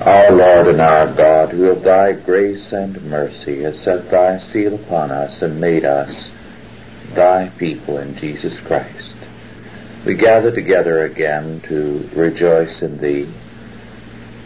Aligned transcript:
Our 0.00 0.30
Lord 0.30 0.68
and 0.68 0.80
our 0.80 1.12
God, 1.12 1.50
who 1.50 1.70
of 1.70 1.82
thy 1.82 2.12
grace 2.12 2.72
and 2.72 3.02
mercy 3.04 3.62
has 3.62 3.80
set 3.80 4.10
thy 4.10 4.38
seal 4.38 4.74
upon 4.74 5.10
us 5.10 5.42
and 5.42 5.60
made 5.60 5.84
us 5.84 6.30
thy 7.14 7.48
people 7.58 7.98
in 7.98 8.14
Jesus 8.16 8.58
Christ, 8.60 9.14
we 10.04 10.14
gather 10.14 10.50
together 10.50 11.04
again 11.04 11.60
to 11.62 12.08
rejoice 12.14 12.80
in 12.82 12.98
thee, 12.98 13.28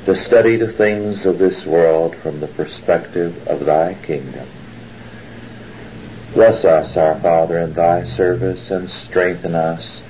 to 0.06 0.16
study 0.16 0.56
the 0.56 0.72
things 0.72 1.26
of 1.26 1.38
this 1.38 1.64
world 1.66 2.16
from 2.16 2.40
the 2.40 2.48
perspective 2.48 3.46
of 3.46 3.66
thy 3.66 3.94
kingdom. 3.94 4.48
Bless 6.32 6.64
us, 6.64 6.96
our 6.96 7.20
Father, 7.20 7.58
in 7.58 7.74
thy 7.74 8.04
service 8.04 8.70
and 8.70 8.88
strengthen 8.88 9.54
us 9.54 10.00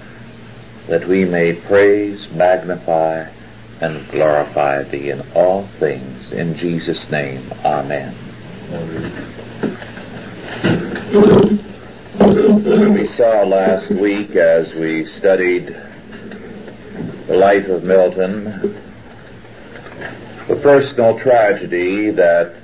that 0.87 1.07
we 1.07 1.25
may 1.25 1.53
praise, 1.53 2.31
magnify, 2.31 3.29
and 3.83 4.09
glorify 4.11 4.85
thee 4.85 5.11
in 5.11 5.21
all 5.35 5.67
things. 5.81 6.31
In 6.31 6.57
Jesus' 6.57 7.05
name, 7.11 7.53
Amen. 7.65 8.15
We 12.95 13.09
saw 13.09 13.43
last 13.43 13.91
week 13.91 14.37
as 14.37 14.73
we 14.73 15.05
studied 15.05 15.77
the 17.27 17.35
life 17.35 17.67
of 17.67 17.83
Milton, 17.83 18.45
the 20.47 20.57
personal 20.63 21.19
tragedy 21.19 22.11
that 22.11 22.55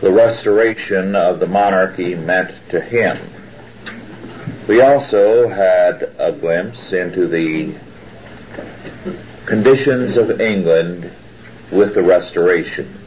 the 0.00 0.10
restoration 0.10 1.14
of 1.14 1.38
the 1.38 1.46
monarchy 1.46 2.16
meant 2.16 2.52
to 2.70 2.80
him. 2.80 3.18
We 4.66 4.80
also 4.80 5.48
had 5.48 6.12
a 6.18 6.32
glimpse 6.32 6.92
into 6.92 7.28
the 7.28 7.76
conditions 9.46 10.16
of 10.16 10.40
England 10.40 11.10
with 11.70 11.94
the 11.94 12.02
Restoration. 12.02 12.98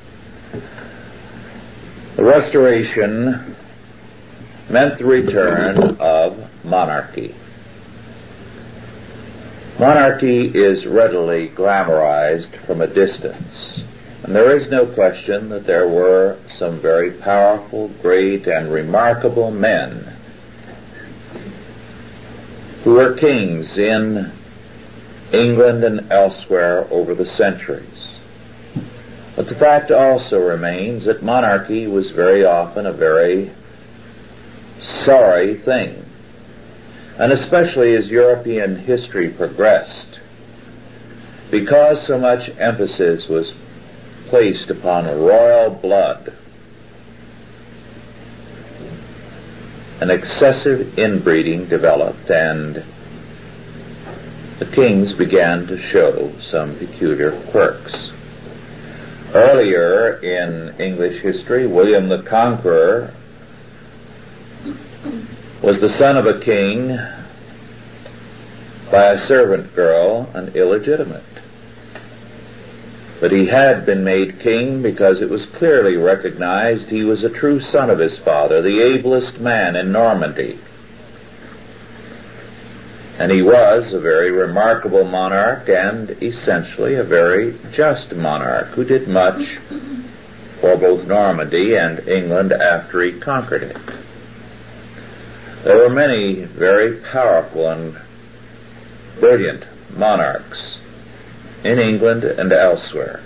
The 2.16 2.24
Restoration 2.24 3.55
meant 4.70 4.98
the 4.98 5.05
return 5.05 5.98
of 6.00 6.50
monarchy. 6.64 7.36
Monarchy 9.80 10.48
is 10.48 10.86
readily 10.86 11.50
glamorized 11.50 12.55
from 12.66 12.82
a 12.82 12.88
distance, 12.88 13.82
and 14.24 14.34
there 14.34 14.58
is 14.58 14.70
no 14.70 14.86
question 14.86 15.49
that 15.49 15.66
there 15.66 15.88
were 15.88 16.38
some 16.58 16.80
very 16.80 17.12
powerful, 17.12 17.90
great, 18.02 18.48
and 18.48 18.72
remarkable 18.72 19.52
men 19.52 20.14
who 22.84 22.94
were 22.94 23.14
kings 23.16 23.77
in 23.77 24.32
England 25.36 25.84
and 25.84 26.12
elsewhere 26.12 26.88
over 26.90 27.14
the 27.14 27.26
centuries. 27.26 28.18
But 29.36 29.50
the 29.50 29.55
fact 29.55 29.92
also 29.92 30.40
remains 30.40 31.05
that 31.05 31.22
monarchy 31.22 31.88
was 31.88 32.12
very 32.12 32.46
often 32.46 32.86
a 32.86 32.94
very 32.94 33.52
sorry 35.04 35.58
thing. 35.58 36.05
And 37.18 37.32
especially 37.32 37.96
as 37.96 38.10
European 38.10 38.77
history 38.77 39.30
progressed, 39.30 40.20
because 41.52 42.05
so 42.05 42.18
much 42.18 42.49
emphasis 42.58 43.27
was 43.27 43.52
placed 44.27 44.70
upon 44.70 45.05
royal 45.05 45.70
blood, 45.70 46.34
an 50.02 50.10
excessive 50.10 50.98
inbreeding 50.98 51.68
developed 51.68 52.30
and 52.30 52.84
the 54.60 54.66
kings 54.66 55.12
began 55.14 55.68
to 55.68 55.78
show 55.78 56.32
some 56.50 56.78
peculiar 56.78 57.32
quirks. 57.52 58.12
Earlier 59.34 60.14
in 60.24 60.80
English 60.80 61.22
history, 61.22 61.68
William 61.68 62.08
the 62.08 62.22
Conqueror 62.22 63.14
was 65.62 65.82
the 65.82 65.90
son 65.90 66.16
of 66.16 66.26
a 66.26 66.40
king 66.40 66.98
by 68.90 69.08
a 69.08 69.28
servant 69.28 69.76
girl 69.76 70.30
and 70.34 70.56
illegitimate. 70.56 71.24
But 73.20 73.32
he 73.32 73.48
had 73.48 73.86
been 73.86 74.04
made 74.04 74.40
king 74.40 74.82
because 74.82 75.20
it 75.20 75.30
was 75.30 75.46
clearly 75.46 75.98
recognized 75.98 76.90
he 76.90 77.04
was 77.04 77.24
a 77.24 77.30
true 77.30 77.60
son 77.60 77.90
of 77.90 78.00
his 78.00 78.18
father, 78.18 78.62
the 78.62 78.82
ablest 78.82 79.40
man 79.40 79.76
in 79.76 79.92
Normandy. 79.92 80.60
And 83.18 83.31
he 83.31 83.42
was 83.42 83.94
a 83.94 84.00
very 84.00 84.31
remarkable 84.31 85.06
monarch 85.06 85.70
and 85.70 86.22
essentially 86.22 86.96
a 86.96 87.03
very 87.03 87.58
just 87.72 88.14
monarch 88.14 88.68
who 88.70 88.84
did 88.84 89.08
much 89.08 89.58
for 90.59 90.76
both 90.76 91.08
Normandy 91.08 91.78
and 91.78 92.08
England 92.09 92.52
after 92.52 93.02
he 93.02 93.18
conquered 93.20 93.64
it. 93.64 93.78
There 95.64 95.78
were 95.78 95.90
many 95.90 96.44
very 96.44 97.00
powerful 97.00 97.70
and 97.70 97.98
brilliant 99.20 99.66
monarchs 99.92 100.78
in 101.64 101.80
England 101.80 102.24
and 102.24 102.52
elsewhere. 102.52 103.22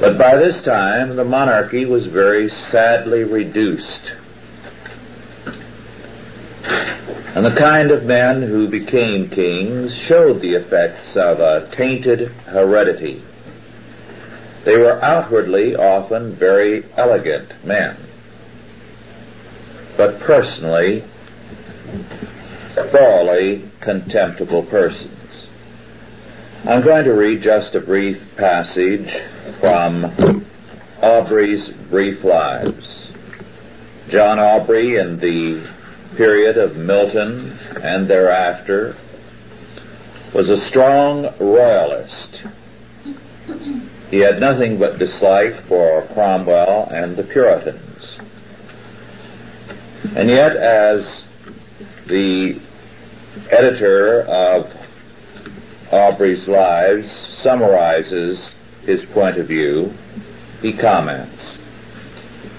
But 0.00 0.16
by 0.16 0.36
this 0.36 0.62
time 0.62 1.16
the 1.16 1.24
monarchy 1.24 1.84
was 1.84 2.06
very 2.06 2.50
sadly 2.50 3.24
reduced 3.24 4.12
and 6.68 7.44
the 7.44 7.54
kind 7.54 7.90
of 7.90 8.04
men 8.04 8.42
who 8.42 8.68
became 8.68 9.30
kings 9.30 9.94
showed 9.94 10.40
the 10.40 10.54
effects 10.54 11.16
of 11.16 11.40
a 11.40 11.68
tainted 11.74 12.28
heredity. 12.46 13.22
They 14.64 14.76
were 14.76 15.02
outwardly 15.02 15.76
often 15.76 16.34
very 16.34 16.84
elegant 16.96 17.64
men, 17.64 17.96
but 19.96 20.20
personally 20.20 21.04
thoroughly 22.74 23.68
contemptible 23.80 24.62
persons. 24.64 25.46
I'm 26.64 26.82
going 26.82 27.04
to 27.04 27.12
read 27.12 27.42
just 27.42 27.74
a 27.74 27.80
brief 27.80 28.36
passage 28.36 29.20
from 29.60 30.44
Aubrey's 31.02 31.68
Brief 31.68 32.24
Lives. 32.24 33.12
John 34.08 34.38
Aubrey 34.38 34.96
in 34.96 35.18
the 35.18 35.66
period 36.18 36.58
of 36.58 36.76
Milton 36.76 37.56
and 37.80 38.08
thereafter 38.08 38.96
was 40.34 40.50
a 40.50 40.58
strong 40.62 41.32
royalist. 41.38 42.42
He 44.10 44.18
had 44.18 44.40
nothing 44.40 44.80
but 44.80 44.98
dislike 44.98 45.68
for 45.68 46.08
Cromwell 46.08 46.88
and 46.90 47.16
the 47.16 47.22
Puritans. 47.22 48.18
And 50.16 50.28
yet 50.28 50.56
as 50.56 51.22
the 52.08 52.60
editor 53.48 54.22
of 54.22 54.72
Aubrey's 55.92 56.48
Lives 56.48 57.12
summarizes 57.42 58.54
his 58.84 59.04
point 59.04 59.38
of 59.38 59.46
view, 59.46 59.94
he 60.62 60.72
comments, 60.72 61.47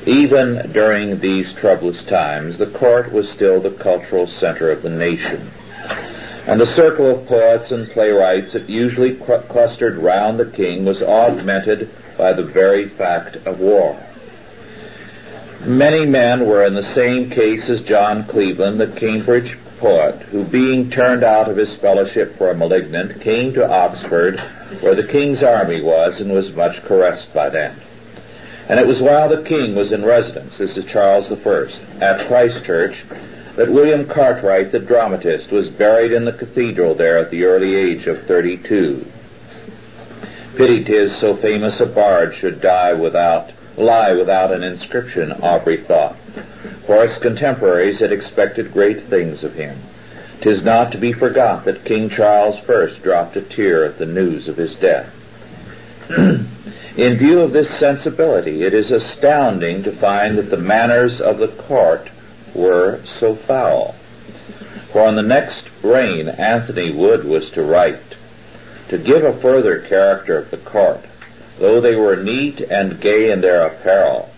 even 0.06 0.72
during 0.72 1.20
these 1.20 1.54
troublous 1.54 2.04
times, 2.04 2.58
the 2.58 2.72
court 2.72 3.12
was 3.12 3.30
still 3.30 3.60
the 3.60 3.72
cultural 3.72 4.28
center 4.28 4.72
of 4.72 4.82
the 4.82 4.90
nation. 4.90 5.52
And 6.48 6.60
the 6.60 6.66
circle 6.66 7.08
of 7.08 7.28
poets 7.28 7.72
and 7.72 7.92
playwrights 7.92 8.54
that 8.54 8.70
usually 8.70 9.16
clustered 9.16 9.98
round 9.98 10.40
the 10.40 10.46
king 10.46 10.86
was 10.86 11.02
augmented 11.02 11.90
by 12.18 12.34
the 12.34 12.44
very 12.44 12.88
fact 12.88 13.36
of 13.46 13.60
war. 13.60 14.02
Many 15.66 16.06
men 16.06 16.48
were 16.48 16.66
in 16.66 16.74
the 16.74 16.94
same 16.94 17.30
case 17.30 17.70
as 17.70 17.82
John 17.82 18.26
Cleveland, 18.26 18.80
the 18.80 18.88
Cambridge 18.88 19.58
poet, 19.80 20.22
who 20.24 20.44
being 20.44 20.90
turned 20.90 21.24
out 21.24 21.50
of 21.50 21.58
his 21.58 21.76
fellowship 21.76 22.38
for 22.38 22.50
a 22.50 22.56
malignant, 22.56 23.22
came 23.22 23.54
to 23.54 23.70
Oxford, 23.70 24.40
where 24.80 24.96
the 24.96 25.08
king's 25.08 25.44
army 25.44 25.82
was, 25.82 26.22
and 26.22 26.32
was 26.32 26.52
much 26.54 26.82
caressed 26.84 27.34
by 27.34 27.50
them. 27.50 27.80
And 28.70 28.80
it 28.80 28.86
was 28.86 29.02
while 29.02 29.28
the 29.28 29.42
king 29.42 29.74
was 29.74 29.92
in 29.92 30.06
residence, 30.06 30.60
this 30.60 30.78
is 30.78 30.86
Charles 30.86 31.32
I, 31.32 32.06
at 32.06 32.28
Christ 32.28 32.64
Church, 32.64 33.04
that 33.56 33.72
William 33.72 34.08
Cartwright, 34.08 34.72
the 34.72 34.78
dramatist, 34.80 35.52
was 35.52 35.72
buried 35.72 36.12
in 36.12 36.24
the 36.24 36.32
cathedral 36.32 36.94
there 36.94 37.18
at 37.18 37.32
the 37.32 37.46
early 37.46 37.76
age 37.76 38.06
of 38.06 38.28
32. 38.28 39.08
Pity 40.56 40.84
'tis 40.84 41.16
so 41.16 41.36
famous 41.36 41.80
a 41.80 41.88
bard 41.88 42.36
should 42.36 42.62
die 42.62 42.94
without, 42.94 43.50
lie 43.76 44.14
without 44.14 44.52
an 44.52 44.62
inscription, 44.62 45.32
Aubrey 45.32 45.78
thought, 45.78 46.16
for 46.86 47.08
his 47.08 47.18
contemporaries 47.18 48.00
had 48.00 48.12
expected 48.12 48.72
great 48.72 49.06
things 49.10 49.44
of 49.44 49.56
him. 49.56 49.80
'Tis 50.42 50.64
not 50.64 50.92
to 50.92 51.00
be 51.00 51.12
forgot 51.12 51.66
that 51.66 51.86
King 51.86 52.08
Charles 52.08 52.58
I 52.70 52.88
dropped 53.02 53.36
a 53.36 53.42
tear 53.42 53.84
at 53.84 53.98
the 53.98 54.06
news 54.06 54.48
of 54.48 54.58
his 54.58 54.76
death. 54.76 55.10
In 57.00 57.18
view 57.18 57.40
of 57.40 57.54
this 57.54 57.70
sensibility, 57.80 58.64
it 58.64 58.74
is 58.74 58.92
astounding 58.92 59.84
to 59.84 59.92
find 59.94 60.38
that 60.38 60.50
the 60.50 60.58
manners 60.58 61.22
of 61.22 61.38
the 61.38 61.48
court 61.48 62.10
were 62.54 63.00
so 63.06 63.36
foul. 63.36 63.96
For 64.92 65.08
in 65.08 65.16
the 65.16 65.22
next 65.22 65.70
reign, 65.82 66.28
Anthony 66.28 66.92
Wood 66.92 67.24
was 67.24 67.52
to 67.52 67.64
write 67.64 68.02
To 68.90 68.98
give 68.98 69.24
a 69.24 69.40
further 69.40 69.80
character 69.80 70.40
of 70.40 70.52
the 70.52 70.58
court, 70.58 71.00
though 71.58 71.80
they 71.80 71.96
were 71.96 72.18
neat 72.18 72.60
and 72.60 73.00
gay 73.00 73.32
in 73.32 73.40
their 73.40 73.66
apparel, 73.66 74.30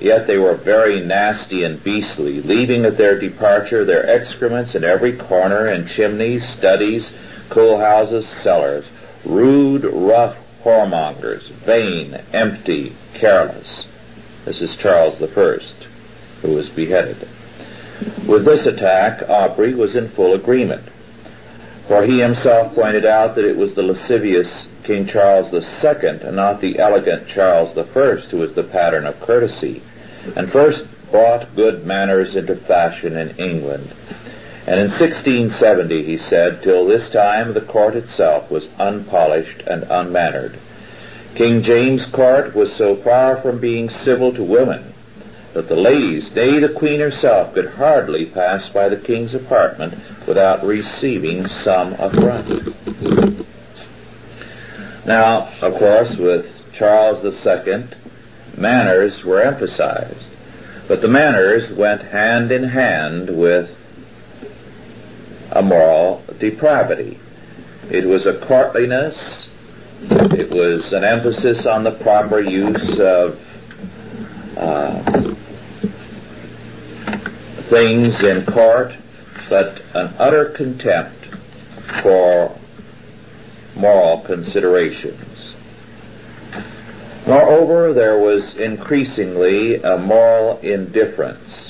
yet 0.00 0.26
they 0.26 0.38
were 0.38 0.54
very 0.54 1.04
nasty 1.04 1.62
and 1.62 1.84
beastly, 1.84 2.40
leaving 2.40 2.86
at 2.86 2.96
their 2.96 3.20
departure 3.20 3.84
their 3.84 4.08
excrements 4.08 4.74
in 4.74 4.82
every 4.82 5.12
corner, 5.12 5.66
in 5.66 5.86
chimneys, 5.86 6.48
studies, 6.48 7.12
coal 7.50 7.78
houses, 7.78 8.26
cellars, 8.40 8.86
rude, 9.26 9.84
rough 9.84 10.38
whoremongers, 10.62 11.48
vain, 11.50 12.14
empty, 12.32 12.94
careless. 13.14 13.86
This 14.44 14.60
is 14.60 14.76
Charles 14.76 15.18
First, 15.18 15.86
who 16.42 16.54
was 16.54 16.68
beheaded. 16.68 17.28
With 18.26 18.44
this 18.44 18.66
attack, 18.66 19.28
Aubrey 19.28 19.74
was 19.74 19.96
in 19.96 20.08
full 20.08 20.34
agreement, 20.34 20.88
for 21.86 22.04
he 22.04 22.20
himself 22.20 22.74
pointed 22.74 23.04
out 23.04 23.34
that 23.34 23.44
it 23.44 23.56
was 23.56 23.74
the 23.74 23.82
lascivious 23.82 24.68
King 24.84 25.06
Charles 25.06 25.52
II 25.52 26.08
and 26.08 26.36
not 26.36 26.60
the 26.60 26.78
elegant 26.78 27.28
Charles 27.28 27.76
I 27.76 27.82
who 27.82 28.38
was 28.38 28.54
the 28.54 28.62
pattern 28.62 29.06
of 29.06 29.20
courtesy, 29.20 29.82
and 30.36 30.50
first 30.50 30.84
brought 31.10 31.54
good 31.56 31.86
manners 31.86 32.36
into 32.36 32.56
fashion 32.56 33.16
in 33.16 33.30
England. 33.36 33.92
And 34.68 34.78
in 34.80 34.90
1670, 34.90 36.04
he 36.04 36.18
said, 36.18 36.62
till 36.62 36.86
this 36.86 37.08
time 37.08 37.54
the 37.54 37.62
court 37.62 37.96
itself 37.96 38.50
was 38.50 38.68
unpolished 38.78 39.62
and 39.66 39.84
unmannered. 39.84 40.58
King 41.34 41.62
James' 41.62 42.04
court 42.04 42.54
was 42.54 42.70
so 42.74 42.94
far 42.96 43.38
from 43.38 43.60
being 43.60 43.88
civil 43.88 44.34
to 44.34 44.42
women 44.42 44.92
that 45.54 45.68
the 45.68 45.74
ladies, 45.74 46.30
nay, 46.34 46.60
the 46.60 46.68
queen 46.68 47.00
herself, 47.00 47.54
could 47.54 47.70
hardly 47.70 48.26
pass 48.26 48.68
by 48.68 48.90
the 48.90 48.98
king's 48.98 49.34
apartment 49.34 49.94
without 50.26 50.62
receiving 50.62 51.48
some 51.48 51.94
affront. 51.94 52.76
Now, 55.06 55.48
of 55.62 55.76
course, 55.76 56.14
with 56.18 56.44
Charles 56.74 57.24
II, 57.24 57.84
manners 58.54 59.24
were 59.24 59.40
emphasized, 59.40 60.26
but 60.86 61.00
the 61.00 61.08
manners 61.08 61.72
went 61.72 62.02
hand 62.02 62.52
in 62.52 62.64
hand 62.64 63.34
with 63.34 63.74
a 65.58 65.62
moral 65.62 66.22
depravity. 66.38 67.18
It 67.90 68.06
was 68.06 68.26
a 68.26 68.38
courtliness, 68.46 69.48
it 70.00 70.50
was 70.50 70.92
an 70.92 71.02
emphasis 71.02 71.66
on 71.66 71.82
the 71.82 71.90
proper 71.90 72.40
use 72.40 73.00
of 73.00 73.40
uh, 74.56 75.34
things 77.68 78.22
in 78.22 78.46
court, 78.46 78.92
but 79.48 79.82
an 79.94 80.14
utter 80.18 80.50
contempt 80.56 81.26
for 82.02 82.56
moral 83.74 84.20
considerations. 84.20 85.54
Moreover, 87.26 87.92
there 87.94 88.18
was 88.18 88.54
increasingly 88.54 89.82
a 89.82 89.98
moral 89.98 90.58
indifference. 90.60 91.67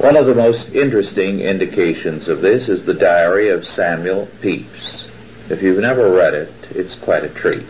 One 0.00 0.16
of 0.16 0.24
the 0.24 0.34
most 0.34 0.70
interesting 0.70 1.40
indications 1.40 2.26
of 2.26 2.40
this 2.40 2.70
is 2.70 2.86
the 2.86 2.94
diary 2.94 3.50
of 3.50 3.66
Samuel 3.66 4.28
Pepys. 4.40 5.10
If 5.50 5.60
you've 5.60 5.78
never 5.78 6.10
read 6.10 6.32
it, 6.32 6.54
it's 6.70 6.94
quite 6.94 7.22
a 7.22 7.28
treat. 7.28 7.66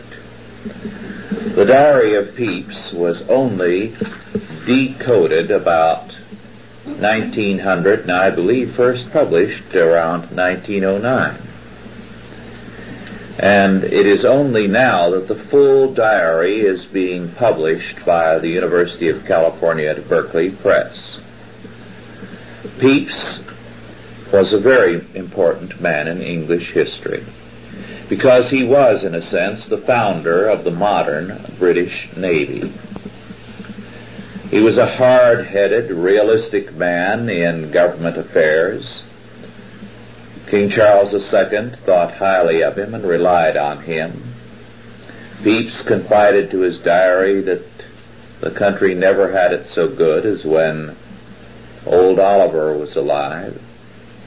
The 1.55 1.65
diary 1.65 2.15
of 2.15 2.33
Pepys 2.33 2.93
was 2.93 3.21
only 3.23 3.97
decoded 4.65 5.51
about 5.51 6.13
1900 6.85 8.03
and 8.03 8.11
I 8.13 8.29
believe 8.29 8.75
first 8.75 9.11
published 9.11 9.75
around 9.75 10.33
1909. 10.33 11.41
And 13.39 13.83
it 13.83 14.07
is 14.07 14.23
only 14.23 14.67
now 14.67 15.09
that 15.11 15.27
the 15.27 15.35
full 15.35 15.93
diary 15.93 16.61
is 16.61 16.85
being 16.85 17.33
published 17.33 18.05
by 18.05 18.39
the 18.39 18.47
University 18.47 19.09
of 19.09 19.25
California 19.25 19.89
at 19.89 20.07
Berkeley 20.07 20.51
Press. 20.51 21.20
Pepys 22.81 23.39
was 24.33 24.53
a 24.53 24.59
very 24.59 25.05
important 25.13 25.79
man 25.79 26.07
in 26.07 26.23
English 26.23 26.71
history 26.71 27.23
because 28.09 28.49
he 28.49 28.63
was, 28.63 29.03
in 29.03 29.13
a 29.13 29.21
sense, 29.21 29.67
the 29.67 29.77
founder 29.77 30.49
of 30.49 30.63
the 30.63 30.71
modern 30.71 31.55
British 31.59 32.09
Navy. 32.17 32.73
He 34.49 34.59
was 34.61 34.79
a 34.79 34.87
hard-headed, 34.87 35.91
realistic 35.91 36.73
man 36.73 37.29
in 37.29 37.69
government 37.69 38.17
affairs. 38.17 39.03
King 40.49 40.71
Charles 40.71 41.13
II 41.13 41.73
thought 41.85 42.15
highly 42.15 42.63
of 42.63 42.79
him 42.79 42.95
and 42.95 43.03
relied 43.03 43.57
on 43.57 43.83
him. 43.83 44.33
Pepys 45.43 45.83
confided 45.83 46.49
to 46.49 46.61
his 46.61 46.79
diary 46.79 47.41
that 47.41 47.63
the 48.39 48.49
country 48.49 48.95
never 48.95 49.31
had 49.31 49.53
it 49.53 49.67
so 49.67 49.87
good 49.87 50.25
as 50.25 50.43
when 50.43 50.97
old 51.85 52.19
Oliver 52.19 52.77
was 52.77 52.95
alive, 52.95 53.61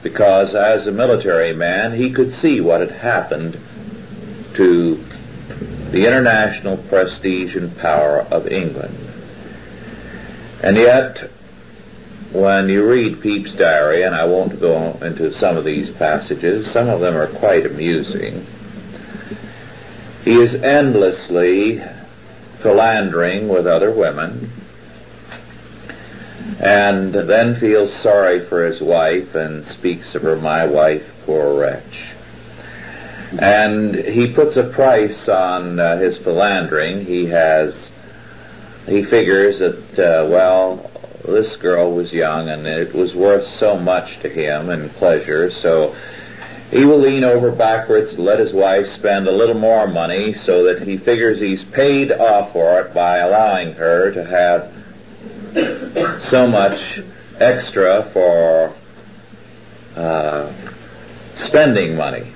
because 0.03 0.53
as 0.53 0.87
a 0.87 0.91
military 0.91 1.53
man 1.53 1.93
he 1.93 2.11
could 2.11 2.33
see 2.33 2.61
what 2.61 2.79
had 2.81 2.91
happened 2.91 3.59
to 4.55 5.03
the 5.91 6.05
international 6.05 6.77
prestige 6.77 7.55
and 7.55 7.77
power 7.77 8.21
of 8.21 8.47
England. 8.47 8.97
And 10.61 10.77
yet, 10.77 11.29
when 12.31 12.69
you 12.69 12.85
read 12.89 13.21
Pepys' 13.21 13.55
diary, 13.55 14.03
and 14.03 14.15
I 14.15 14.25
won't 14.25 14.59
go 14.59 14.97
into 15.01 15.31
some 15.31 15.57
of 15.57 15.63
these 15.63 15.89
passages, 15.91 16.71
some 16.71 16.89
of 16.89 16.99
them 16.99 17.15
are 17.15 17.27
quite 17.27 17.65
amusing, 17.65 18.45
he 20.23 20.33
is 20.41 20.55
endlessly 20.55 21.83
philandering 22.61 23.47
with 23.47 23.67
other 23.67 23.91
women, 23.91 24.51
and 26.59 27.13
then 27.13 27.59
feels 27.59 27.93
sorry 27.95 28.45
for 28.47 28.65
his 28.65 28.81
wife 28.81 29.35
and 29.35 29.65
speaks 29.65 30.15
of 30.15 30.21
her, 30.21 30.35
my 30.35 30.65
wife, 30.65 31.03
poor 31.25 31.59
wretch. 31.59 32.13
And 33.37 33.95
he 33.95 34.33
puts 34.33 34.55
a 34.55 34.63
price 34.63 35.27
on 35.27 35.79
uh, 35.79 35.97
his 35.97 36.17
philandering. 36.17 37.05
He 37.05 37.25
has 37.27 37.75
he 38.87 39.03
figures 39.03 39.59
that, 39.59 39.99
uh, 39.99 40.27
well, 40.29 40.91
this 41.25 41.55
girl 41.55 41.93
was 41.93 42.13
young 42.13 42.49
and 42.49 42.67
it 42.67 42.93
was 42.93 43.15
worth 43.15 43.47
so 43.55 43.77
much 43.77 44.19
to 44.19 44.29
him 44.29 44.69
and 44.69 44.93
pleasure, 44.93 45.51
so 45.51 45.95
he 46.69 46.85
will 46.85 46.99
lean 46.99 47.23
over 47.23 47.51
backwards, 47.51 48.17
let 48.17 48.39
his 48.39 48.53
wife 48.53 48.87
spend 48.93 49.27
a 49.27 49.31
little 49.31 49.57
more 49.57 49.87
money 49.87 50.33
so 50.33 50.65
that 50.65 50.87
he 50.87 50.97
figures 50.97 51.39
he's 51.39 51.63
paid 51.63 52.11
off 52.11 52.53
for 52.53 52.81
it 52.81 52.93
by 52.93 53.17
allowing 53.19 53.73
her 53.73 54.11
to 54.11 54.23
have 54.23 54.71
so 55.55 56.47
much 56.47 57.01
extra 57.39 58.09
for 58.11 58.75
uh, 59.95 60.53
spending 61.35 61.95
money. 61.95 62.33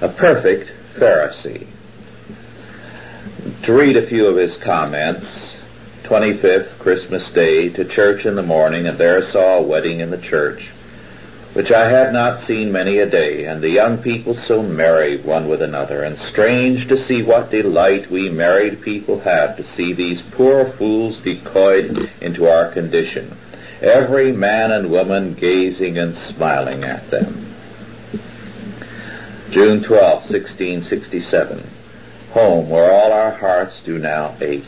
A 0.00 0.08
perfect 0.08 0.72
Pharisee. 0.94 1.68
To 3.62 3.72
read 3.72 3.96
a 3.96 4.08
few 4.08 4.26
of 4.26 4.36
his 4.36 4.56
comments, 4.56 5.56
25th, 6.02 6.78
Christmas 6.80 7.30
Day, 7.30 7.68
to 7.68 7.84
church 7.84 8.26
in 8.26 8.34
the 8.34 8.42
morning, 8.42 8.88
and 8.88 8.98
there 8.98 9.24
saw 9.30 9.58
a 9.58 9.62
wedding 9.62 10.00
in 10.00 10.10
the 10.10 10.18
church, 10.18 10.72
which 11.54 11.70
I 11.70 11.90
had 11.90 12.14
not 12.14 12.40
seen 12.40 12.72
many 12.72 12.98
a 12.98 13.08
day, 13.08 13.44
and 13.44 13.60
the 13.60 13.68
young 13.68 13.98
people 13.98 14.34
so 14.34 14.62
merry 14.62 15.20
one 15.20 15.48
with 15.48 15.60
another, 15.60 16.02
and 16.02 16.16
strange 16.16 16.88
to 16.88 16.96
see 16.96 17.22
what 17.22 17.50
delight 17.50 18.10
we 18.10 18.30
married 18.30 18.80
people 18.80 19.20
have 19.20 19.56
to 19.58 19.64
see 19.64 19.92
these 19.92 20.22
poor 20.22 20.72
fools 20.72 21.20
decoyed 21.20 22.10
into 22.22 22.48
our 22.48 22.72
condition, 22.72 23.36
every 23.82 24.32
man 24.32 24.72
and 24.72 24.90
woman 24.90 25.34
gazing 25.34 25.98
and 25.98 26.16
smiling 26.16 26.84
at 26.84 27.10
them. 27.10 27.54
June 29.50 29.82
12, 29.82 30.30
1667. 30.30 31.70
Home, 32.30 32.70
where 32.70 32.90
all 32.90 33.12
our 33.12 33.32
hearts 33.32 33.82
do 33.82 33.98
now 33.98 34.34
ache. 34.40 34.64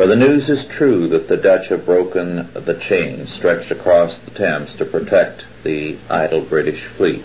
For 0.00 0.06
the 0.06 0.16
news 0.16 0.48
is 0.48 0.64
true 0.64 1.08
that 1.08 1.28
the 1.28 1.36
Dutch 1.36 1.68
have 1.68 1.84
broken 1.84 2.48
the 2.54 2.72
chain 2.72 3.26
stretched 3.26 3.70
across 3.70 4.16
the 4.16 4.30
Thames 4.30 4.74
to 4.76 4.86
protect 4.86 5.44
the 5.62 5.98
idle 6.08 6.40
British 6.40 6.86
fleet, 6.86 7.22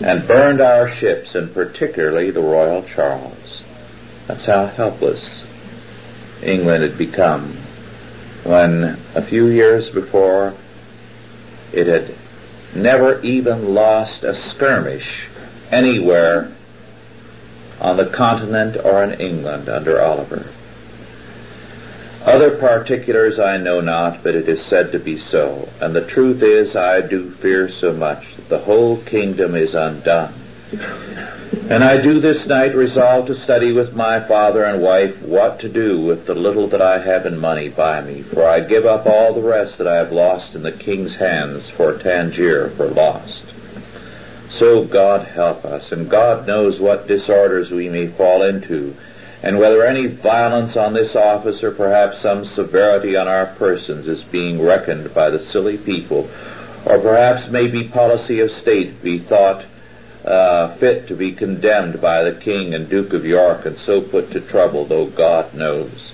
and 0.00 0.26
burned 0.26 0.60
our 0.60 0.90
ships, 0.90 1.36
and 1.36 1.54
particularly 1.54 2.32
the 2.32 2.40
Royal 2.40 2.82
Charles. 2.82 3.62
That's 4.26 4.46
how 4.46 4.66
helpless 4.66 5.42
England 6.42 6.82
had 6.82 6.98
become 6.98 7.56
when 8.42 8.98
a 9.14 9.24
few 9.24 9.46
years 9.46 9.88
before 9.88 10.54
it 11.72 11.86
had 11.86 12.12
never 12.74 13.22
even 13.22 13.72
lost 13.72 14.24
a 14.24 14.34
skirmish 14.34 15.28
anywhere 15.70 16.52
on 17.78 17.96
the 17.96 18.06
continent 18.06 18.76
or 18.84 19.04
in 19.04 19.20
England 19.20 19.68
under 19.68 20.02
Oliver. 20.02 20.44
Other 22.24 22.56
particulars 22.56 23.38
I 23.38 23.58
know 23.58 23.80
not, 23.80 24.22
but 24.22 24.34
it 24.34 24.48
is 24.48 24.60
said 24.62 24.92
to 24.92 24.98
be 24.98 25.18
so. 25.18 25.68
And 25.80 25.94
the 25.94 26.04
truth 26.04 26.42
is, 26.42 26.74
I 26.74 27.00
do 27.00 27.30
fear 27.30 27.68
so 27.68 27.92
much 27.92 28.36
that 28.36 28.48
the 28.48 28.58
whole 28.58 28.98
kingdom 28.98 29.54
is 29.54 29.74
undone. 29.74 30.34
And 31.70 31.84
I 31.84 32.00
do 32.00 32.20
this 32.20 32.44
night 32.46 32.74
resolve 32.74 33.26
to 33.28 33.34
study 33.34 33.72
with 33.72 33.94
my 33.94 34.20
father 34.20 34.64
and 34.64 34.82
wife 34.82 35.22
what 35.22 35.60
to 35.60 35.68
do 35.68 36.00
with 36.00 36.26
the 36.26 36.34
little 36.34 36.68
that 36.68 36.82
I 36.82 36.98
have 36.98 37.24
in 37.24 37.38
money 37.38 37.68
by 37.68 38.00
me, 38.00 38.22
for 38.22 38.46
I 38.46 38.60
give 38.60 38.84
up 38.84 39.06
all 39.06 39.34
the 39.34 39.40
rest 39.40 39.78
that 39.78 39.86
I 39.86 39.96
have 39.96 40.12
lost 40.12 40.54
in 40.54 40.62
the 40.62 40.72
king's 40.72 41.16
hands 41.16 41.68
for 41.68 41.96
Tangier 41.96 42.70
for 42.70 42.88
lost. 42.88 43.44
So 44.50 44.84
God 44.84 45.26
help 45.26 45.64
us, 45.64 45.92
and 45.92 46.10
God 46.10 46.46
knows 46.46 46.80
what 46.80 47.06
disorders 47.06 47.70
we 47.70 47.88
may 47.88 48.08
fall 48.08 48.42
into, 48.42 48.96
and 49.42 49.58
whether 49.58 49.84
any 49.84 50.06
violence 50.06 50.76
on 50.76 50.92
this 50.92 51.14
office 51.14 51.62
or 51.62 51.70
perhaps 51.70 52.20
some 52.20 52.44
severity 52.44 53.16
on 53.16 53.28
our 53.28 53.46
persons 53.46 54.08
is 54.08 54.22
being 54.24 54.60
reckoned 54.60 55.14
by 55.14 55.30
the 55.30 55.40
silly 55.40 55.78
people, 55.78 56.28
or 56.84 56.98
perhaps 56.98 57.48
may 57.48 57.68
be 57.68 57.88
policy 57.88 58.40
of 58.40 58.50
state 58.50 59.02
be 59.02 59.18
thought 59.18 59.64
uh, 60.24 60.74
fit 60.76 61.08
to 61.08 61.14
be 61.14 61.32
condemned 61.32 62.00
by 62.00 62.22
the 62.22 62.38
King 62.40 62.74
and 62.74 62.88
Duke 62.88 63.12
of 63.12 63.24
York 63.24 63.64
and 63.64 63.78
so 63.78 64.00
put 64.00 64.32
to 64.32 64.40
trouble, 64.40 64.84
though 64.84 65.06
God 65.06 65.54
knows. 65.54 66.12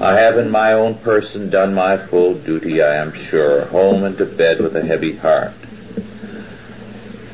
I 0.00 0.14
have 0.14 0.38
in 0.38 0.50
my 0.50 0.72
own 0.72 0.96
person 0.98 1.50
done 1.50 1.74
my 1.74 2.06
full 2.06 2.34
duty, 2.34 2.82
I 2.82 2.96
am 2.96 3.12
sure, 3.12 3.66
home 3.66 4.04
and 4.04 4.16
to 4.18 4.24
bed 4.24 4.60
with 4.60 4.76
a 4.76 4.84
heavy 4.84 5.16
heart. 5.16 5.52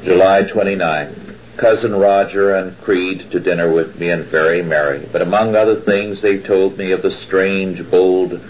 July 0.03 0.43
29. 0.43 1.28
Cousin 1.59 1.93
Roger 1.93 2.55
and 2.55 2.81
Creed 2.83 3.33
to 3.33 3.41
dinner 3.41 3.73
with 3.73 3.99
me 3.99 4.11
and 4.11 4.25
very 4.27 4.63
merry, 4.63 5.09
but 5.11 5.23
among 5.23 5.57
other 5.57 5.81
things 5.81 6.21
they 6.23 6.39
told 6.39 6.79
me 6.79 6.93
of 6.93 7.03
the 7.03 7.11
strange, 7.11 7.91
bold 7.91 8.41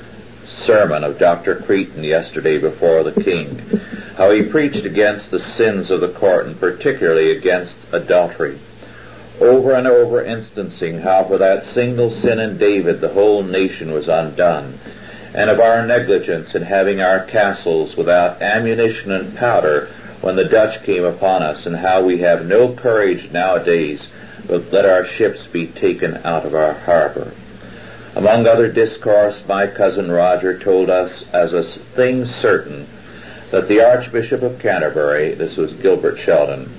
sermon 0.47 1.03
of 1.05 1.19
Dr. 1.19 1.57
Creighton 1.57 2.05
yesterday 2.05 2.59
before 2.59 3.03
the 3.03 3.19
King, 3.23 3.61
how 4.15 4.31
he 4.31 4.43
preached 4.43 4.85
against 4.85 5.31
the 5.31 5.41
sins 5.41 5.91
of 5.91 6.03
the 6.03 6.12
court 6.12 6.47
and 6.47 6.61
particularly 6.61 7.35
against 7.35 7.77
adultery, 7.93 8.61
over 9.41 9.73
and 9.73 9.87
over 9.87 10.23
instancing 10.23 11.00
how 11.00 11.25
for 11.25 11.38
that 11.38 11.65
single 11.65 12.11
sin 12.11 12.38
in 12.38 12.59
David 12.59 13.00
the 13.00 13.09
whole 13.09 13.43
nation 13.43 13.91
was 13.91 14.09
undone, 14.09 14.79
and 15.35 15.49
of 15.49 15.61
our 15.61 15.87
negligence 15.87 16.55
in 16.55 16.61
having 16.61 17.00
our 17.00 17.25
castles 17.25 17.97
without 17.97 18.43
ammunition 18.43 19.12
and 19.12 19.35
powder 19.35 19.88
when 20.21 20.37
the 20.37 20.45
Dutch 20.45 20.83
came 20.85 21.05
upon 21.05 21.43
us, 21.43 21.67
and 21.67 21.77
how 21.77 22.03
we 22.05 22.19
have 22.19 22.45
no 22.45 22.75
courage 22.75 23.31
nowadays 23.31 24.09
but 24.47 24.73
let 24.73 24.87
our 24.87 25.05
ships 25.05 25.47
be 25.47 25.67
taken 25.67 26.17
out 26.25 26.47
of 26.47 26.55
our 26.55 26.73
harbor. 26.73 27.33
Among 28.17 28.47
other 28.47 28.69
discourse, 28.73 29.45
my 29.47 29.67
cousin 29.67 30.11
Roger 30.11 30.59
told 30.59 30.91
us 30.91 31.25
as 31.33 31.53
a 31.53 31.63
thing 31.63 32.25
certain 32.25 32.89
that 33.51 33.69
the 33.69 33.83
Archbishop 33.83 34.43
of 34.43 34.59
Canterbury, 34.59 35.35
this 35.35 35.57
was 35.57 35.73
Gilbert 35.75 36.19
Sheldon, 36.19 36.75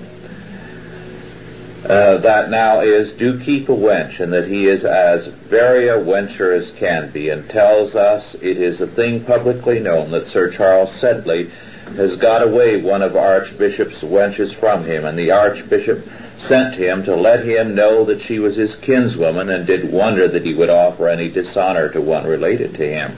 uh, 1.84 2.18
that 2.18 2.50
now 2.50 2.82
is 2.82 3.12
do 3.12 3.40
keep 3.40 3.68
a 3.68 3.72
wench, 3.72 4.20
and 4.20 4.32
that 4.32 4.46
he 4.46 4.66
is 4.66 4.84
as 4.84 5.26
very 5.26 5.88
a 5.88 5.96
wencher 5.96 6.54
as 6.54 6.70
can 6.72 7.10
be, 7.10 7.30
and 7.30 7.48
tells 7.48 7.94
us 7.96 8.34
it 8.34 8.58
is 8.58 8.80
a 8.80 8.86
thing 8.86 9.24
publicly 9.24 9.78
known 9.78 10.10
that 10.10 10.26
Sir 10.26 10.50
Charles 10.50 10.94
Sedley 10.96 11.50
has 11.96 12.16
got 12.16 12.42
away 12.42 12.80
one 12.80 13.02
of 13.02 13.16
Archbishop's 13.16 14.00
wenches 14.00 14.54
from 14.54 14.84
him, 14.84 15.04
and 15.04 15.18
the 15.18 15.32
Archbishop 15.32 16.06
sent 16.38 16.74
him 16.74 17.04
to 17.04 17.14
let 17.16 17.44
him 17.44 17.74
know 17.74 18.04
that 18.06 18.22
she 18.22 18.38
was 18.38 18.56
his 18.56 18.74
kinswoman 18.76 19.54
and 19.54 19.66
did 19.66 19.92
wonder 19.92 20.28
that 20.28 20.44
he 20.44 20.54
would 20.54 20.70
offer 20.70 21.08
any 21.08 21.28
dishonor 21.28 21.90
to 21.90 22.00
one 22.00 22.26
related 22.26 22.74
to 22.74 22.88
him. 22.88 23.16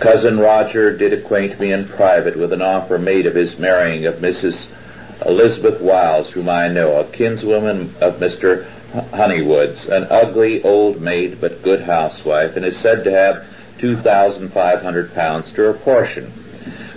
Cousin 0.00 0.38
Roger 0.38 0.96
did 0.96 1.12
acquaint 1.12 1.60
me 1.60 1.72
in 1.72 1.86
private 1.88 2.36
with 2.36 2.52
an 2.52 2.62
offer 2.62 2.98
made 2.98 3.26
of 3.26 3.34
his 3.34 3.58
marrying 3.58 4.06
of 4.06 4.16
Mrs. 4.16 4.66
Elizabeth 5.24 5.80
Wiles, 5.80 6.30
whom 6.30 6.48
I 6.48 6.68
know, 6.68 6.98
a 6.98 7.04
kinswoman 7.04 7.94
of 8.00 8.14
Mr. 8.14 8.68
Honeywood's, 9.10 9.86
an 9.86 10.04
ugly 10.10 10.62
old 10.62 11.00
maid 11.00 11.40
but 11.40 11.62
good 11.62 11.82
housewife, 11.82 12.56
and 12.56 12.64
is 12.64 12.78
said 12.78 13.04
to 13.04 13.10
have 13.10 13.46
two 13.78 13.96
thousand 13.96 14.52
five 14.52 14.82
hundred 14.82 15.14
pounds 15.14 15.50
to 15.52 15.62
her 15.62 15.74
portion. 15.74 16.32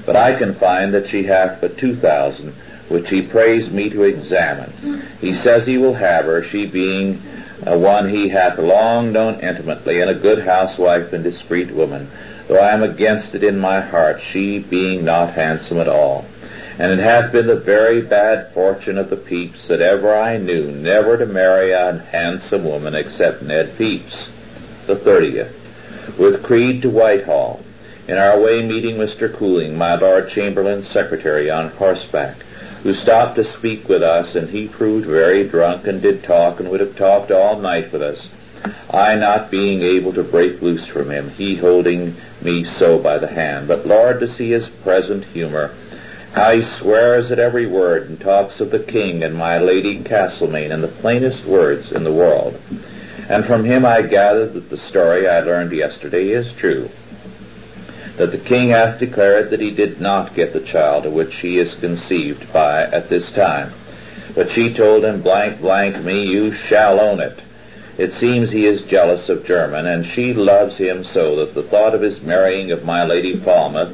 But 0.08 0.16
I 0.16 0.40
can 0.40 0.56
find 0.56 0.94
that 0.94 1.10
she 1.10 1.26
hath 1.26 1.62
but 1.62 1.78
two 1.78 1.96
thousand, 1.98 2.56
which 2.88 3.10
he 3.10 3.22
prays 3.22 3.70
me 3.70 3.90
to 3.90 4.04
examine. 4.04 5.06
He 5.20 5.36
says 5.36 5.68
he 5.68 5.78
will 5.78 5.94
have 5.94 6.26
her, 6.26 6.42
she 6.44 6.66
being 6.66 7.22
uh, 7.66 7.78
one 7.78 8.08
he 8.10 8.30
hath 8.30 8.58
long 8.58 9.12
known 9.12 9.42
intimately, 9.42 10.00
and 10.00 10.10
a 10.10 10.16
good 10.20 10.46
housewife 10.46 11.12
and 11.12 11.24
discreet 11.24 11.72
woman, 11.72 12.10
though 12.48 12.58
I 12.58 12.72
am 12.72 12.84
against 12.84 13.36
it 13.36 13.44
in 13.44 13.60
my 13.60 13.82
heart, 13.82 14.22
she 14.22 14.60
being 14.60 15.04
not 15.04 15.34
handsome 15.34 15.80
at 15.80 15.90
all. 15.90 16.26
And 16.80 16.92
it 16.92 17.00
hath 17.00 17.34
been 17.34 17.48
the 17.48 17.60
very 17.60 18.02
bad 18.02 18.54
fortune 18.54 18.98
of 18.98 19.10
the 19.10 19.18
Pepys 19.18 19.68
that 19.68 19.82
ever 19.82 20.16
I 20.16 20.38
knew 20.38 20.72
never 20.72 21.18
to 21.18 21.26
marry 21.26 21.74
a 21.74 21.98
handsome 22.12 22.64
woman 22.64 22.96
except 22.96 23.42
Ned 23.42 23.78
Pepys, 23.78 24.30
the 24.86 24.96
thirtieth, 24.96 25.54
with 26.18 26.44
Creed 26.44 26.84
to 26.84 26.90
Whitehall, 26.90 27.62
in 28.08 28.18
our 28.18 28.40
way 28.40 28.66
meeting 28.66 28.96
Mr. 28.96 29.34
Cooling, 29.34 29.78
my 29.78 29.96
Lord 29.96 30.30
Chamberlain's 30.30 30.88
secretary, 30.88 31.50
on 31.50 31.70
horseback, 31.72 32.38
who 32.84 32.94
stopped 32.94 33.36
to 33.36 33.44
speak 33.44 33.90
with 33.90 34.02
us, 34.02 34.34
and 34.34 34.50
he 34.50 34.70
proved 34.70 35.06
very 35.06 35.46
drunk 35.46 35.88
and 35.88 36.02
did 36.02 36.24
talk 36.24 36.60
and 36.60 36.70
would 36.70 36.80
have 36.80 36.96
talked 36.96 37.32
all 37.32 37.60
night 37.60 37.92
with 37.92 38.02
us. 38.02 38.30
I 38.90 39.16
not 39.16 39.52
being 39.52 39.82
able 39.82 40.14
to 40.14 40.24
break 40.24 40.62
loose 40.62 40.88
from 40.88 41.12
him, 41.12 41.32
he 41.32 41.58
holding 41.58 42.16
me 42.42 42.64
so 42.64 42.98
by 42.98 43.18
the 43.18 43.28
hand. 43.28 43.68
But 43.68 43.86
Lord, 43.86 44.22
to 44.22 44.28
see 44.28 44.52
his 44.52 44.70
present 44.70 45.26
humor, 45.26 45.76
how 46.34 46.54
he 46.54 46.64
swears 46.64 47.30
at 47.30 47.40
every 47.40 47.68
word 47.68 48.10
and 48.10 48.20
talks 48.20 48.62
of 48.62 48.72
the 48.72 48.80
king 48.80 49.24
and 49.24 49.36
my 49.36 49.60
lady 49.60 50.02
Castlemaine 50.02 50.72
in 50.72 50.82
the 50.82 50.88
plainest 50.88 51.44
words 51.44 51.92
in 51.92 52.04
the 52.04 52.14
world. 52.14 52.60
And 53.30 53.46
from 53.46 53.66
him 53.66 53.86
I 53.86 54.02
gathered 54.04 54.54
that 54.54 54.70
the 54.70 54.78
story 54.78 55.28
I 55.28 55.42
learned 55.42 55.74
yesterday 55.74 56.30
is 56.30 56.54
true 56.54 56.90
that 58.18 58.32
the 58.32 58.38
king 58.38 58.70
hath 58.70 59.00
declared 59.00 59.52
that 59.52 59.60
he 59.60 59.72
did 59.72 60.02
not 60.02 60.36
get 60.36 60.54
the 60.54 60.60
child 60.60 61.06
of 61.06 61.14
which 61.14 61.34
she 61.34 61.58
is 61.58 61.76
conceived 61.76 62.52
by 62.52 62.84
at 62.84 63.10
this 63.10 63.32
time. 63.32 63.74
But 64.36 64.52
she 64.52 64.74
told 64.74 65.06
him, 65.06 65.22
blank, 65.22 65.62
blank 65.62 66.04
me, 66.04 66.24
you 66.24 66.52
shall 66.52 67.00
own 67.00 67.20
it. 67.20 67.40
It 67.98 68.14
seems 68.14 68.52
he 68.52 68.68
is 68.68 68.84
jealous 68.84 69.30
of 69.30 69.44
Jermyn, 69.44 69.92
and 69.92 70.06
she 70.06 70.34
loves 70.34 70.78
him 70.78 71.04
so 71.04 71.38
that 71.38 71.56
the 71.56 71.64
thought 71.64 71.96
of 71.96 72.02
his 72.02 72.22
marrying 72.22 72.72
of 72.72 72.86
my 72.86 73.04
Lady 73.04 73.40
Falmouth 73.40 73.92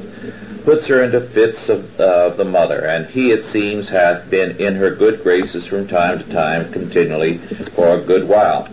puts 0.64 0.86
her 0.86 1.02
into 1.02 1.20
fits 1.20 1.68
of 1.68 2.00
uh, 2.00 2.30
the 2.30 2.44
mother, 2.44 2.84
and 2.84 3.06
he, 3.06 3.30
it 3.30 3.44
seems, 3.44 3.88
hath 3.88 4.28
been 4.28 4.60
in 4.60 4.74
her 4.76 4.94
good 4.94 5.22
graces 5.22 5.66
from 5.66 5.88
time 5.88 6.18
to 6.18 6.32
time 6.32 6.72
continually 6.72 7.38
for 7.74 7.96
a 7.96 8.02
good 8.02 8.28
while. 8.28 8.68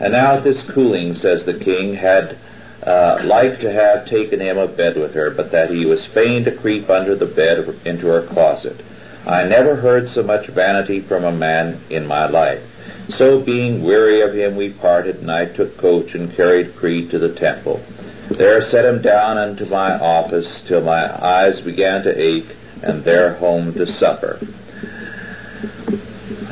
And 0.00 0.12
now 0.12 0.36
at 0.36 0.44
this 0.44 0.62
Cooling, 0.62 1.14
says 1.14 1.44
the 1.44 1.58
king, 1.58 1.94
had 1.94 2.38
uh, 2.82 3.20
like 3.24 3.60
to 3.60 3.72
have 3.72 4.08
taken 4.08 4.40
him 4.40 4.58
a 4.58 4.66
bed 4.66 4.96
with 4.96 5.14
her, 5.14 5.30
but 5.30 5.52
that 5.52 5.70
he 5.70 5.86
was 5.86 6.04
fain 6.04 6.44
to 6.44 6.56
creep 6.56 6.90
under 6.90 7.14
the 7.14 7.26
bed 7.26 7.58
into 7.84 8.06
her 8.08 8.26
closet. 8.26 8.80
I 9.24 9.44
never 9.44 9.76
heard 9.76 10.08
so 10.08 10.22
much 10.22 10.48
vanity 10.48 11.00
from 11.00 11.24
a 11.24 11.32
man 11.32 11.80
in 11.90 12.06
my 12.06 12.26
life. 12.26 12.62
So 13.10 13.40
being 13.40 13.82
weary 13.84 14.22
of 14.22 14.34
him, 14.34 14.56
we 14.56 14.70
parted, 14.70 15.16
and 15.16 15.30
I 15.30 15.46
took 15.46 15.76
coach 15.76 16.14
and 16.14 16.34
carried 16.34 16.76
Creed 16.76 17.10
to 17.10 17.18
the 17.18 17.34
temple. 17.34 17.82
There 18.30 18.62
set 18.62 18.84
him 18.84 19.02
down 19.02 19.38
into 19.38 19.66
my 19.66 19.98
office 19.98 20.62
till 20.66 20.80
my 20.80 21.02
eyes 21.24 21.60
began 21.60 22.02
to 22.04 22.20
ache, 22.20 22.56
and 22.82 23.04
there 23.04 23.34
home 23.34 23.74
to 23.74 23.92
supper. 23.92 24.40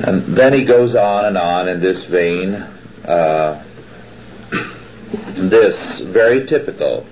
And 0.03 0.37
then 0.37 0.53
he 0.53 0.65
goes 0.65 0.95
on 0.95 1.25
and 1.25 1.37
on 1.37 1.69
in 1.69 1.81
this 1.81 2.05
vein. 2.05 2.55
Uh, 3.05 3.65
this 5.13 6.01
very 6.01 6.47
typical. 6.47 7.07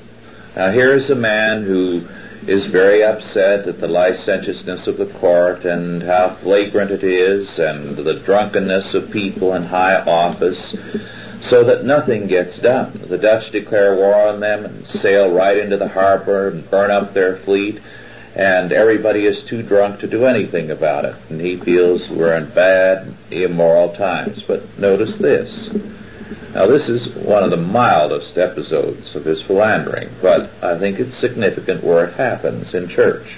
Now 0.57 0.71
here's 0.71 1.11
a 1.11 1.15
man 1.15 1.65
who 1.65 2.07
is 2.47 2.67
very 2.67 3.05
upset 3.05 3.67
at 3.67 3.81
the 3.81 3.89
licentiousness 3.89 4.87
of 4.87 4.97
the 4.97 5.13
court 5.19 5.65
and 5.65 6.03
how 6.03 6.37
flagrant 6.43 6.91
it 6.91 7.05
is 7.05 7.59
and 7.59 7.97
the 7.97 8.21
drunkenness 8.25 8.95
of 8.95 9.11
people 9.11 9.55
in 9.55 9.65
high 9.65 9.97
office 9.97 10.75
so 11.43 11.65
that 11.65 11.85
nothing 11.85 12.27
gets 12.27 12.59
done. 12.59 13.05
The 13.09 13.19
Dutch 13.19 13.51
declare 13.53 13.97
war 13.97 14.29
on 14.29 14.41
them 14.41 14.65
and 14.65 14.87
sail 14.87 15.33
right 15.33 15.59
into 15.59 15.77
the 15.77 15.89
harbor 15.89 16.49
and 16.49 16.71
burn 16.71 16.91
up 16.91 17.15
their 17.15 17.39
fleet 17.39 17.81
and 18.35 18.73
everybody 18.73 19.27
is 19.27 19.43
too 19.43 19.63
drunk 19.63 20.01
to 20.01 20.07
do 20.07 20.25
anything 20.25 20.71
about 20.71 21.05
it. 21.05 21.17
And 21.29 21.41
he 21.41 21.59
feels 21.59 22.09
we're 22.09 22.37
in 22.37 22.55
bad, 22.55 23.17
immoral 23.31 23.95
times. 23.95 24.43
But 24.47 24.79
notice 24.79 25.19
this. 25.19 25.69
Now 26.55 26.67
this 26.67 26.89
is 26.89 27.09
one 27.15 27.43
of 27.43 27.51
the 27.51 27.57
mildest 27.57 28.37
episodes 28.37 29.15
of 29.15 29.25
his 29.25 29.43
philandering, 29.43 30.11
but 30.21 30.51
I 30.63 30.79
think 30.79 30.99
it's 30.99 31.17
significant 31.17 31.83
where 31.85 32.05
it 32.05 32.15
happens 32.15 32.75
in 32.75 32.89
church. 32.89 33.37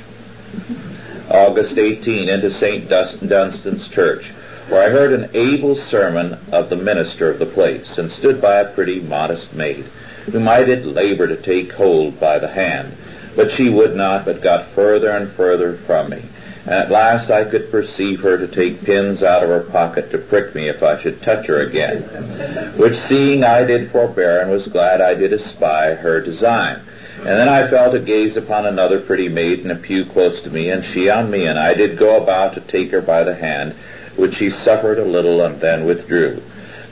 August 1.31 1.79
18, 1.79 2.29
into 2.29 2.51
St. 2.51 2.89
Dunstan's 2.89 3.89
Church. 3.89 4.33
where 4.69 4.83
I 4.83 4.91
heard 4.91 5.13
an 5.13 5.31
able 5.35 5.75
sermon 5.75 6.39
of 6.53 6.71
the 6.71 6.77
minister 6.77 7.31
of 7.31 7.39
the 7.39 7.47
place, 7.47 7.99
and 7.99 8.11
stood 8.11 8.41
by 8.41 8.57
a 8.61 8.73
pretty 8.73 9.01
modest 9.01 9.53
maid, 9.53 9.85
whom 10.31 10.49
I 10.49 10.65
did 10.65 10.85
labor 10.87 11.27
to 11.29 11.37
take 11.37 11.73
hold 11.73 12.21
by 12.21 12.39
the 12.39 12.49
hand, 12.49 12.97
but 13.37 13.51
she 13.53 13.69
would 13.69 13.97
not, 13.97 14.25
but 14.25 14.43
got 14.43 14.71
further 14.75 15.11
and 15.11 15.33
further 15.33 15.79
from 15.87 16.11
me. 16.11 16.23
At 16.71 16.89
last 16.89 17.33
I 17.33 17.43
could 17.45 17.73
perceive 17.73 18.21
her 18.21 18.39
to 18.39 18.47
take 18.47 18.85
pins 18.85 19.25
out 19.25 19.43
of 19.43 19.49
her 19.49 19.69
pocket 19.73 20.13
to 20.13 20.19
prick 20.19 20.55
me 20.55 20.69
if 20.69 20.85
I 20.85 21.03
should 21.03 21.21
touch 21.21 21.47
her 21.47 21.63
again. 21.63 22.79
Which 22.79 22.97
seeing 22.97 23.43
I 23.43 23.65
did 23.65 23.91
forbear, 23.91 24.41
and 24.41 24.53
was 24.53 24.69
glad 24.69 25.01
I 25.01 25.15
did 25.15 25.33
espy 25.33 25.97
her 25.97 26.21
design. 26.21 26.83
And 27.19 27.27
then 27.27 27.49
I 27.49 27.69
fell 27.69 27.91
to 27.91 27.99
gaze 27.99 28.37
upon 28.37 28.67
another 28.67 29.01
pretty 29.01 29.29
maid 29.29 29.59
in 29.59 29.73
a 29.73 29.77
pew 29.77 30.05
close 30.05 30.43
to 30.43 30.51
me, 30.51 30.71
and 30.71 30.85
she 30.85 31.11
on 31.11 31.29
me, 31.29 31.45
and 31.45 31.59
I 31.59 31.75
did 31.75 31.99
go 31.99 32.23
about 32.23 32.55
to 32.55 32.61
take 32.61 32.93
her 32.93 33.03
by 33.03 33.25
the 33.25 33.35
hand, 33.35 33.75
which 34.15 34.37
she 34.37 34.51
suffered 34.51 35.01
a 35.01 35.05
little 35.05 35.45
and 35.45 35.61
then 35.61 35.85
withdrew. 35.87 36.41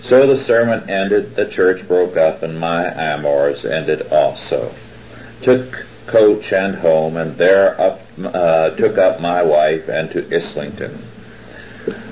So 0.02 0.26
the 0.26 0.42
sermon 0.42 0.90
ended, 0.90 1.36
the 1.36 1.46
church 1.46 1.86
broke 1.86 2.16
up, 2.16 2.42
and 2.42 2.58
my 2.58 2.84
amours 2.86 3.64
ended 3.64 4.10
also. 4.10 4.74
Took 5.42 5.86
coach 6.06 6.52
and 6.52 6.76
home, 6.76 7.16
and 7.16 7.36
there 7.36 7.80
up, 7.80 8.00
uh, 8.22 8.70
took 8.70 8.98
up 8.98 9.20
my 9.20 9.42
wife 9.42 9.88
and 9.88 10.10
to 10.10 10.34
Islington. 10.34 11.06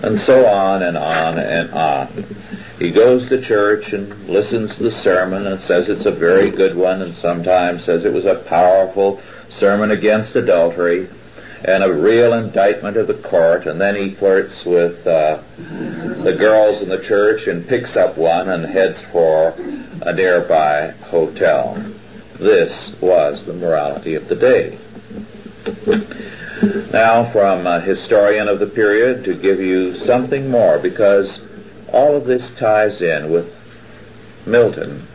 And 0.03 0.19
so 0.21 0.47
on 0.47 0.83
and 0.83 0.97
on 0.97 1.39
and 1.39 1.71
on. 1.71 2.37
He 2.79 2.91
goes 2.91 3.29
to 3.29 3.43
church 3.43 3.93
and 3.93 4.29
listens 4.29 4.77
to 4.77 4.83
the 4.83 4.91
sermon 4.91 5.47
and 5.47 5.61
says 5.61 5.89
it's 5.89 6.07
a 6.07 6.11
very 6.11 6.51
good 6.51 6.77
one 6.77 7.03
and 7.03 7.15
sometimes 7.15 7.85
says 7.85 8.05
it 8.05 8.13
was 8.13 8.27
a 8.27 8.37
powerful 8.37 9.21
sermon 9.51 9.91
against 9.91 10.37
adultery 10.37 11.09
and 11.65 11.83
a 11.83 11.93
real 11.93 12.35
indictment 12.35 12.97
of 12.97 13.07
the 13.07 13.15
court 13.15 13.67
and 13.67 13.81
then 13.81 13.97
he 13.97 14.15
flirts 14.15 14.65
with 14.65 15.07
uh, 15.07 15.43
the 15.59 16.37
girls 16.39 16.83
in 16.83 16.89
the 16.89 17.03
church 17.03 17.47
and 17.47 17.67
picks 17.67 17.97
up 17.97 18.17
one 18.17 18.49
and 18.49 18.65
heads 18.67 18.99
for 19.11 19.55
a 20.03 20.13
nearby 20.13 20.91
hotel. 21.09 21.83
This 22.39 22.93
was 23.01 23.47
the 23.47 23.55
morality 23.55 24.15
of 24.15 24.29
the 24.29 24.37
day. 24.37 24.79
Now, 26.93 27.31
from 27.33 27.67
a 27.67 27.81
historian 27.81 28.49
of 28.49 28.61
the 28.61 28.67
period 28.67 29.25
to 29.25 29.35
give 29.35 29.61
you 29.61 29.99
something 30.05 30.51
more, 30.51 30.79
because 30.79 31.39
all 31.93 32.17
of 32.17 32.27
this 32.27 32.51
ties 32.59 33.01
in 33.01 33.31
with 33.31 33.55
Milton 34.45 35.07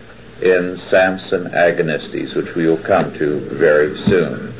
in 0.41 0.77
Samson 0.77 1.45
Agonistes, 1.51 2.33
which 2.35 2.55
we 2.55 2.65
will 2.67 2.77
come 2.77 3.13
to 3.13 3.39
very 3.49 3.97
soon. 3.99 4.53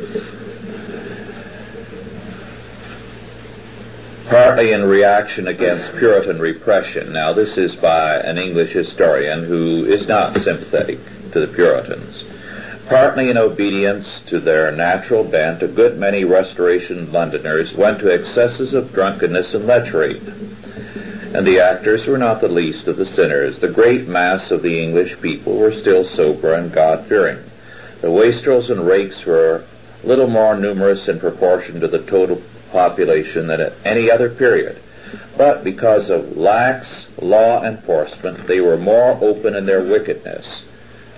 Partly 4.29 4.71
in 4.71 4.83
reaction 4.83 5.47
against 5.47 5.91
Puritan 5.97 6.39
repression. 6.39 7.11
Now, 7.11 7.33
this 7.33 7.57
is 7.57 7.75
by 7.75 8.17
an 8.17 8.37
English 8.37 8.71
historian 8.71 9.43
who 9.43 9.85
is 9.85 10.07
not 10.07 10.39
sympathetic 10.41 10.99
to 11.33 11.45
the 11.45 11.53
Puritans. 11.53 12.23
Partly 12.87 13.29
in 13.29 13.37
obedience 13.37 14.21
to 14.27 14.39
their 14.39 14.71
natural 14.71 15.23
bent, 15.23 15.63
a 15.63 15.67
good 15.67 15.97
many 15.97 16.23
Restoration 16.23 17.11
Londoners 17.11 17.73
went 17.73 17.99
to 17.99 18.11
excesses 18.11 18.73
of 18.73 18.93
drunkenness 18.93 19.53
and 19.53 19.65
lechery. 19.65 20.19
And 21.33 21.47
the 21.47 21.61
actors 21.61 22.05
were 22.07 22.17
not 22.17 22.41
the 22.41 22.49
least 22.49 22.87
of 22.87 22.97
the 22.97 23.05
sinners. 23.05 23.59
The 23.59 23.69
great 23.69 24.07
mass 24.07 24.51
of 24.51 24.61
the 24.61 24.83
English 24.83 25.21
people 25.21 25.57
were 25.57 25.71
still 25.71 26.03
sober 26.03 26.53
and 26.53 26.73
God-fearing. 26.73 27.39
The 28.01 28.11
wastrels 28.11 28.69
and 28.69 28.85
rakes 28.85 29.25
were 29.25 29.63
little 30.03 30.27
more 30.27 30.57
numerous 30.57 31.07
in 31.07 31.19
proportion 31.19 31.79
to 31.81 31.87
the 31.87 32.03
total 32.03 32.41
population 32.71 33.47
than 33.47 33.61
at 33.61 33.73
any 33.85 34.09
other 34.09 34.29
period. 34.29 34.81
But 35.37 35.63
because 35.63 36.09
of 36.09 36.35
lax 36.37 37.05
law 37.17 37.63
enforcement, 37.63 38.47
they 38.47 38.59
were 38.59 38.77
more 38.77 39.17
open 39.21 39.55
in 39.55 39.65
their 39.65 39.83
wickedness. 39.83 40.63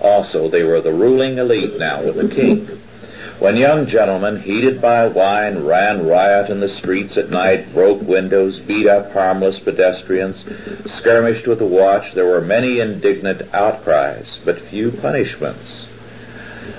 Also, 0.01 0.50
they 0.50 0.63
were 0.63 0.81
the 0.81 0.91
ruling 0.91 1.38
elite 1.38 1.77
now 1.77 2.03
with 2.03 2.15
the 2.15 2.33
king. 2.33 2.81
When 3.39 3.57
young 3.57 3.88
gentlemen, 3.88 4.41
heated 4.41 4.79
by 4.79 5.07
wine, 5.07 5.65
ran 5.65 6.05
riot 6.05 6.50
in 6.50 6.59
the 6.59 6.69
streets 6.69 7.17
at 7.17 7.29
night, 7.29 7.73
broke 7.73 8.01
windows, 8.01 8.59
beat 8.59 8.88
up 8.88 9.12
harmless 9.12 9.59
pedestrians, 9.59 10.43
skirmished 10.97 11.47
with 11.47 11.59
the 11.59 11.65
watch, 11.65 12.13
there 12.13 12.27
were 12.27 12.41
many 12.41 12.79
indignant 12.79 13.53
outcries, 13.53 14.38
but 14.45 14.62
few 14.62 14.91
punishments. 14.91 15.88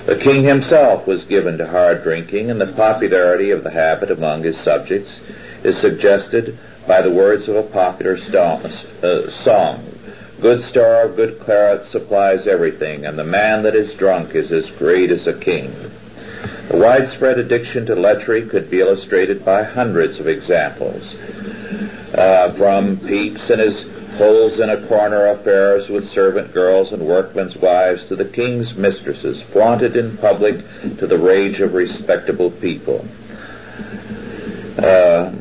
The 0.05 0.17
king 0.17 0.43
himself 0.43 1.05
was 1.05 1.25
given 1.25 1.57
to 1.57 1.67
hard 1.67 2.03
drinking, 2.03 2.49
and 2.49 2.59
the 2.59 2.73
popularity 2.73 3.51
of 3.51 3.63
the 3.63 3.71
habit 3.71 4.09
among 4.09 4.43
his 4.43 4.57
subjects 4.57 5.19
is 5.63 5.77
suggested 5.77 6.57
by 6.87 7.01
the 7.01 7.11
words 7.11 7.47
of 7.47 7.55
a 7.55 7.63
popular 7.63 8.17
uh, 8.17 9.29
song 9.43 9.94
Good 10.41 10.63
store, 10.65 11.13
good 11.15 11.39
claret 11.39 11.85
supplies 11.85 12.45
everything, 12.45 13.05
and 13.05 13.17
the 13.17 13.23
man 13.23 13.63
that 13.63 13.75
is 13.75 13.93
drunk 13.93 14.35
is 14.35 14.51
as 14.51 14.69
great 14.71 15.09
as 15.09 15.27
a 15.27 15.33
king. 15.33 15.73
The 16.67 16.77
widespread 16.77 17.39
addiction 17.39 17.85
to 17.85 17.95
lechery 17.95 18.49
could 18.49 18.69
be 18.69 18.81
illustrated 18.81 19.45
by 19.45 19.63
hundreds 19.63 20.19
of 20.19 20.27
examples, 20.27 21.13
uh, 22.13 22.53
from 22.57 22.97
Pepys 22.97 23.49
and 23.49 23.61
his 23.61 23.85
holes 24.17 24.59
in 24.59 24.69
a 24.69 24.85
corner 24.87 25.27
affairs 25.27 25.87
with 25.89 26.09
servant 26.09 26.53
girls 26.53 26.91
and 26.91 27.05
workmen's 27.05 27.55
wives 27.55 28.07
to 28.07 28.15
the 28.15 28.25
king's 28.25 28.73
mistresses, 28.75 29.41
flaunted 29.53 29.95
in 29.95 30.17
public 30.17 30.57
to 30.97 31.07
the 31.07 31.17
rage 31.17 31.61
of 31.61 31.73
respectable 31.73 32.51
people. 32.51 33.05
Uh, 34.77 35.31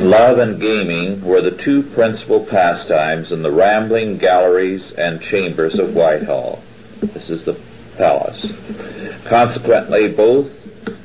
Love 0.00 0.38
and 0.38 0.60
gaming 0.60 1.24
were 1.24 1.40
the 1.40 1.50
two 1.50 1.82
principal 1.82 2.44
pastimes 2.44 3.32
in 3.32 3.42
the 3.42 3.50
rambling 3.50 4.18
galleries 4.18 4.92
and 4.92 5.22
chambers 5.22 5.78
of 5.78 5.94
Whitehall. 5.94 6.62
This 7.00 7.30
is 7.30 7.44
the 7.44 7.58
palace. 7.96 8.46
Consequently, 9.24 10.08
both 10.08 10.50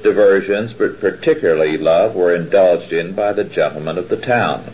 diversions, 0.03 0.73
but 0.73 0.99
particularly 0.99 1.77
love, 1.77 2.15
were 2.15 2.35
indulged 2.35 2.91
in 2.91 3.13
by 3.13 3.31
the 3.31 3.45
gentlemen 3.45 3.97
of 3.97 4.09
the 4.09 4.17
town. 4.17 4.73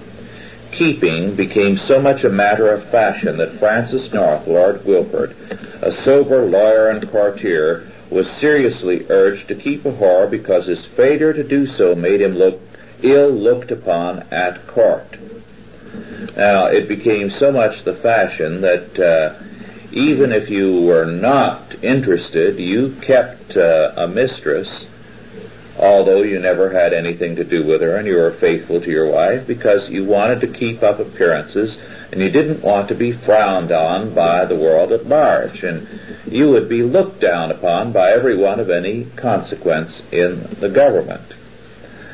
Keeping 0.71 1.35
became 1.35 1.77
so 1.77 2.01
much 2.01 2.23
a 2.23 2.29
matter 2.29 2.73
of 2.73 2.89
fashion 2.89 3.37
that 3.37 3.59
Francis 3.59 4.11
North, 4.11 4.47
Lord 4.47 4.83
Guilford, 4.83 5.35
a 5.81 5.91
sober 5.91 6.43
lawyer 6.43 6.89
and 6.89 7.07
courtier, 7.09 7.87
was 8.09 8.27
seriously 8.31 9.05
urged 9.09 9.47
to 9.47 9.55
keep 9.55 9.85
a 9.85 9.91
whore 9.91 10.29
because 10.29 10.65
his 10.65 10.85
failure 10.85 11.33
to 11.33 11.43
do 11.43 11.67
so 11.67 11.93
made 11.93 12.21
him 12.21 12.35
look 12.35 12.59
ill 13.03 13.31
looked 13.31 13.71
upon 13.71 14.23
at 14.33 14.67
court. 14.67 15.17
Now, 16.35 16.67
it 16.67 16.87
became 16.87 17.29
so 17.31 17.51
much 17.51 17.83
the 17.83 17.95
fashion 17.95 18.61
that 18.61 18.99
uh, 18.99 19.43
even 19.91 20.31
if 20.31 20.49
you 20.49 20.81
were 20.81 21.05
not 21.05 21.83
interested, 21.83 22.59
you 22.59 22.97
kept 23.01 23.55
uh, 23.55 23.93
a 23.95 24.07
mistress, 24.07 24.85
although 25.79 26.21
you 26.23 26.39
never 26.39 26.69
had 26.69 26.93
anything 26.93 27.35
to 27.37 27.43
do 27.43 27.65
with 27.65 27.81
her 27.81 27.95
and 27.95 28.07
you 28.07 28.15
were 28.15 28.37
faithful 28.39 28.81
to 28.81 28.91
your 28.91 29.11
wife 29.11 29.47
because 29.47 29.89
you 29.89 30.05
wanted 30.05 30.41
to 30.41 30.47
keep 30.47 30.83
up 30.83 30.99
appearances 30.99 31.77
and 32.11 32.21
you 32.21 32.29
didn't 32.29 32.61
want 32.61 32.87
to 32.89 32.95
be 32.95 33.11
frowned 33.11 33.71
on 33.71 34.13
by 34.13 34.45
the 34.45 34.55
world 34.55 34.91
at 34.91 35.05
large 35.05 35.63
and 35.63 35.87
you 36.25 36.49
would 36.49 36.67
be 36.67 36.81
looked 36.81 37.21
down 37.21 37.51
upon 37.51 37.91
by 37.91 38.11
everyone 38.11 38.59
of 38.59 38.69
any 38.69 39.05
consequence 39.15 40.01
in 40.11 40.57
the 40.59 40.69
government. 40.69 41.33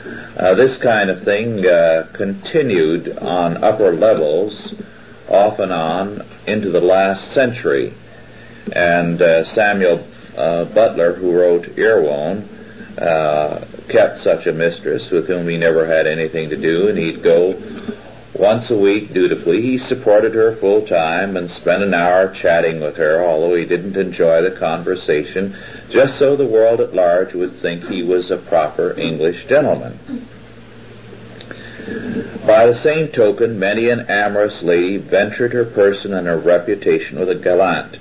Uh, 0.06 0.54
this 0.56 0.78
kind 0.78 1.10
of 1.10 1.24
thing 1.24 1.66
uh, 1.66 2.10
continued 2.13 3.18
on 3.18 3.63
upper 3.63 3.94
levels 3.94 4.74
off 5.30 5.60
and 5.60 5.72
on 5.72 6.28
into 6.46 6.70
the 6.70 6.82
last 6.82 7.32
century. 7.32 7.94
And 8.72 9.22
uh, 9.22 9.46
Samuel 9.46 10.06
uh, 10.36 10.66
Butler, 10.66 11.13
who 11.13 11.32
wrote 11.32 11.78
Erewhon, 11.78 12.50
uh, 12.98 13.66
kept 13.88 14.20
such 14.20 14.46
a 14.46 14.52
mistress 14.52 15.10
with 15.10 15.28
whom 15.28 15.48
he 15.48 15.58
never 15.58 15.86
had 15.86 16.06
anything 16.06 16.50
to 16.50 16.58
do, 16.58 16.89
and 16.89 16.98
he'd 16.98 17.24
go 17.24 17.54
once 18.36 18.69
a 18.69 18.78
week 18.78 19.13
dutifully. 19.13 19.62
He 19.62 19.78
supported 19.78 20.34
her 20.34 20.56
full 20.56 20.86
time 20.88 21.38
and 21.38 21.50
spent 21.50 21.84
an 21.84 21.93
hour 21.93 22.34
chatting 22.34 22.82
with 22.82 22.96
her, 22.98 23.24
although 23.24 23.56
he 23.56 23.65
didn't 23.65 23.98
enjoy 23.98 24.41
the 24.41 24.58
conversation, 24.58 25.58
just 25.89 26.17
so 26.17 26.36
the 26.36 26.46
world 26.46 26.82
at 26.82 26.96
large 26.96 27.34
would 27.34 27.62
think 27.62 27.86
he 27.86 28.04
was 28.04 28.32
a 28.32 28.38
proper 28.38 28.98
English 29.00 29.46
gentleman. 29.46 30.28
By 32.46 32.67
the 32.67 32.80
same 32.82 33.10
token, 33.10 33.60
many 33.60 33.89
an 33.89 34.10
amorous 34.10 34.63
lady 34.63 34.98
ventured 34.98 35.54
her 35.54 35.65
person 35.65 36.13
and 36.13 36.28
her 36.28 36.38
reputation 36.38 37.19
with 37.19 37.30
a 37.30 37.36
gallant, 37.36 37.98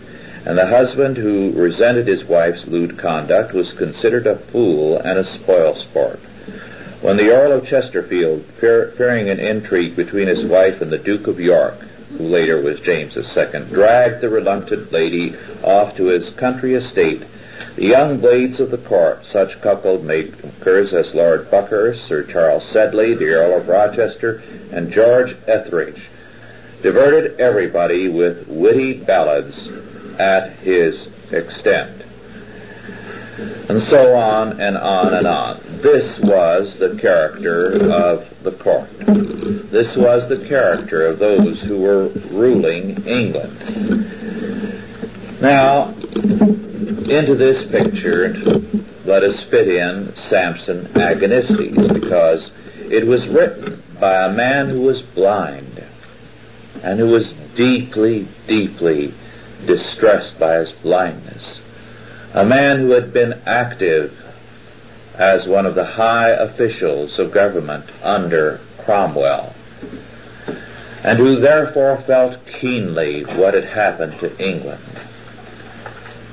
and 0.46 0.56
the 0.56 0.66
husband 0.66 1.16
who 1.16 1.52
resented 1.52 2.06
his 2.06 2.24
wife's 2.24 2.66
lewd 2.66 2.98
conduct 2.98 3.52
was 3.52 3.72
considered 3.72 4.26
a 4.26 4.38
fool 4.38 4.98
and 4.98 5.18
a 5.18 5.24
spoil 5.24 5.74
sport. 5.74 6.20
When 7.02 7.16
the 7.16 7.30
Earl 7.32 7.50
of 7.50 7.66
Chesterfield, 7.66 8.44
fear, 8.60 8.92
fearing 8.96 9.28
an 9.28 9.40
intrigue 9.40 9.96
between 9.96 10.28
his 10.28 10.44
wife 10.44 10.80
and 10.80 10.88
the 10.88 10.98
Duke 10.98 11.26
of 11.26 11.40
York, 11.40 11.74
who 12.16 12.28
later 12.28 12.62
was 12.62 12.78
James 12.78 13.16
II, 13.16 13.64
dragged 13.72 14.20
the 14.20 14.28
reluctant 14.28 14.92
lady 14.92 15.34
off 15.64 15.96
to 15.96 16.04
his 16.04 16.30
country 16.30 16.74
estate. 16.74 17.24
The 17.74 17.86
young 17.86 18.18
blades 18.18 18.60
of 18.60 18.70
the 18.70 18.78
court, 18.78 19.26
such 19.26 19.60
cuckold 19.60 20.04
makers 20.04 20.94
as 20.94 21.12
Lord 21.12 21.50
Buckhurst, 21.50 22.06
Sir 22.06 22.22
Charles 22.22 22.68
Sedley, 22.68 23.14
the 23.14 23.30
Earl 23.30 23.58
of 23.58 23.66
Rochester, 23.66 24.40
and 24.70 24.92
George 24.92 25.34
Etherege, 25.48 26.06
diverted 26.82 27.40
everybody 27.40 28.08
with 28.10 28.46
witty 28.46 28.92
ballads 28.92 29.68
at 30.20 30.52
his 30.58 31.08
extent. 31.32 32.02
And 33.38 33.80
so 33.82 34.14
on 34.14 34.60
and 34.60 34.76
on 34.76 35.14
and 35.14 35.26
on. 35.26 35.80
This 35.82 36.18
was 36.20 36.78
the 36.78 36.98
character 37.00 37.90
of 37.90 38.28
the 38.42 38.52
court. 38.52 38.90
This 39.70 39.96
was 39.96 40.28
the 40.28 40.46
character 40.46 41.06
of 41.06 41.18
those 41.18 41.60
who 41.62 41.78
were 41.78 42.08
ruling 42.08 43.06
England. 43.06 43.58
Now, 45.40 45.88
into 45.88 47.34
this 47.34 47.68
picture, 47.70 48.34
let 49.04 49.22
us 49.24 49.42
fit 49.44 49.68
in 49.68 50.14
Samson 50.14 50.88
Agonistes, 50.94 51.92
because 51.94 52.50
it 52.76 53.06
was 53.06 53.26
written 53.28 53.82
by 53.98 54.26
a 54.26 54.32
man 54.32 54.68
who 54.68 54.82
was 54.82 55.00
blind 55.00 55.82
and 56.82 56.98
who 56.98 57.08
was 57.08 57.32
deeply, 57.56 58.28
deeply 58.46 59.14
distressed 59.66 60.38
by 60.38 60.58
his 60.58 60.70
blindness. 60.82 61.60
A 62.34 62.46
man 62.46 62.78
who 62.78 62.92
had 62.92 63.12
been 63.12 63.42
active 63.46 64.16
as 65.14 65.46
one 65.46 65.66
of 65.66 65.74
the 65.74 65.84
high 65.84 66.30
officials 66.30 67.18
of 67.18 67.30
government 67.30 67.84
under 68.02 68.58
Cromwell, 68.78 69.54
and 71.04 71.18
who 71.18 71.40
therefore 71.40 72.02
felt 72.06 72.38
keenly 72.46 73.22
what 73.24 73.52
had 73.52 73.64
happened 73.64 74.18
to 74.20 74.36
England. 74.38 74.82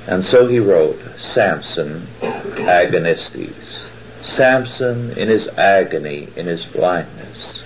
And 0.06 0.24
so 0.24 0.46
he 0.46 0.58
wrote 0.58 0.98
Samson 1.34 2.08
Agonistes. 2.22 3.84
Samson 4.24 5.12
in 5.18 5.28
his 5.28 5.48
agony, 5.48 6.28
in 6.34 6.46
his 6.46 6.64
blindness. 6.64 7.60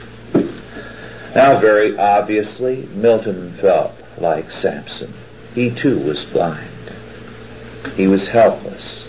Now 1.35 1.61
very 1.61 1.97
obviously, 1.97 2.89
Milton 2.93 3.57
felt 3.61 3.95
like 4.19 4.51
Samson. 4.51 5.15
He 5.55 5.71
too 5.75 6.01
was 6.01 6.25
blind. 6.25 6.71
He 7.97 8.07
was 8.07 8.27
helpless, 8.27 9.07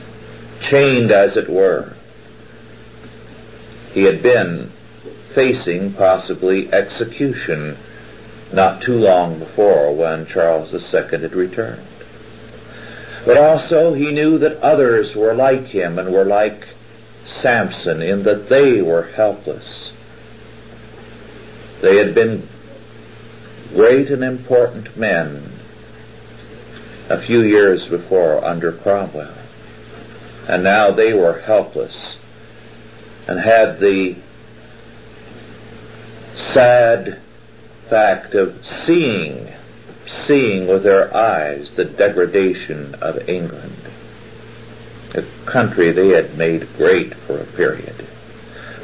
chained 0.62 1.12
as 1.12 1.38
it 1.38 1.50
were. 1.50 1.94
He 3.94 4.04
had 4.04 4.22
been 4.22 4.72
facing 5.34 5.94
possibly 5.94 6.72
execution 6.72 7.78
not 8.54 8.84
too 8.84 8.98
long 8.98 9.40
before 9.40 9.94
when 9.96 10.28
Charles 10.28 10.74
II 10.74 11.02
had 11.20 11.34
returned. 11.34 11.88
But 13.26 13.38
also 13.38 13.94
he 13.94 14.12
knew 14.12 14.38
that 14.40 14.62
others 14.62 15.16
were 15.16 15.34
like 15.34 15.66
him 15.66 15.98
and 15.98 16.14
were 16.14 16.26
like 16.26 16.64
Samson 17.26 18.02
in 18.02 18.24
that 18.24 18.50
they 18.50 18.82
were 18.82 19.04
helpless. 19.04 19.92
They 21.82 21.98
had 21.98 22.14
been 22.14 22.48
great 23.74 24.10
and 24.10 24.24
important 24.24 24.96
men 24.96 25.55
a 27.10 27.22
few 27.22 27.44
years 27.44 27.88
before 27.88 28.44
under 28.44 28.72
Cromwell. 28.72 29.34
And 30.48 30.64
now 30.64 30.92
they 30.92 31.14
were 31.14 31.40
helpless 31.40 32.18
and 33.28 33.40
had 33.40 33.80
the 33.80 34.16
sad 36.36 37.20
fact 37.90 38.34
of 38.34 38.66
seeing, 38.86 39.52
seeing 40.26 40.68
with 40.68 40.84
their 40.84 41.16
eyes 41.16 41.72
the 41.76 41.86
degradation 41.86 42.96
of 42.96 43.30
England, 43.30 43.76
a 45.14 45.24
country 45.46 45.92
they 45.92 46.10
had 46.10 46.38
made 46.38 46.76
great 46.76 47.14
for 47.26 47.40
a 47.40 47.46
period, 47.46 48.08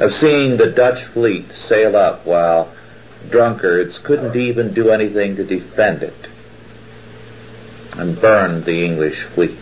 of 0.00 0.12
seeing 0.14 0.56
the 0.56 0.70
Dutch 0.70 1.04
fleet 1.06 1.52
sail 1.52 1.96
up 1.96 2.24
while 2.24 2.72
drunkards 3.30 3.98
couldn't 3.98 4.36
even 4.36 4.74
do 4.74 4.90
anything 4.90 5.36
to 5.36 5.44
defend 5.44 6.02
it 6.02 6.31
and 7.92 8.20
burned 8.20 8.64
the 8.64 8.84
English 8.84 9.24
fleet. 9.34 9.58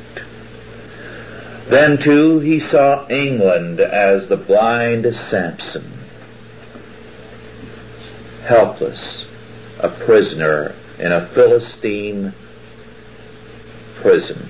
Then 1.68 1.98
too 1.98 2.40
he 2.40 2.60
saw 2.60 3.06
England 3.08 3.80
as 3.80 4.28
the 4.28 4.36
blind 4.36 5.06
Samson, 5.14 5.92
helpless, 8.44 9.26
a 9.78 9.88
prisoner 9.88 10.74
in 10.98 11.12
a 11.12 11.28
Philistine 11.28 12.34
prison. 14.00 14.48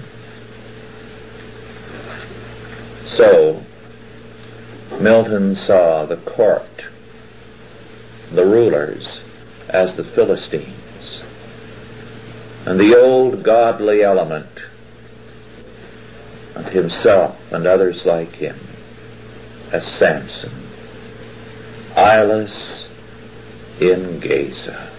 So, 3.07 3.63
Milton 4.99 5.57
saw 5.57 6.07
the 6.07 6.17
court, 6.17 6.85
the 8.33 8.47
rulers, 8.47 9.21
as 9.69 9.97
the 9.97 10.05
Philistines 10.05 10.80
and 12.67 12.79
the 12.79 12.99
old 12.99 13.43
godly 13.43 14.03
element, 14.03 14.49
and 16.55 16.67
himself 16.67 17.37
and 17.51 17.67
others 17.67 18.05
like 18.05 18.33
him 18.33 18.59
as 19.73 19.87
Samson, 19.87 20.53
eyeless 21.97 22.87
in 23.81 24.21
Gaza. 24.21 24.91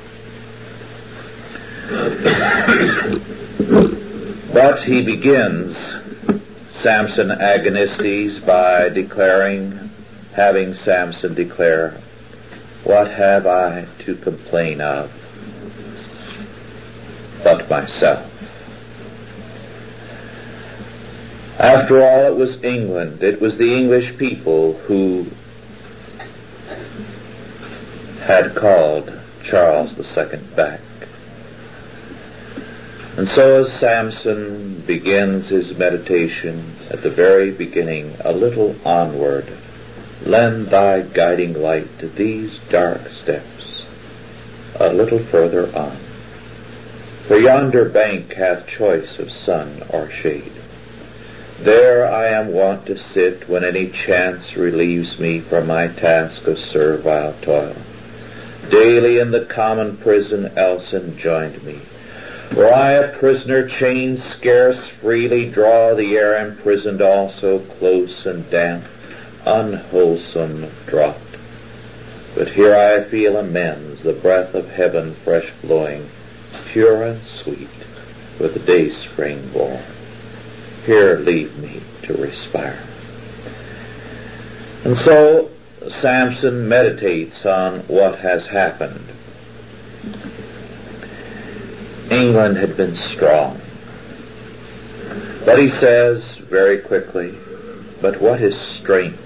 but 4.53 4.83
he 4.83 5.01
begins 5.01 5.75
Samson 6.69 7.29
Agonistes 7.29 8.43
by 8.45 8.89
declaring, 8.89 9.91
having 10.33 10.73
Samson 10.73 11.35
declare, 11.35 12.01
What 12.83 13.11
have 13.11 13.45
I 13.45 13.87
to 13.99 14.15
complain 14.15 14.81
of? 14.81 15.11
But 17.43 17.69
myself. 17.69 18.29
After 21.59 22.03
all, 22.03 22.25
it 22.25 22.35
was 22.35 22.63
England, 22.63 23.23
it 23.23 23.39
was 23.39 23.57
the 23.57 23.75
English 23.75 24.17
people 24.17 24.73
who 24.73 25.27
had 28.21 28.55
called 28.55 29.11
Charles 29.43 29.97
II 29.97 30.37
back. 30.55 30.81
And 33.17 33.27
so 33.27 33.63
as 33.63 33.73
Samson 33.73 34.81
begins 34.81 35.49
his 35.49 35.75
meditation 35.75 36.77
at 36.89 37.03
the 37.03 37.09
very 37.09 37.51
beginning, 37.51 38.15
a 38.21 38.31
little 38.31 38.75
onward, 38.85 39.51
lend 40.25 40.67
thy 40.67 41.01
guiding 41.01 41.53
light 41.53 41.99
to 41.99 42.07
these 42.07 42.57
dark 42.69 43.09
steps, 43.09 43.83
a 44.75 44.93
little 44.93 45.19
further 45.19 45.75
on. 45.75 46.10
For 47.31 47.39
yonder 47.39 47.85
bank 47.85 48.33
hath 48.33 48.67
choice 48.67 49.17
of 49.17 49.31
sun 49.31 49.83
or 49.87 50.09
shade. 50.09 50.51
There 51.61 52.05
I 52.05 52.27
am 52.27 52.51
wont 52.51 52.87
to 52.87 52.97
sit 52.97 53.47
when 53.47 53.63
any 53.63 53.87
chance 53.87 54.57
relieves 54.57 55.17
me 55.17 55.39
from 55.39 55.67
my 55.67 55.87
task 55.87 56.45
of 56.47 56.59
servile 56.59 57.33
toil. 57.41 57.77
Daily 58.69 59.17
in 59.17 59.31
the 59.31 59.45
common 59.45 59.95
prison 59.95 60.51
else 60.57 60.93
enjoined 60.93 61.63
me. 61.63 61.79
Were 62.53 62.73
I 62.73 62.91
a 62.95 63.17
prisoner 63.17 63.65
chained 63.65 64.19
scarce 64.19 64.85
freely 64.99 65.49
draw 65.49 65.95
the 65.95 66.17
air 66.17 66.45
imprisoned 66.45 67.01
also 67.01 67.59
close 67.59 68.25
and 68.25 68.49
damp, 68.49 68.83
unwholesome 69.45 70.69
draught. 70.85 71.15
But 72.35 72.49
here 72.49 72.75
I 72.75 73.05
feel 73.05 73.37
amends, 73.37 74.03
the 74.03 74.11
breath 74.11 74.53
of 74.53 74.67
heaven 74.67 75.15
fresh 75.23 75.53
blowing, 75.61 76.09
pure 76.71 77.03
and 77.03 77.23
sweet, 77.25 77.69
with 78.39 78.53
the 78.53 78.59
day 78.59 78.89
spring 78.89 79.49
born. 79.49 79.83
Here 80.85 81.17
leave 81.17 81.57
me 81.57 81.81
to 82.03 82.13
respire. 82.13 82.81
And 84.83 84.95
so 84.97 85.51
Samson 85.89 86.67
meditates 86.67 87.45
on 87.45 87.81
what 87.81 88.19
has 88.19 88.47
happened. 88.47 89.09
England 92.09 92.57
had 92.57 92.75
been 92.77 92.95
strong. 92.95 93.61
But 95.45 95.59
he 95.59 95.69
says 95.69 96.23
very 96.37 96.79
quickly, 96.79 97.37
but 98.01 98.21
what 98.21 98.41
is 98.41 98.57
strength? 98.57 99.19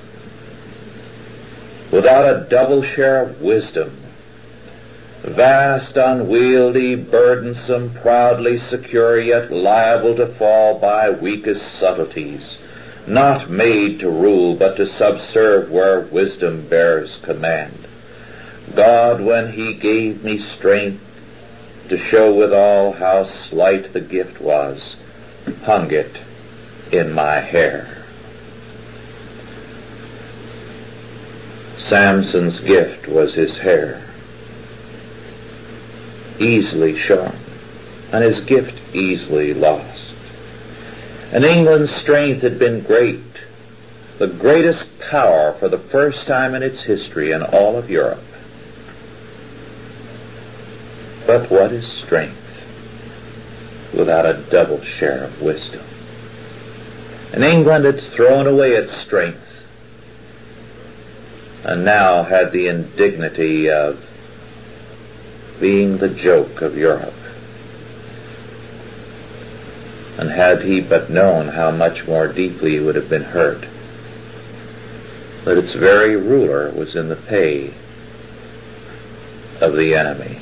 Without 1.91 2.35
a 2.35 2.47
double 2.49 2.83
share 2.83 3.21
of 3.21 3.41
wisdom, 3.41 4.04
vast, 5.25 5.97
unwieldy, 5.97 6.95
burdensome, 6.95 7.93
proudly 7.93 8.59
secure, 8.59 9.19
yet 9.19 9.51
liable 9.51 10.15
to 10.15 10.27
fall 10.27 10.79
by 10.79 11.09
weakest 11.09 11.73
subtleties, 11.75 12.57
not 13.07 13.49
made 13.49 13.99
to 13.99 14.09
rule, 14.09 14.55
but 14.55 14.77
to 14.77 14.85
subserve 14.85 15.71
where 15.71 16.01
wisdom 16.01 16.67
bears 16.67 17.17
command. 17.17 17.87
God, 18.73 19.21
when 19.21 19.53
He 19.53 19.73
gave 19.73 20.23
me 20.23 20.37
strength, 20.37 21.01
to 21.89 21.97
show 21.97 22.33
withal 22.33 22.93
how 22.93 23.23
slight 23.23 23.93
the 23.93 24.01
gift 24.01 24.41
was, 24.41 24.95
hung 25.63 25.91
it 25.91 26.19
in 26.91 27.11
my 27.11 27.39
hair. 27.39 28.05
Samson's 31.77 32.59
gift 32.59 33.07
was 33.07 33.35
his 33.35 33.57
hair, 33.57 34.01
easily 36.39 36.97
shorn, 36.97 37.37
and 38.11 38.23
his 38.23 38.39
gift 38.41 38.79
easily 38.95 39.53
lost. 39.53 40.15
And 41.31 41.43
England's 41.43 41.93
strength 41.95 42.41
had 42.41 42.59
been 42.59 42.83
great, 42.83 43.21
the 44.17 44.27
greatest 44.27 44.99
power 44.99 45.53
for 45.59 45.69
the 45.69 45.79
first 45.79 46.27
time 46.27 46.55
in 46.55 46.63
its 46.63 46.83
history 46.83 47.31
in 47.31 47.41
all 47.41 47.77
of 47.77 47.89
Europe. 47.89 48.23
But 51.25 51.49
what 51.49 51.71
is 51.71 51.85
strength 51.87 52.37
without 53.93 54.25
a 54.25 54.43
double 54.49 54.83
share 54.83 55.23
of 55.25 55.41
wisdom? 55.41 55.83
And 57.33 57.43
England 57.43 57.85
had 57.85 58.01
thrown 58.01 58.47
away 58.47 58.73
its 58.73 58.95
strength 59.01 59.41
and 61.65 61.83
now 61.83 62.21
had 62.23 62.51
the 62.51 62.67
indignity 62.67 63.71
of 63.71 63.99
being 65.59 65.97
the 65.97 66.09
joke 66.09 66.61
of 66.61 66.77
Europe. 66.77 67.13
And 70.17 70.29
had 70.29 70.61
he 70.61 70.81
but 70.81 71.09
known 71.09 71.49
how 71.49 71.71
much 71.71 72.05
more 72.07 72.27
deeply 72.27 72.71
he 72.71 72.79
would 72.79 72.95
have 72.95 73.09
been 73.09 73.23
hurt, 73.23 73.65
that 75.43 75.57
its 75.57 75.73
very 75.73 76.15
ruler 76.15 76.71
was 76.71 76.95
in 76.95 77.09
the 77.09 77.15
pay 77.15 77.73
of 79.61 79.75
the 79.75 79.95
enemy. 79.95 80.39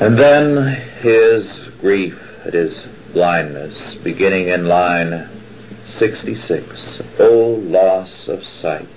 And 0.00 0.18
then 0.18 0.74
his 1.00 1.68
grief 1.80 2.18
at 2.44 2.54
his 2.54 2.86
blindness, 3.12 3.96
beginning 3.96 4.48
in 4.48 4.66
line 4.66 5.28
66, 5.86 7.02
O 7.18 7.60
loss 7.62 8.28
of 8.28 8.44
sight! 8.44 8.88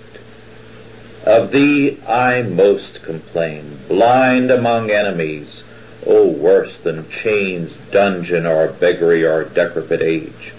Of 1.25 1.51
thee 1.51 1.97
I 2.07 2.43
most 2.43 3.01
complain, 3.03 3.79
blind 3.88 4.51
among 4.51 4.91
enemies, 4.91 5.63
O 6.05 6.27
worse 6.27 6.77
than 6.77 7.09
chains, 7.09 7.73
dungeon, 7.91 8.45
or 8.45 8.67
beggary, 8.67 9.25
or 9.25 9.43
decrepit 9.43 10.01
age. 10.01 10.53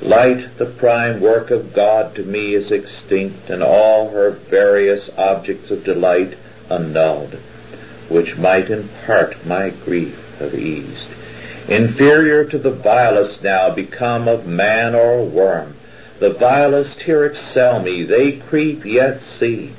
Light, 0.00 0.58
the 0.58 0.66
prime 0.66 1.20
work 1.20 1.50
of 1.50 1.72
God, 1.72 2.14
to 2.16 2.24
me 2.24 2.54
is 2.54 2.72
extinct, 2.72 3.48
and 3.48 3.62
all 3.62 4.10
her 4.10 4.30
various 4.30 5.08
objects 5.16 5.70
of 5.70 5.84
delight 5.84 6.36
annulled, 6.68 7.36
which 8.08 8.36
might 8.36 8.70
in 8.70 8.88
part 9.06 9.46
my 9.46 9.70
grief 9.70 10.18
have 10.40 10.54
eased 10.54 11.08
inferior 11.68 12.44
to 12.44 12.58
the 12.58 12.70
vilest 12.70 13.42
now, 13.42 13.70
become 13.70 14.28
of 14.28 14.46
man 14.46 14.94
or 14.94 15.24
worm. 15.24 15.76
The 16.18 16.30
vilest 16.30 17.02
here 17.02 17.24
excel 17.24 17.80
me, 17.80 18.04
they 18.04 18.32
creep 18.32 18.84
yet 18.84 19.22
see. 19.22 19.72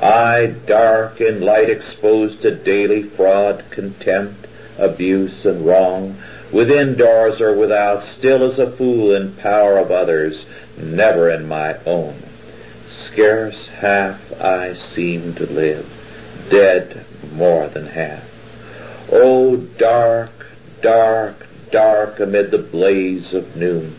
I, 0.00 0.46
dark 0.66 1.20
in 1.20 1.42
light 1.42 1.68
exposed 1.68 2.40
to 2.42 2.56
daily 2.56 3.02
fraud, 3.02 3.64
contempt, 3.70 4.46
abuse, 4.78 5.44
and 5.44 5.66
wrong, 5.66 6.16
within 6.50 6.96
doors 6.96 7.40
or 7.40 7.54
without, 7.54 8.02
still 8.04 8.44
as 8.50 8.58
a 8.58 8.74
fool 8.76 9.14
in 9.14 9.36
power 9.36 9.78
of 9.78 9.90
others, 9.90 10.46
never 10.78 11.28
in 11.30 11.46
my 11.46 11.76
own. 11.84 12.22
Scarce 12.88 13.68
half 13.68 14.32
I 14.40 14.74
seem 14.74 15.34
to 15.34 15.46
live, 15.46 15.86
dead 16.48 17.04
more 17.32 17.68
than 17.68 17.86
half. 17.86 18.24
O 19.12 19.56
dark, 19.56 20.46
dark, 20.80 21.46
dark 21.70 22.20
amid 22.20 22.50
the 22.50 22.58
blaze 22.58 23.34
of 23.34 23.54
noon, 23.54 23.96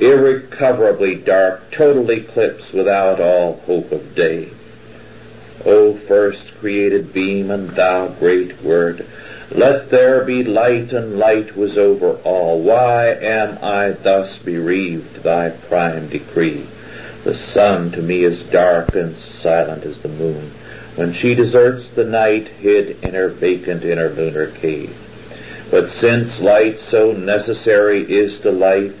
irrecoverably 0.00 1.14
dark, 1.14 1.70
total 1.70 2.10
eclipse 2.10 2.72
without 2.72 3.20
all 3.20 3.60
hope 3.60 3.92
of 3.92 4.14
day. 4.16 4.50
O 5.66 5.94
first 5.94 6.54
created 6.60 7.12
beam 7.12 7.50
and 7.50 7.70
thou 7.70 8.08
great 8.08 8.62
word, 8.62 9.06
let 9.50 9.90
there 9.90 10.24
be 10.24 10.42
light 10.42 10.92
and 10.92 11.18
light 11.18 11.56
was 11.56 11.78
over 11.78 12.12
all. 12.24 12.60
Why 12.60 13.08
am 13.08 13.58
I 13.62 13.90
thus 13.90 14.36
bereaved 14.38 15.22
thy 15.22 15.50
prime 15.50 16.08
decree? 16.08 16.66
The 17.24 17.34
sun 17.34 17.92
to 17.92 18.02
me 18.02 18.24
is 18.24 18.42
dark 18.42 18.94
and 18.94 19.16
silent 19.16 19.84
as 19.84 20.00
the 20.00 20.08
moon, 20.08 20.50
when 20.96 21.12
she 21.12 21.34
deserts 21.34 21.88
the 21.88 22.04
night 22.04 22.48
hid 22.48 23.02
in 23.02 23.14
her 23.14 23.28
vacant 23.28 23.84
inner 23.84 24.10
lunar 24.10 24.48
cave. 24.48 24.94
But 25.70 25.90
since 25.90 26.40
light 26.40 26.78
so 26.78 27.12
necessary 27.12 28.02
is 28.02 28.38
to 28.40 28.50
life, 28.50 28.92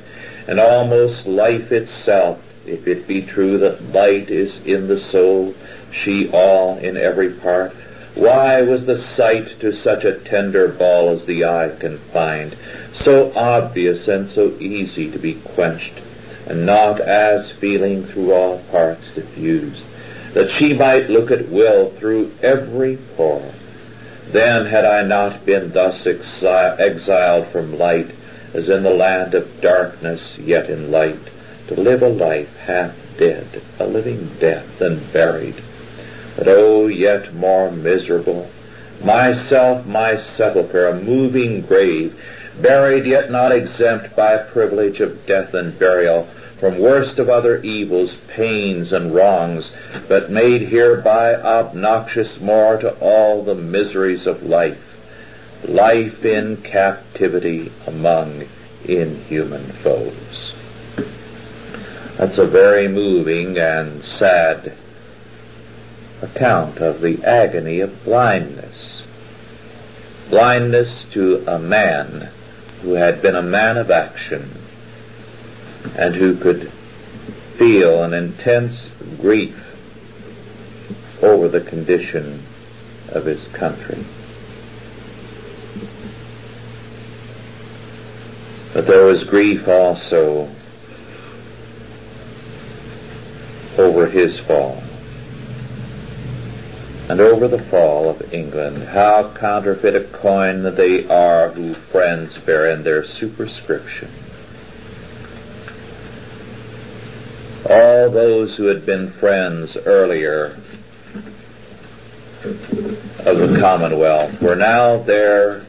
and 0.46 0.60
almost 0.60 1.26
life 1.26 1.72
itself, 1.72 2.38
if 2.66 2.86
it 2.86 3.06
be 3.06 3.22
true 3.22 3.58
that 3.58 3.92
light 3.92 4.30
is 4.30 4.58
in 4.64 4.88
the 4.88 4.98
soul, 4.98 5.54
she 5.92 6.28
all 6.30 6.78
in 6.78 6.96
every 6.96 7.30
part, 7.30 7.72
why 8.14 8.62
was 8.62 8.86
the 8.86 9.02
sight 9.16 9.58
to 9.60 9.72
such 9.72 10.04
a 10.04 10.18
tender 10.20 10.68
ball 10.68 11.10
as 11.10 11.26
the 11.26 11.44
eye 11.44 11.74
can 11.78 11.98
find, 12.12 12.56
so 12.94 13.32
obvious 13.34 14.06
and 14.06 14.28
so 14.28 14.50
easy 14.60 15.10
to 15.10 15.18
be 15.18 15.34
quenched, 15.34 16.00
and 16.46 16.64
not 16.64 17.00
as 17.00 17.50
feeling 17.52 18.06
through 18.06 18.32
all 18.32 18.60
parts 18.70 19.04
diffused, 19.14 19.82
that 20.32 20.50
she 20.50 20.72
might 20.72 21.10
look 21.10 21.30
at 21.30 21.48
will 21.48 21.90
through 21.98 22.32
every 22.42 22.96
pore, 23.16 23.52
then 24.30 24.66
had 24.66 24.84
I 24.84 25.02
not 25.02 25.44
been 25.44 25.72
thus 25.72 26.06
exiled 26.06 27.48
from 27.48 27.78
light, 27.78 28.10
as 28.52 28.68
in 28.68 28.84
the 28.84 28.90
land 28.90 29.34
of 29.34 29.60
darkness, 29.60 30.38
yet 30.38 30.70
in 30.70 30.92
light, 30.92 31.18
to 31.68 31.74
live 31.74 32.02
a 32.02 32.08
life 32.08 32.54
half 32.56 32.94
dead, 33.18 33.62
a 33.78 33.86
living 33.86 34.36
death, 34.38 34.80
and 34.80 35.12
buried. 35.12 35.62
But 36.36 36.48
oh, 36.48 36.86
yet 36.86 37.34
more 37.34 37.70
miserable, 37.70 38.50
myself 39.02 39.86
my 39.86 40.16
sepulchre, 40.16 40.88
a 40.88 41.00
moving 41.00 41.62
grave, 41.62 42.18
buried 42.60 43.06
yet 43.06 43.30
not 43.30 43.52
exempt 43.52 44.14
by 44.16 44.36
privilege 44.38 45.00
of 45.00 45.26
death 45.26 45.54
and 45.54 45.78
burial, 45.78 46.28
from 46.58 46.78
worst 46.78 47.18
of 47.18 47.28
other 47.28 47.60
evils, 47.62 48.16
pains, 48.28 48.92
and 48.92 49.14
wrongs, 49.14 49.70
but 50.08 50.30
made 50.30 50.62
hereby 50.62 51.34
obnoxious 51.34 52.40
more 52.40 52.78
to 52.78 52.90
all 53.00 53.42
the 53.42 53.54
miseries 53.54 54.26
of 54.26 54.42
life, 54.42 54.80
life 55.64 56.24
in 56.24 56.56
captivity 56.58 57.70
among 57.86 58.44
inhuman 58.84 59.72
foes. 59.82 60.33
That's 62.16 62.38
a 62.38 62.46
very 62.46 62.86
moving 62.86 63.58
and 63.58 64.04
sad 64.04 64.72
account 66.22 66.78
of 66.78 67.00
the 67.00 67.24
agony 67.24 67.80
of 67.80 68.04
blindness. 68.04 69.02
Blindness 70.30 71.06
to 71.12 71.44
a 71.46 71.58
man 71.58 72.30
who 72.82 72.92
had 72.94 73.20
been 73.20 73.34
a 73.34 73.42
man 73.42 73.76
of 73.76 73.90
action, 73.90 74.62
and 75.96 76.14
who 76.14 76.36
could 76.36 76.70
feel 77.58 78.02
an 78.04 78.14
intense 78.14 78.78
grief 79.20 79.56
over 81.22 81.48
the 81.48 81.60
condition 81.60 82.42
of 83.08 83.24
his 83.24 83.44
country. 83.48 84.04
But 88.72 88.86
there 88.86 89.04
was 89.04 89.24
grief 89.24 89.66
also 89.66 90.48
over 93.78 94.06
his 94.06 94.38
fall 94.40 94.82
and 97.08 97.20
over 97.20 97.48
the 97.48 97.62
fall 97.64 98.08
of 98.08 98.32
England. 98.32 98.82
How 98.84 99.34
counterfeit 99.34 99.94
a 99.94 100.04
coin 100.04 100.62
they 100.76 101.06
are 101.08 101.50
who 101.50 101.74
friends 101.74 102.38
bear 102.38 102.70
in 102.70 102.82
their 102.82 103.04
superscription. 103.04 104.10
all 107.68 108.10
those 108.10 108.56
who 108.56 108.66
had 108.66 108.84
been 108.84 109.10
friends 109.12 109.76
earlier 109.86 110.58
of 113.20 113.38
the 113.38 113.56
Commonwealth 113.58 114.40
were 114.42 114.56
now 114.56 115.02
there 115.02 115.64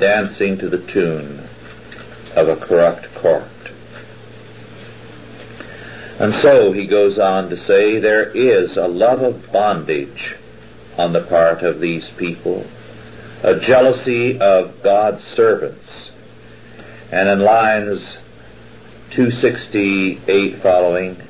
dancing 0.00 0.58
to 0.58 0.68
the 0.68 0.78
tune 0.78 1.48
of 2.34 2.48
a 2.48 2.56
corrupt 2.56 3.14
court. 3.14 3.44
And 6.20 6.34
so 6.34 6.72
he 6.72 6.86
goes 6.86 7.18
on 7.18 7.48
to 7.48 7.56
say 7.56 7.98
there 7.98 8.28
is 8.28 8.76
a 8.76 8.86
love 8.86 9.22
of 9.22 9.50
bondage 9.50 10.36
on 10.98 11.14
the 11.14 11.22
part 11.22 11.62
of 11.62 11.80
these 11.80 12.10
people, 12.10 12.66
a 13.42 13.58
jealousy 13.58 14.38
of 14.38 14.82
God's 14.82 15.24
servants. 15.24 16.10
And 17.10 17.26
in 17.26 17.40
lines 17.40 18.18
268 19.12 20.62
following, 20.62 21.22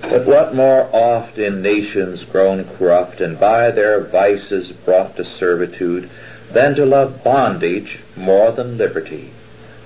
But 0.00 0.24
what 0.24 0.54
more 0.54 0.88
oft 0.94 1.36
in 1.36 1.60
nations 1.60 2.24
grown 2.24 2.64
corrupt 2.78 3.20
and 3.20 3.38
by 3.38 3.70
their 3.70 4.00
vices 4.00 4.72
brought 4.72 5.16
to 5.16 5.26
servitude 5.26 6.08
than 6.52 6.74
to 6.76 6.86
love 6.86 7.22
bondage 7.22 7.98
more 8.16 8.50
than 8.50 8.78
liberty, 8.78 9.34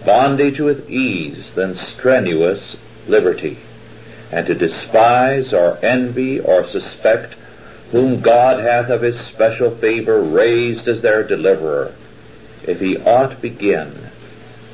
bondage 0.06 0.60
with 0.60 0.88
ease 0.88 1.52
than 1.56 1.74
strenuous 1.74 2.76
liberty, 3.08 3.58
and 4.32 4.46
to 4.46 4.54
despise 4.54 5.52
or 5.52 5.78
envy 5.82 6.40
or 6.40 6.66
suspect 6.66 7.34
whom 7.90 8.20
God 8.20 8.60
hath 8.62 8.88
of 8.88 9.02
his 9.02 9.18
special 9.26 9.76
favor 9.76 10.22
raised 10.22 10.86
as 10.86 11.02
their 11.02 11.24
deliverer, 11.24 11.94
if 12.62 12.78
he 12.80 12.96
ought 12.98 13.40
begin, 13.42 14.10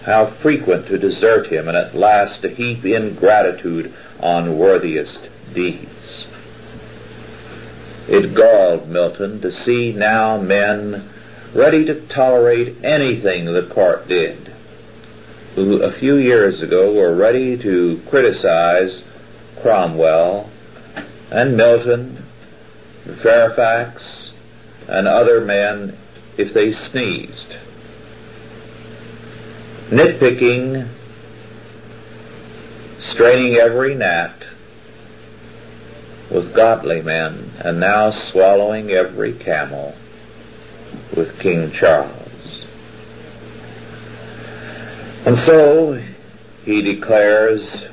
how 0.04 0.26
frequent 0.26 0.86
to 0.86 0.98
desert 0.98 1.46
him 1.46 1.68
and 1.68 1.76
at 1.76 1.94
last 1.94 2.42
to 2.42 2.48
heap 2.48 2.84
ingratitude 2.84 3.92
on 4.20 4.58
worthiest 4.58 5.18
deeds. 5.54 6.26
It 8.08 8.34
galled 8.34 8.88
Milton 8.88 9.40
to 9.40 9.50
see 9.50 9.92
now 9.92 10.38
men 10.38 11.08
ready 11.54 11.86
to 11.86 12.06
tolerate 12.06 12.84
anything 12.84 13.46
the 13.46 13.66
court 13.66 14.06
did, 14.06 14.52
who 15.54 15.82
a 15.82 15.90
few 15.90 16.16
years 16.16 16.60
ago 16.60 16.92
were 16.92 17.14
ready 17.14 17.56
to 17.56 18.00
criticize 18.08 19.02
Cromwell 19.62 20.50
and 21.30 21.56
Milton, 21.56 22.24
and 23.04 23.18
Fairfax, 23.20 24.30
and 24.88 25.08
other 25.08 25.40
men 25.40 25.96
if 26.36 26.52
they 26.52 26.72
sneezed. 26.72 27.56
Nitpicking, 29.88 30.88
straining 33.00 33.54
every 33.54 33.94
gnat, 33.94 34.44
with 36.30 36.54
godly 36.54 37.02
men, 37.02 37.52
and 37.60 37.80
now 37.80 38.10
swallowing 38.10 38.90
every 38.90 39.32
camel 39.32 39.94
with 41.16 41.38
King 41.38 41.70
Charles. 41.70 42.64
And 45.24 45.36
so 45.38 46.02
he 46.64 46.82
declares 46.82 47.84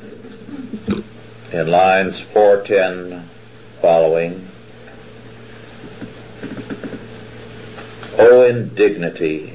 in 1.54 1.68
lines 1.68 2.20
410 2.34 3.30
following, 3.80 4.48
O 8.18 8.44
indignity, 8.44 9.54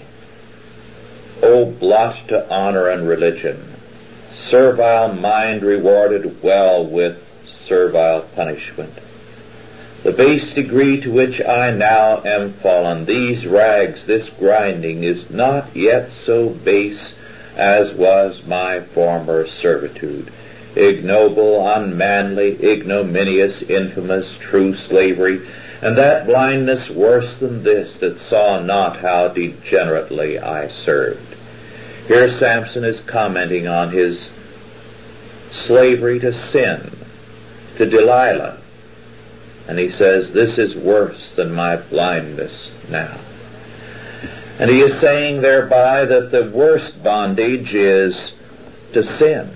O 1.43 1.67
blot 1.67 2.29
to 2.29 2.49
honor 2.49 2.89
and 2.89 3.09
religion, 3.09 3.75
servile 4.37 5.13
mind 5.13 5.63
rewarded 5.63 6.41
well 6.41 6.87
with 6.87 7.21
servile 7.67 8.23
punishment. 8.37 8.95
The 10.05 10.13
base 10.13 10.55
degree 10.55 11.01
to 11.01 11.11
which 11.11 11.41
I 11.41 11.73
now 11.73 12.23
am 12.23 12.53
fallen, 12.55 13.07
these 13.07 13.45
rags, 13.45 14.07
this 14.07 14.29
grinding, 14.29 15.03
is 15.03 15.29
not 15.31 15.75
yet 15.75 16.13
so 16.13 16.51
base 16.51 17.13
as 17.57 17.93
was 17.93 18.41
my 18.47 18.81
former 18.81 19.49
servitude. 19.49 20.33
Ignoble, 20.77 21.69
unmanly, 21.69 22.63
ignominious, 22.63 23.63
infamous, 23.63 24.37
true 24.41 24.75
slavery, 24.75 25.49
and 25.81 25.97
that 25.97 26.27
blindness 26.27 26.91
worse 26.91 27.39
than 27.39 27.63
this 27.63 27.99
that 27.99 28.17
saw 28.17 28.61
not 28.61 28.99
how 28.99 29.29
degenerately 29.29 30.39
I 30.39 30.69
served. 30.69 31.37
Here 32.07 32.31
Samson 32.39 32.85
is 32.85 33.01
commenting 33.01 33.67
on 33.67 33.93
his 33.93 34.29
slavery 35.53 36.19
to 36.21 36.33
sin, 36.51 36.91
to 37.77 37.89
Delilah. 37.89 38.61
And 39.69 39.79
he 39.79 39.91
says, 39.91 40.33
this 40.33 40.59
is 40.59 40.75
worse 40.75 41.31
than 41.37 41.53
my 41.53 41.77
blindness 41.77 42.71
now. 42.89 43.21
And 44.59 44.71
he 44.71 44.81
is 44.81 44.99
saying 45.01 45.43
thereby 45.43 46.07
that 46.07 46.31
the 46.31 46.51
worst 46.51 47.03
bondage 47.03 47.75
is 47.75 48.33
to 48.95 49.05
sin. 49.05 49.55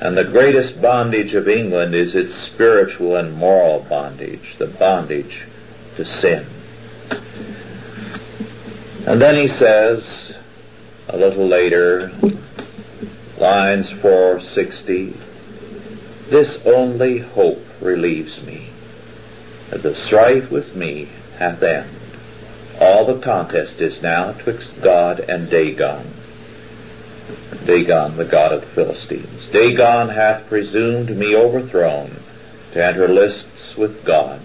And 0.00 0.16
the 0.16 0.24
greatest 0.24 0.80
bondage 0.80 1.34
of 1.34 1.48
England 1.48 1.94
is 1.94 2.14
its 2.14 2.34
spiritual 2.34 3.16
and 3.16 3.32
moral 3.32 3.80
bondage, 3.80 4.56
the 4.58 4.66
bondage 4.66 5.44
to 5.96 6.04
sin. 6.04 6.46
And 9.06 9.20
then 9.20 9.36
he 9.36 9.48
says, 9.48 10.34
a 11.08 11.16
little 11.16 11.46
later, 11.46 12.12
lines 13.38 13.90
460, 13.90 15.16
this 16.30 16.58
only 16.64 17.18
hope 17.18 17.62
relieves 17.80 18.42
me, 18.42 18.70
that 19.70 19.82
the 19.82 19.94
strife 19.94 20.50
with 20.50 20.74
me 20.74 21.10
hath 21.38 21.62
end. 21.62 21.90
All 22.80 23.06
the 23.06 23.20
contest 23.20 23.80
is 23.80 24.02
now 24.02 24.32
twixt 24.32 24.70
God 24.82 25.20
and 25.20 25.50
Dagon. 25.50 26.12
Dagon, 27.66 28.16
the 28.16 28.24
god 28.24 28.52
of 28.52 28.60
the 28.60 28.66
Philistines. 28.68 29.46
Dagon 29.52 30.08
hath 30.08 30.48
presumed 30.48 31.10
me 31.16 31.34
overthrown 31.34 32.22
to 32.72 32.84
enter 32.84 33.08
lists 33.08 33.76
with 33.76 34.04
God, 34.04 34.40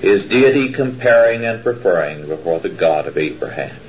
his 0.00 0.24
deity 0.26 0.72
comparing 0.72 1.44
and 1.44 1.62
preferring 1.62 2.28
before 2.28 2.60
the 2.60 2.68
God 2.68 3.06
of 3.06 3.18
Abraham. 3.18 3.80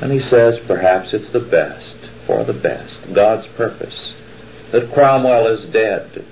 And 0.00 0.12
he 0.12 0.20
says 0.20 0.60
perhaps 0.66 1.12
it's 1.12 1.32
the 1.32 1.40
best 1.40 1.96
for 2.26 2.44
the 2.44 2.52
best, 2.52 3.12
God's 3.12 3.46
purpose 3.48 4.14
that 4.70 4.92
Cromwell 4.92 5.46
is 5.48 5.64
dead 5.72 6.24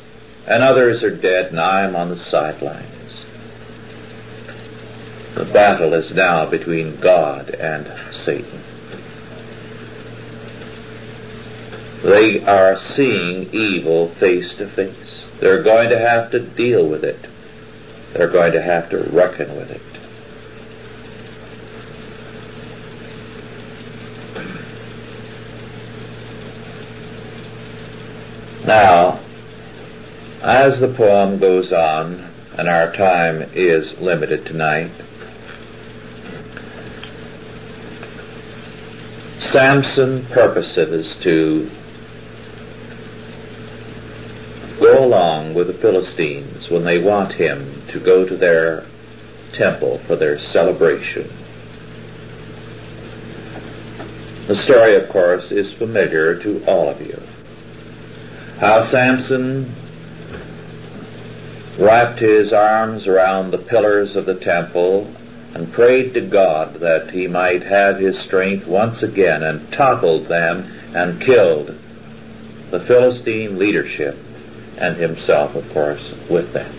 and 0.47 0.63
others 0.63 1.03
are 1.03 1.15
dead 1.15 1.47
and 1.47 1.61
I 1.61 1.85
am 1.85 1.97
on 1.97 2.11
the 2.11 2.17
sidelines. 2.17 3.25
The 5.35 5.45
battle 5.45 5.95
is 5.95 6.13
now 6.13 6.49
between 6.49 7.01
God 7.01 7.51
and 7.51 8.15
Satan. 8.15 8.63
They 12.07 12.41
are 12.45 12.79
seeing 12.95 13.53
evil 13.53 14.15
face 14.15 14.55
to 14.59 14.69
face. 14.69 15.25
They're 15.41 15.65
going 15.65 15.89
to 15.89 15.99
have 15.99 16.31
to 16.31 16.39
deal 16.39 16.87
with 16.87 17.03
it. 17.03 17.19
They're 18.13 18.31
going 18.31 18.53
to 18.53 18.63
have 18.63 18.91
to 18.91 18.99
reckon 19.11 19.57
with 19.57 19.73
it. 19.73 19.83
Now, 28.65 29.19
as 30.43 30.79
the 30.79 30.95
poem 30.95 31.41
goes 31.41 31.73
on, 31.73 32.33
and 32.57 32.69
our 32.69 32.93
time 32.93 33.51
is 33.53 33.99
limited 33.99 34.47
tonight, 34.47 34.93
Samson 39.41 40.25
purposes 40.27 41.17
to 41.23 41.69
go 44.79 45.05
along 45.05 45.55
with 45.55 45.67
the 45.69 45.75
Philistines 45.75 46.71
when 46.71 46.85
they 46.85 46.99
want 46.99 47.33
him 47.33 47.83
to 47.89 48.01
go 48.01 48.27
to 48.27 48.37
their 48.37 48.87
temple 49.53 50.01
for 50.07 50.17
their 50.17 50.39
celebration. 50.39 51.31
The 54.47 54.57
story, 54.57 54.97
of 54.97 55.09
course, 55.11 55.51
is 55.51 55.73
familiar 55.73 56.41
to 56.43 56.65
all 56.67 56.89
of 56.89 57.01
you 57.01 57.21
how 58.59 58.89
Samson 58.91 59.75
wrapped 61.79 62.21
his 62.21 62.55
arms 62.55 63.07
around 63.07 63.51
the 63.51 63.59
pillars 63.59 64.17
of 64.17 64.25
the 64.25 64.35
temple 64.35 65.15
and 65.55 65.73
prayed 65.73 66.15
to 66.15 66.23
God 66.23 66.81
that 66.81 67.11
he 67.11 67.27
might 67.27 67.63
have 67.65 67.99
his 67.99 68.19
strength 68.19 68.67
once 68.67 69.03
again 69.03 69.43
and 69.43 69.71
toppled 69.73 70.29
them 70.29 70.65
and 70.95 71.21
killed 71.21 71.79
the 72.71 72.81
Philistine 72.81 73.59
leadership 73.59 74.17
and 74.79 74.97
himself, 74.97 75.55
of 75.55 75.69
course, 75.73 76.13
with 76.31 76.53
them. 76.53 76.73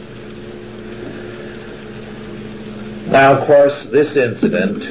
Now, 3.11 3.39
of 3.39 3.47
course, 3.47 3.87
this 3.91 4.17
incident 4.17 4.83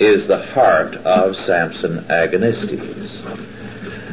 is 0.00 0.28
the 0.28 0.38
heart 0.38 0.94
of 0.94 1.34
Samson 1.36 2.04
Agonistes. 2.08 3.22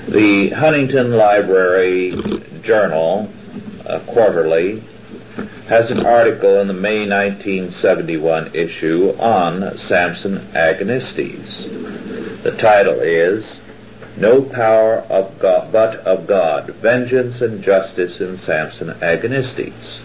The 0.10 0.50
Huntington 0.50 1.12
Library 1.12 2.16
Journal, 2.62 3.32
uh, 3.86 4.00
quarterly, 4.08 4.84
has 5.68 5.92
an 5.92 6.06
article 6.06 6.60
in 6.60 6.68
the 6.68 6.74
May 6.74 7.08
1971 7.08 8.56
issue 8.56 9.10
on 9.20 9.78
Samson 9.78 10.40
Agonistes. 10.54 12.44
The 12.44 12.58
title 12.58 13.00
is 13.00 13.46
No 14.18 14.44
Power 14.44 14.98
of 15.10 15.40
God, 15.40 15.72
but 15.72 16.00
of 16.02 16.28
God, 16.28 16.68
Vengeance 16.82 17.42
and 17.42 17.64
Justice 17.64 18.20
in 18.20 18.38
Samson 18.38 18.90
Agonistes. 18.90 20.00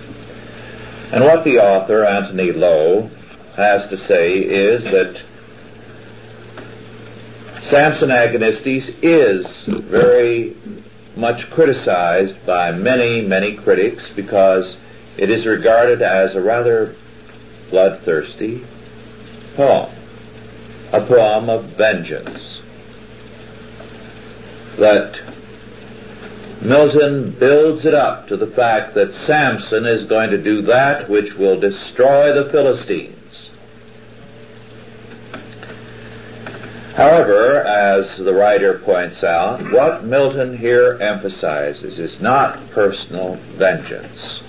And 1.13 1.25
what 1.25 1.45
the 1.45 1.59
author, 1.59 2.05
Anthony 2.05 2.53
Low, 2.53 3.11
has 3.57 3.89
to 3.89 3.99
say 3.99 4.33
is 4.33 4.85
that 4.85 5.23
Samson 7.65 8.09
Agonistes 8.09 8.95
is 9.03 9.47
very 9.67 10.57
much 11.17 11.51
criticized 11.51 12.47
by 12.47 12.73
many, 12.73 13.21
many 13.21 13.57
critics 13.57 14.05
because 14.15 14.77
it 15.19 15.31
is 15.31 15.45
regarded 15.45 16.01
as 16.01 16.35
a 16.35 16.41
rather 16.41 16.95
bloodthirsty 17.71 18.65
poem, 19.57 19.93
a 20.93 21.05
poem 21.05 21.51
of 21.51 21.65
vengeance. 21.71 22.58
That 24.79 25.21
Milton 26.63 27.33
builds 27.39 27.85
it 27.85 27.95
up 27.95 28.29
to 28.29 28.37
the 28.37 28.47
fact 28.47 28.95
that 28.95 29.13
Samson 29.27 29.87
is 29.87 30.05
going 30.05 30.31
to 30.31 30.43
do 30.43 30.63
that 30.63 31.09
which 31.09 31.35
will 31.35 31.59
destroy 31.59 32.33
the 32.33 32.51
Philistines. 32.51 33.51
However, 36.95 37.63
as 37.63 38.17
the 38.19 38.33
writer 38.33 38.81
points 38.81 39.23
out, 39.23 39.71
what 39.73 40.05
Milton 40.05 40.57
here 40.57 40.99
emphasizes 41.01 41.97
is 41.99 42.21
not 42.21 42.71
personal 42.71 43.37
vengeance. 43.57 44.41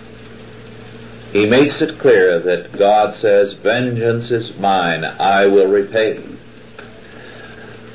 He 1.32 1.46
makes 1.46 1.80
it 1.80 2.00
clear 2.00 2.40
that 2.40 2.76
God 2.76 3.14
says, 3.14 3.54
vengeance 3.54 4.32
is 4.32 4.58
mine, 4.58 5.06
I 5.06 5.46
will 5.46 5.68
repay. 5.68 6.39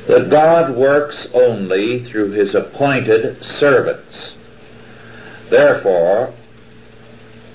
That 0.09 0.29
God 0.31 0.77
works 0.77 1.29
only 1.33 2.05
through 2.05 2.33
his 2.33 2.55
appointed 2.55 3.43
servants. 3.43 4.35
Therefore, 5.51 6.35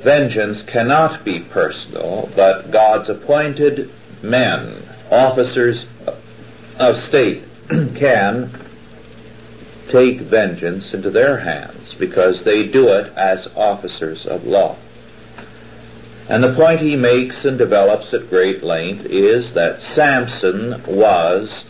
vengeance 0.03 0.63
cannot 0.63 1.23
be 1.23 1.43
personal, 1.51 2.31
but 2.35 2.71
God's 2.71 3.09
appointed 3.09 3.91
men, 4.23 4.83
officers 5.11 5.85
of 6.79 6.95
state 7.03 7.43
can 7.69 8.65
take 9.91 10.21
vengeance 10.21 10.93
into 10.93 11.09
their 11.09 11.39
hands 11.39 11.95
because 11.99 12.43
they 12.43 12.67
do 12.67 12.89
it 12.89 13.11
as 13.17 13.47
officers 13.55 14.25
of 14.25 14.43
law. 14.43 14.77
And 16.29 16.43
the 16.43 16.55
point 16.55 16.79
he 16.79 16.95
makes 16.95 17.43
and 17.45 17.57
develops 17.57 18.13
at 18.13 18.29
great 18.29 18.63
length 18.63 19.05
is 19.05 19.53
that 19.55 19.81
Samson 19.81 20.83
was 20.87 21.65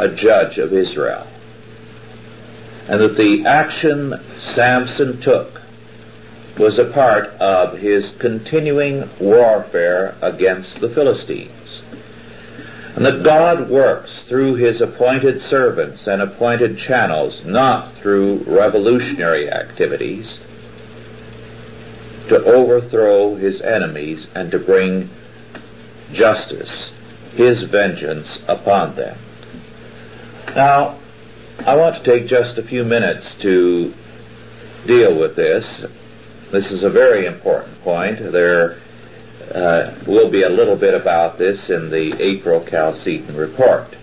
a 0.00 0.14
judge 0.14 0.58
of 0.58 0.72
Israel. 0.72 1.26
And 2.88 3.00
that 3.00 3.16
the 3.16 3.44
action 3.46 4.14
Samson 4.54 5.20
took 5.20 5.60
was 6.58 6.78
a 6.78 6.90
part 6.90 7.26
of 7.40 7.78
his 7.78 8.12
continuing 8.18 9.08
warfare 9.20 10.16
against 10.20 10.80
the 10.80 10.90
Philistines 10.90 11.82
and 12.96 13.06
that 13.06 13.22
God 13.22 13.70
works 13.70 14.24
through 14.24 14.56
his 14.56 14.80
appointed 14.80 15.40
servants 15.42 16.06
and 16.06 16.20
appointed 16.20 16.78
channels, 16.78 17.42
not 17.44 17.94
through 17.94 18.44
revolutionary 18.46 19.50
activities, 19.50 20.38
to 22.28 22.44
overthrow 22.44 23.36
his 23.36 23.60
enemies 23.62 24.26
and 24.34 24.50
to 24.50 24.58
bring 24.58 25.08
justice, 26.12 26.90
his 27.34 27.62
vengeance 27.62 28.40
upon 28.48 28.96
them. 28.96 29.16
Now, 30.54 30.98
I 31.60 31.76
want 31.76 32.02
to 32.02 32.02
take 32.02 32.28
just 32.28 32.58
a 32.58 32.62
few 32.62 32.82
minutes 32.82 33.36
to 33.42 33.94
deal 34.84 35.16
with 35.16 35.36
this. 35.36 35.84
This 36.50 36.72
is 36.72 36.82
a 36.82 36.90
very 36.90 37.26
important 37.26 37.80
point. 37.82 38.18
There 38.32 38.80
uh, 39.54 39.94
will 40.08 40.28
be 40.28 40.42
a 40.42 40.48
little 40.48 40.76
bit 40.76 40.94
about 40.94 41.38
this 41.38 41.70
in 41.70 41.90
the 41.90 42.16
April 42.20 42.64
Chalcedon 42.66 43.36
report. 43.36 43.94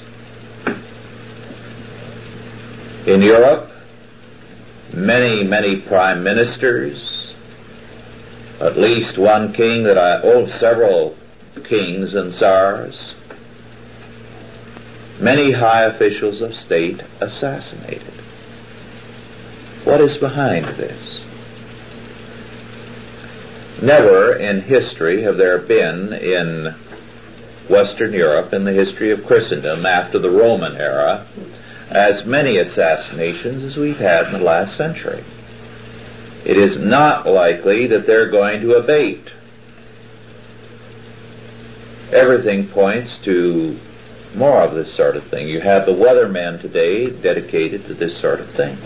In 3.05 3.22
Europe, 3.22 3.70
many, 4.93 5.43
many 5.43 5.82
prime 5.82 6.24
ministers, 6.24 7.34
at 8.62 8.78
least 8.78 9.18
one 9.18 9.53
king 9.53 9.84
that 9.84 9.97
I, 9.97 10.22
oh, 10.22 10.47
several 10.58 11.18
kings 11.64 12.14
and 12.14 12.34
czars, 12.34 13.14
many 15.20 15.51
high 15.51 15.84
officials 15.84 16.41
of 16.41 16.53
state 16.53 17.01
assassinated. 17.20 18.14
What 19.84 20.01
is 20.01 20.18
behind 20.18 20.66
this? 20.78 21.22
Never 23.82 24.34
in 24.36 24.62
history 24.62 25.22
have 25.22 25.38
there 25.38 25.60
been 25.60 26.12
in 26.14 26.76
Western 27.70 28.14
Europe, 28.14 28.53
in 28.53 28.64
the 28.64 28.74
history 28.74 29.12
of 29.12 29.26
Christendom 29.26 29.86
after 29.86 30.20
the 30.20 30.30
Roman 30.30 30.78
era, 30.78 31.28
as 31.89 32.26
many 32.26 32.58
assassinations 32.58 33.64
as 33.64 33.78
we've 33.78 33.97
had 33.97 34.28
in 34.28 34.34
the 34.34 34.39
last 34.39 34.76
century. 34.76 35.24
It 36.43 36.58
is 36.58 36.78
not 36.78 37.26
likely 37.26 37.88
that 37.88 38.08
they're 38.08 38.30
going 38.30 38.62
to 38.62 38.74
abate. 38.74 39.32
Everything 42.12 42.68
points 42.70 43.18
to 43.24 43.80
more 44.34 44.62
of 44.62 44.76
this 44.76 44.93
sort 44.93 45.18
of 45.18 45.28
thing. 45.28 45.47
You 45.47 45.60
have 45.62 45.86
the 45.86 45.91
weatherman 45.91 46.62
today 46.62 47.10
dedicated 47.10 47.86
to 47.88 47.93
this 47.93 48.20
sort 48.20 48.39
of 48.39 48.49
thing. 48.51 48.78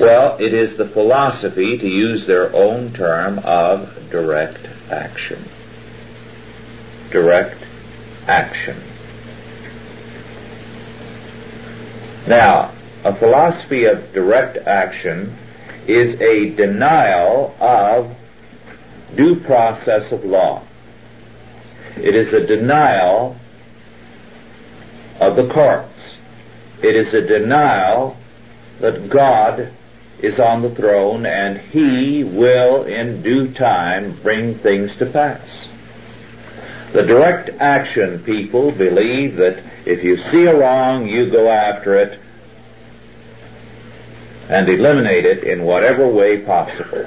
Well, 0.00 0.36
it 0.38 0.54
is 0.54 0.76
the 0.76 0.88
philosophy, 0.88 1.76
to 1.78 1.86
use 1.86 2.26
their 2.26 2.54
own 2.54 2.92
term, 2.92 3.40
of 3.40 4.10
direct 4.10 4.66
action. 4.90 5.48
Direct 7.10 7.64
action. 8.26 8.80
Now, 12.26 12.72
a 13.04 13.14
philosophy 13.14 13.84
of 13.84 14.12
direct 14.12 14.56
action 14.66 15.36
is 15.86 16.20
a 16.20 16.50
denial 16.50 17.56
of 17.58 18.14
due 19.16 19.40
process 19.40 20.12
of 20.12 20.24
law. 20.24 20.62
It 21.96 22.14
is 22.14 22.32
a 22.32 22.46
denial 22.46 23.36
of 25.20 25.36
the 25.36 25.48
courts. 25.48 26.16
It 26.82 26.94
is 26.94 27.12
a 27.14 27.26
denial 27.26 28.16
that 28.80 29.10
God 29.10 29.72
is 30.20 30.38
on 30.38 30.62
the 30.62 30.74
throne 30.74 31.26
and 31.26 31.58
he 31.58 32.24
will 32.24 32.84
in 32.84 33.22
due 33.22 33.52
time 33.52 34.20
bring 34.22 34.58
things 34.58 34.96
to 34.96 35.06
pass. 35.06 35.68
The 36.92 37.04
direct 37.04 37.50
action 37.60 38.22
people 38.24 38.72
believe 38.72 39.36
that 39.36 39.62
if 39.86 40.02
you 40.02 40.16
see 40.16 40.44
a 40.46 40.56
wrong, 40.56 41.06
you 41.06 41.30
go 41.30 41.48
after 41.48 41.98
it 41.98 42.18
and 44.48 44.68
eliminate 44.68 45.26
it 45.26 45.44
in 45.44 45.64
whatever 45.64 46.08
way 46.08 46.40
possible. 46.40 47.06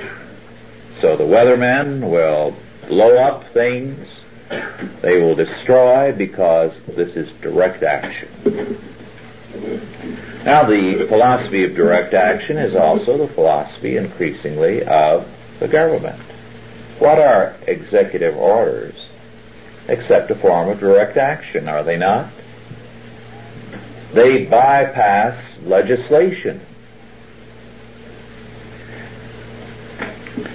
So 0.99 1.17
the 1.17 1.23
weathermen 1.23 2.11
will 2.11 2.55
blow 2.87 3.17
up 3.17 3.51
things, 3.53 4.19
they 5.01 5.19
will 5.19 5.35
destroy 5.35 6.11
because 6.11 6.73
this 6.87 7.15
is 7.15 7.31
direct 7.41 7.83
action. 7.83 8.29
Now 10.43 10.63
the 10.63 11.05
philosophy 11.07 11.63
of 11.65 11.75
direct 11.75 12.13
action 12.13 12.57
is 12.57 12.75
also 12.75 13.17
the 13.17 13.27
philosophy 13.33 13.97
increasingly 13.97 14.83
of 14.83 15.27
the 15.59 15.67
government. 15.67 16.19
What 16.99 17.19
are 17.19 17.55
executive 17.67 18.35
orders 18.35 19.07
except 19.87 20.31
a 20.31 20.35
form 20.35 20.69
of 20.69 20.79
direct 20.79 21.17
action, 21.17 21.67
are 21.67 21.83
they 21.83 21.97
not? 21.97 22.31
They 24.13 24.45
bypass 24.45 25.57
legislation. 25.63 26.61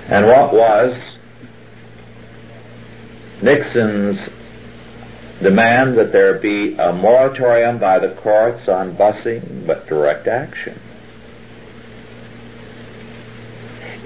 And 0.09 0.27
what 0.27 0.53
was 0.53 1.16
Nixon's 3.43 4.29
demand 5.43 5.99
that 5.99 6.13
there 6.13 6.39
be 6.39 6.75
a 6.79 6.93
moratorium 6.93 7.79
by 7.79 7.99
the 7.99 8.15
courts 8.15 8.69
on 8.69 8.97
busing, 8.97 9.67
but 9.67 9.87
direct 9.87 10.27
action. 10.27 10.81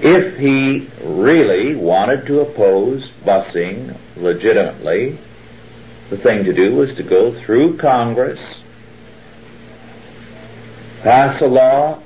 If 0.03 0.37
he 0.37 0.89
really 1.03 1.75
wanted 1.75 2.25
to 2.25 2.41
oppose 2.41 3.11
busing 3.23 3.95
legitimately, 4.17 5.19
the 6.09 6.17
thing 6.17 6.43
to 6.45 6.53
do 6.53 6.75
was 6.75 6.95
to 6.95 7.03
go 7.03 7.31
through 7.31 7.77
Congress, 7.77 8.39
pass 11.03 11.39
a 11.39 11.47
law 11.47 12.01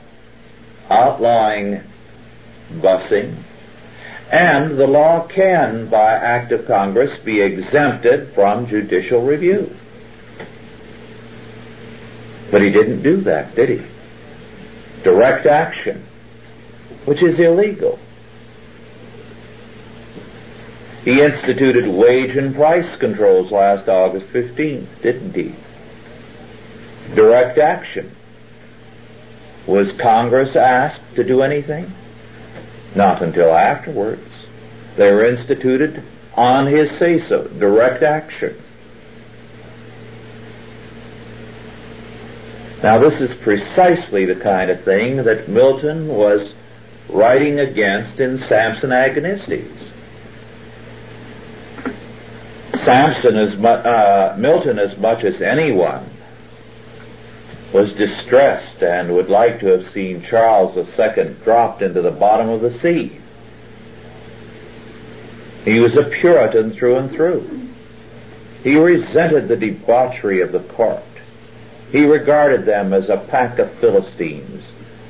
outlawing 0.89 1.81
busing, 2.71 3.37
and 4.31 4.77
the 4.77 4.87
law 4.87 5.27
can, 5.27 5.87
by 5.87 6.13
act 6.13 6.51
of 6.51 6.65
Congress, 6.65 7.17
be 7.19 7.41
exempted 7.41 8.33
from 8.33 8.67
judicial 8.67 9.25
review. 9.25 9.75
But 12.51 12.61
he 12.61 12.69
didn't 12.69 13.03
do 13.03 13.17
that, 13.21 13.55
did 13.55 13.69
he? 13.69 13.87
Direct 15.03 15.45
action, 15.45 16.05
which 17.05 17.21
is 17.21 17.39
illegal. 17.39 17.99
He 21.03 21.21
instituted 21.21 21.87
wage 21.87 22.35
and 22.35 22.55
price 22.55 22.95
controls 22.95 23.51
last 23.51 23.87
August 23.87 24.27
15th, 24.29 24.87
didn't 25.03 25.35
he? 25.35 25.53
Direct 27.13 27.59
action. 27.59 28.15
Was 29.67 29.91
Congress 29.91 30.55
asked 30.55 31.01
to 31.15 31.23
do 31.23 31.43
anything? 31.43 31.91
Not 32.95 33.21
until 33.21 33.53
afterwards. 33.53 34.45
They 34.95 35.11
were 35.11 35.27
instituted 35.27 36.01
on 36.33 36.67
his 36.67 36.89
say-so, 36.97 37.47
direct 37.47 38.03
action. 38.03 38.61
Now 42.81 42.99
this 42.99 43.19
is 43.19 43.35
precisely 43.37 44.25
the 44.25 44.35
kind 44.35 44.69
of 44.69 44.83
thing 44.83 45.17
that 45.23 45.49
Milton 45.49 46.07
was 46.07 46.53
writing 47.09 47.59
against 47.59 48.19
in 48.19 48.37
Samson 48.39 48.91
Agonistes. 48.91 49.91
Samson 52.83 53.37
as 53.37 53.57
mu- 53.57 53.67
uh, 53.67 54.35
Milton 54.37 54.77
as 54.77 54.95
much 54.97 55.23
as 55.23 55.41
anyone 55.41 56.14
was 57.75 57.91
distressed 57.91 58.81
and 58.81 59.13
would 59.13 59.27
like 59.27 59.59
to 59.59 59.65
have 59.65 59.91
seen 59.91 60.23
Charles 60.23 60.77
II 60.77 61.35
dropped 61.43 61.81
into 61.81 62.01
the 62.01 62.09
bottom 62.09 62.47
of 62.47 62.61
the 62.61 62.79
sea. 62.79 63.19
He 65.65 65.81
was 65.81 65.97
a 65.97 66.05
Puritan 66.05 66.71
through 66.71 66.95
and 66.95 67.11
through. 67.11 67.67
He 68.63 68.77
resented 68.77 69.49
the 69.49 69.57
debauchery 69.57 70.39
of 70.39 70.53
the 70.53 70.61
court. 70.61 71.03
He 71.91 72.05
regarded 72.05 72.65
them 72.65 72.93
as 72.93 73.09
a 73.09 73.17
pack 73.17 73.59
of 73.59 73.73
Philistines, 73.79 74.63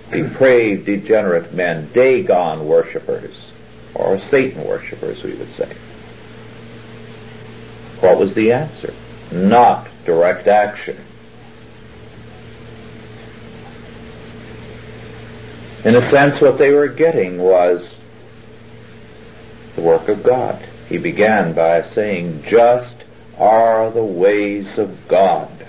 depraved, 0.09 0.87
degenerate 0.87 1.53
men, 1.53 1.91
Dagon 1.93 2.67
worshippers, 2.67 3.51
or 3.93 4.17
Satan 4.17 4.65
worshippers, 4.65 5.21
we 5.21 5.35
would 5.35 5.53
say. 5.53 5.71
What 7.99 8.17
was 8.17 8.33
the 8.33 8.53
answer? 8.53 8.91
Not 9.31 9.87
direct 10.03 10.47
action. 10.47 11.04
In 15.85 15.95
a 15.95 16.09
sense, 16.09 16.41
what 16.41 16.57
they 16.57 16.71
were 16.71 16.87
getting 16.87 17.37
was 17.37 17.93
the 19.75 19.81
work 19.81 20.09
of 20.09 20.23
God. 20.23 20.67
He 20.89 20.97
began 20.97 21.53
by 21.53 21.83
saying, 21.83 22.43
just 22.47 22.95
are 23.37 23.91
the 23.91 24.03
ways 24.03 24.79
of 24.79 25.07
God. 25.07 25.67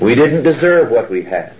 We 0.00 0.14
didn't 0.14 0.44
deserve 0.44 0.90
what 0.92 1.10
we 1.10 1.24
had. 1.24 1.54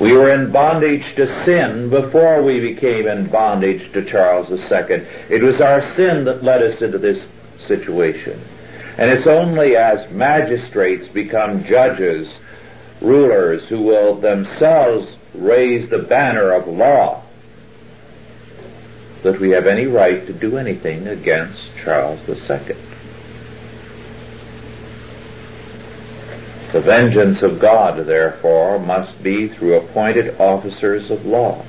We 0.00 0.12
were 0.14 0.32
in 0.32 0.52
bondage 0.52 1.16
to 1.16 1.44
sin 1.44 1.90
before 1.90 2.42
we 2.42 2.60
became 2.60 3.06
in 3.06 3.28
bondage 3.28 3.92
to 3.92 4.04
Charles 4.04 4.50
II. 4.50 5.06
It 5.28 5.42
was 5.42 5.60
our 5.60 5.82
sin 5.94 6.24
that 6.24 6.42
led 6.42 6.62
us 6.62 6.80
into 6.80 6.98
this 6.98 7.26
situation. 7.66 8.42
And 8.98 9.10
it's 9.10 9.26
only 9.26 9.76
as 9.76 10.10
magistrates 10.10 11.06
become 11.08 11.64
judges, 11.64 12.38
rulers 13.00 13.68
who 13.68 13.82
will 13.82 14.16
themselves 14.16 15.16
raise 15.34 15.88
the 15.90 15.98
banner 15.98 16.50
of 16.52 16.66
law, 16.66 17.22
that 19.22 19.38
we 19.38 19.50
have 19.50 19.66
any 19.66 19.86
right 19.86 20.26
to 20.26 20.32
do 20.32 20.56
anything 20.56 21.06
against 21.06 21.68
Charles 21.82 22.20
II. 22.28 22.76
The 26.72 26.80
vengeance 26.80 27.42
of 27.42 27.60
God, 27.60 28.06
therefore, 28.06 28.78
must 28.78 29.22
be 29.22 29.48
through 29.48 29.74
appointed 29.74 30.40
officers 30.40 31.10
of 31.10 31.24
law. 31.26 31.64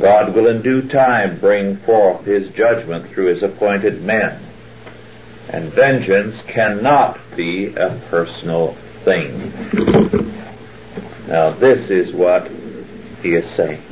God 0.00 0.34
will 0.34 0.46
in 0.46 0.62
due 0.62 0.82
time 0.88 1.38
bring 1.38 1.76
forth 1.78 2.24
his 2.24 2.50
judgment 2.50 3.10
through 3.10 3.26
his 3.26 3.42
appointed 3.42 4.02
men. 4.02 4.47
And 5.50 5.72
vengeance 5.72 6.42
cannot 6.42 7.18
be 7.36 7.74
a 7.74 8.00
personal 8.10 8.76
thing. 9.04 9.52
Now 11.26 11.50
this 11.50 11.90
is 11.90 12.12
what 12.12 12.50
he 13.22 13.34
is 13.34 13.48
saying. 13.56 13.82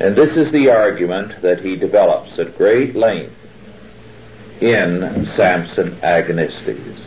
And 0.00 0.14
this 0.14 0.36
is 0.36 0.52
the 0.52 0.70
argument 0.70 1.42
that 1.42 1.60
he 1.60 1.74
develops 1.74 2.38
at 2.38 2.56
great 2.56 2.94
length 2.94 3.34
in 4.60 5.26
Samson 5.34 5.96
Agonistes. 5.96 7.04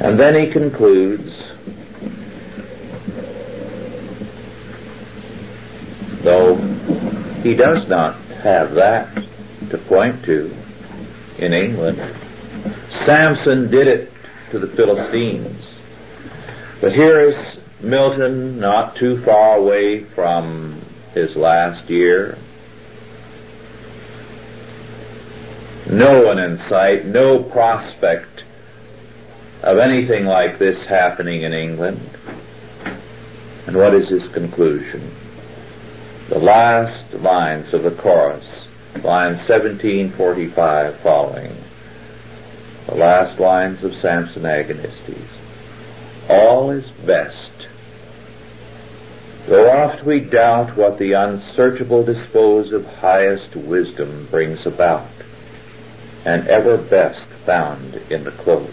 And 0.00 0.18
then 0.18 0.34
he 0.34 0.50
concludes, 0.50 1.36
though 6.22 6.56
he 7.42 7.54
does 7.54 7.86
not 7.86 8.16
have 8.42 8.74
that 8.74 9.24
to 9.70 9.78
point 9.78 10.24
to 10.24 10.56
in 11.40 11.52
England, 11.54 11.98
Samson 13.04 13.70
did 13.70 13.86
it 13.86 14.12
to 14.50 14.58
the 14.58 14.68
Philistines. 14.68 15.78
But 16.80 16.92
here 16.92 17.20
is 17.20 17.58
Milton 17.80 18.60
not 18.60 18.96
too 18.96 19.22
far 19.22 19.56
away 19.56 20.04
from 20.04 20.82
his 21.14 21.36
last 21.36 21.88
year. 21.88 22.38
No 25.88 26.22
one 26.22 26.38
in 26.38 26.58
sight, 26.68 27.06
no 27.06 27.42
prospect 27.42 28.44
of 29.62 29.78
anything 29.78 30.24
like 30.24 30.58
this 30.58 30.84
happening 30.84 31.42
in 31.42 31.52
England. 31.52 32.10
And 33.66 33.76
what 33.76 33.94
is 33.94 34.08
his 34.08 34.26
conclusion? 34.28 35.14
The 36.28 36.38
last 36.38 37.12
lines 37.14 37.74
of 37.74 37.82
the 37.82 37.90
chorus, 37.90 38.59
line 38.98 39.36
1745 39.36 41.00
following, 41.00 41.56
the 42.86 42.94
last 42.94 43.38
lines 43.38 43.82
of 43.84 43.94
Samson 43.94 44.42
Agonistes. 44.42 45.30
All 46.28 46.70
is 46.70 46.86
best. 47.06 47.50
Though 49.46 49.70
oft 49.70 50.04
we 50.04 50.20
doubt 50.20 50.76
what 50.76 50.98
the 50.98 51.12
unsearchable 51.12 52.04
dispose 52.04 52.72
of 52.72 52.84
highest 52.84 53.56
wisdom 53.56 54.28
brings 54.30 54.66
about, 54.66 55.08
and 56.24 56.46
ever 56.48 56.76
best 56.76 57.26
found 57.46 57.94
in 58.10 58.24
the 58.24 58.32
close. 58.32 58.68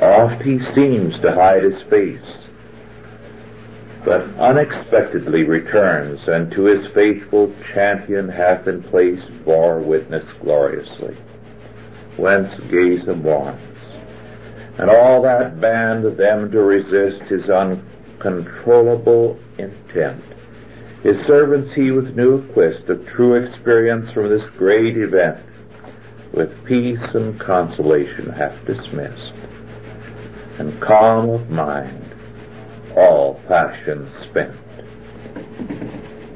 Oft 0.00 0.42
he 0.42 0.58
seems 0.74 1.20
to 1.20 1.32
hide 1.32 1.62
his 1.62 1.80
face, 1.82 2.41
but 4.04 4.22
unexpectedly 4.38 5.44
returns, 5.44 6.26
and 6.26 6.50
to 6.52 6.64
his 6.64 6.86
faithful 6.92 7.52
champion 7.72 8.28
hath 8.28 8.66
in 8.66 8.82
place 8.82 9.22
bore 9.44 9.80
witness 9.80 10.24
gloriously, 10.40 11.16
whence 12.16 12.52
Gaza 12.68 13.14
warns. 13.14 13.60
And 14.78 14.90
all 14.90 15.22
that 15.22 15.60
band 15.60 16.04
them 16.16 16.50
to 16.50 16.60
resist 16.60 17.22
his 17.24 17.48
uncontrollable 17.48 19.38
intent. 19.58 20.24
His 21.02 21.24
servants 21.26 21.74
he 21.74 21.90
with 21.90 22.16
new 22.16 22.46
quest 22.52 22.88
of 22.88 23.06
true 23.06 23.34
experience 23.34 24.10
from 24.12 24.28
this 24.28 24.48
great 24.56 24.96
event, 24.96 25.44
with 26.32 26.64
peace 26.64 27.14
and 27.14 27.38
consolation 27.38 28.30
hath 28.30 28.64
dismissed 28.64 29.34
and 30.58 30.80
calm 30.80 31.30
of 31.30 31.50
mind, 31.50 32.11
all 32.96 33.40
passions 33.48 34.10
spent. 34.24 34.56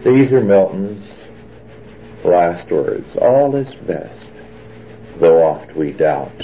These 0.04 0.32
are 0.32 0.40
Milton's 0.40 1.08
last 2.24 2.70
words. 2.70 3.16
All 3.16 3.56
is 3.56 3.72
best, 3.86 4.30
though 5.18 5.44
oft 5.44 5.74
we 5.74 5.92
doubt. 5.92 6.42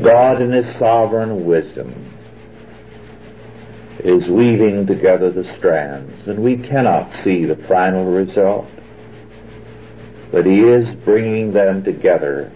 God 0.00 0.40
in 0.40 0.52
His 0.52 0.74
sovereign 0.76 1.44
wisdom 1.44 2.12
is 4.00 4.26
weaving 4.26 4.86
together 4.86 5.30
the 5.30 5.44
strands, 5.56 6.26
and 6.26 6.42
we 6.42 6.56
cannot 6.56 7.12
see 7.22 7.44
the 7.44 7.56
final 7.56 8.04
result, 8.04 8.68
but 10.32 10.46
He 10.46 10.60
is 10.60 10.92
bringing 11.04 11.52
them 11.52 11.84
together 11.84 12.50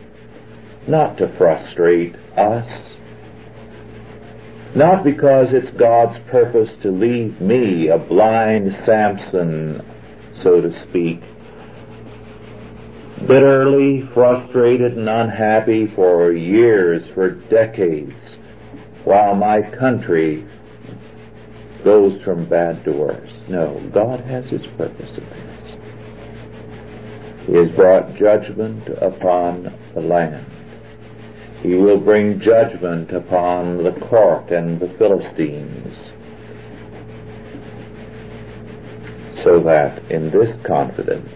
not 0.88 1.18
to 1.18 1.28
frustrate 1.28 2.14
us, 2.36 2.68
not 4.76 5.02
because 5.02 5.54
it's 5.54 5.70
God's 5.70 6.18
purpose 6.28 6.70
to 6.82 6.90
leave 6.90 7.40
me, 7.40 7.88
a 7.88 7.96
blind 7.96 8.76
Samson, 8.84 9.82
so 10.42 10.60
to 10.60 10.70
speak, 10.82 11.22
bitterly 13.26 14.02
frustrated 14.12 14.98
and 14.98 15.08
unhappy 15.08 15.86
for 15.86 16.30
years, 16.30 17.02
for 17.14 17.30
decades, 17.30 18.12
while 19.04 19.34
my 19.34 19.62
country 19.62 20.46
goes 21.82 22.20
from 22.22 22.44
bad 22.44 22.84
to 22.84 22.92
worse. 22.92 23.30
No, 23.48 23.80
God 23.94 24.20
has 24.20 24.44
His 24.46 24.66
purpose 24.76 25.16
in 25.16 25.26
this. 25.30 25.46
He 27.46 27.54
has 27.54 27.70
brought 27.70 28.14
judgment 28.16 28.88
upon 29.00 29.72
the 29.94 30.02
land. 30.02 30.44
He 31.62 31.74
will 31.74 31.98
bring 31.98 32.40
judgment 32.40 33.12
upon 33.12 33.82
the 33.82 33.92
court 33.92 34.50
and 34.50 34.78
the 34.78 34.88
Philistines. 34.88 35.96
So 39.42 39.61
that 39.61 40.11
in 40.11 40.30
this 40.30 40.54
confidence, 40.64 41.32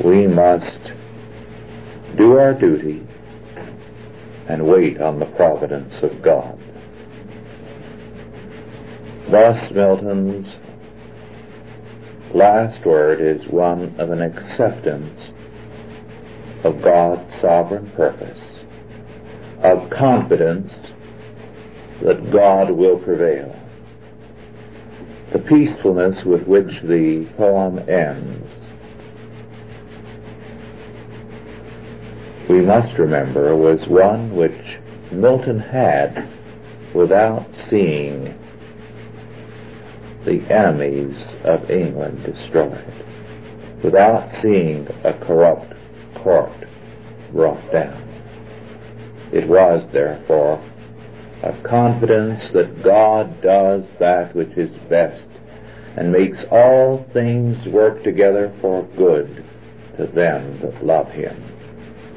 we 0.00 0.26
must 0.26 0.80
do 2.16 2.38
our 2.38 2.54
duty 2.54 3.06
and 4.48 4.66
wait 4.66 5.00
on 5.00 5.18
the 5.18 5.26
providence 5.26 5.94
of 6.02 6.22
God. 6.22 6.58
Thus 9.28 9.70
Milton's 9.72 10.46
last 12.32 12.84
word 12.84 13.20
is 13.20 13.46
one 13.48 13.94
of 13.98 14.10
an 14.10 14.22
acceptance 14.22 15.30
of 16.66 16.82
God's 16.82 17.40
sovereign 17.40 17.88
purpose, 17.92 18.40
of 19.62 19.88
confidence 19.88 20.72
that 22.02 22.30
God 22.32 22.70
will 22.70 22.98
prevail. 22.98 23.54
The 25.32 25.38
peacefulness 25.38 26.24
with 26.24 26.46
which 26.46 26.82
the 26.82 27.26
poem 27.36 27.78
ends, 27.88 28.50
we 32.48 32.62
must 32.62 32.98
remember, 32.98 33.54
was 33.54 33.86
one 33.86 34.34
which 34.34 34.78
Milton 35.12 35.60
had 35.60 36.28
without 36.94 37.46
seeing 37.70 38.36
the 40.24 40.42
enemies 40.50 41.16
of 41.44 41.70
England 41.70 42.24
destroyed, 42.24 43.04
without 43.84 44.28
seeing 44.42 44.88
a 45.04 45.12
corrupt 45.12 45.75
brought 47.32 47.72
down. 47.72 48.02
It 49.32 49.46
was, 49.48 49.86
therefore, 49.92 50.62
a 51.42 51.52
confidence 51.62 52.50
that 52.52 52.82
God 52.82 53.40
does 53.42 53.84
that 54.00 54.34
which 54.34 54.56
is 54.56 54.70
best 54.88 55.24
and 55.96 56.10
makes 56.12 56.38
all 56.50 57.06
things 57.12 57.64
work 57.66 58.02
together 58.02 58.52
for 58.60 58.82
good 58.96 59.44
to 59.98 60.06
them 60.06 60.60
that 60.60 60.84
love 60.84 61.08
Him, 61.10 61.36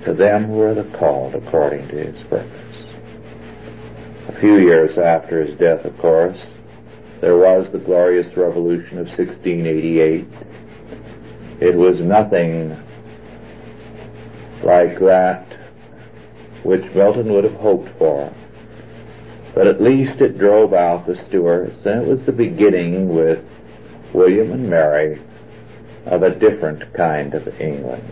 to 0.05 0.14
them 0.14 0.45
who 0.45 0.62
are 0.62 0.74
the 0.74 0.97
called 0.97 1.36
according 1.36 1.88
to 1.89 1.95
His 1.95 2.18
purpose. 2.28 2.70
A 4.30 4.39
few 4.39 4.57
years 4.57 4.97
after 4.97 5.43
his 5.43 5.57
death, 5.57 5.86
of 5.86 5.97
course, 5.97 6.38
there 7.20 7.38
was 7.38 7.70
the 7.72 7.80
glorious 7.80 8.36
revolution 8.38 8.99
of 8.99 9.07
1688. 9.07 10.28
It 11.60 11.76
was 11.76 11.99
nothing 11.99 12.78
like 14.64 14.99
that 14.99 15.45
which 16.64 16.84
Milton 16.93 17.34
would 17.34 17.43
have 17.43 17.55
hoped 17.55 17.89
for. 17.97 18.34
But 19.55 19.68
at 19.68 19.82
least 19.82 20.22
it 20.22 20.38
drove 20.38 20.74
out 20.74 21.07
the 21.07 21.16
Stuarts, 21.28 21.86
and 21.86 22.01
it 22.01 22.07
was 22.07 22.26
the 22.26 22.32
beginning 22.32 23.10
with 23.10 23.43
William 24.14 24.51
and 24.51 24.70
Mary 24.70 25.22
of 26.05 26.24
a 26.24 26.36
different 26.36 26.93
kind 26.93 27.34
of 27.34 27.47
England. 27.60 28.03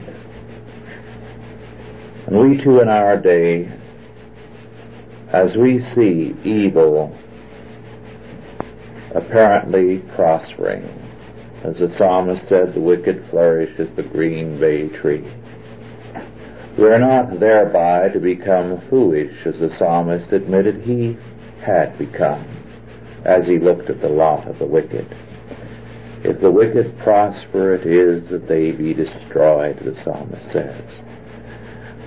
And 2.28 2.40
we 2.40 2.62
too 2.62 2.82
in 2.82 2.90
our 2.90 3.18
day, 3.18 3.72
as 5.30 5.56
we 5.56 5.84
see 5.94 6.36
evil 6.44 7.18
apparently 9.16 10.00
prospering, 10.16 10.84
as 11.64 11.78
the 11.78 11.94
psalmist 11.98 12.48
said, 12.48 12.74
the 12.74 12.80
wicked 12.80 13.26
flourish 13.30 13.80
as 13.80 13.90
the 13.96 14.04
green 14.04 14.60
bay 14.60 14.90
tree. 14.90 15.26
We 16.78 16.86
are 16.86 17.00
not 17.00 17.40
thereby 17.40 18.10
to 18.10 18.20
become 18.20 18.82
foolish, 18.88 19.34
as 19.46 19.60
the 19.60 19.76
psalmist 19.78 20.32
admitted 20.32 20.84
he 20.84 21.18
had 21.62 21.98
become, 21.98 22.46
as 23.26 23.48
he 23.48 23.58
looked 23.58 23.90
at 23.90 24.00
the 24.00 24.10
lot 24.10 24.48
of 24.48 24.60
the 24.60 24.66
wicked. 24.66 25.08
If 26.24 26.40
the 26.40 26.52
wicked 26.52 27.00
prosper, 27.00 27.74
it 27.74 27.88
is 27.88 28.30
that 28.30 28.48
they 28.48 28.72
be 28.72 28.94
destroyed, 28.94 29.80
the 29.80 29.96
psalmist 30.04 30.52
says. 30.52 30.84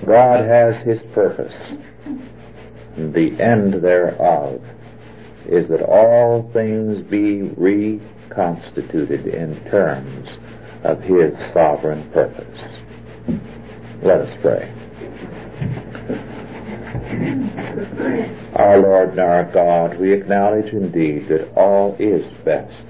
God 0.05 0.45
has 0.45 0.77
his 0.85 0.99
purpose, 1.13 1.53
and 2.95 3.13
the 3.13 3.41
end 3.41 3.73
thereof 3.73 4.61
is 5.47 5.67
that 5.67 5.81
all 5.81 6.49
things 6.53 7.01
be 7.07 7.41
reconstituted 7.41 9.27
in 9.27 9.61
terms 9.69 10.37
of 10.83 11.01
his 11.01 11.33
sovereign 11.53 12.09
purpose. 12.11 12.61
Let 14.03 14.21
us 14.21 14.37
pray. 14.41 14.73
Our 18.55 18.79
Lord 18.79 19.11
and 19.11 19.19
our 19.19 19.43
God, 19.43 19.99
we 19.99 20.11
acknowledge 20.13 20.73
indeed 20.73 21.27
that 21.29 21.53
all 21.55 21.95
is 21.99 22.23
best. 22.43 22.81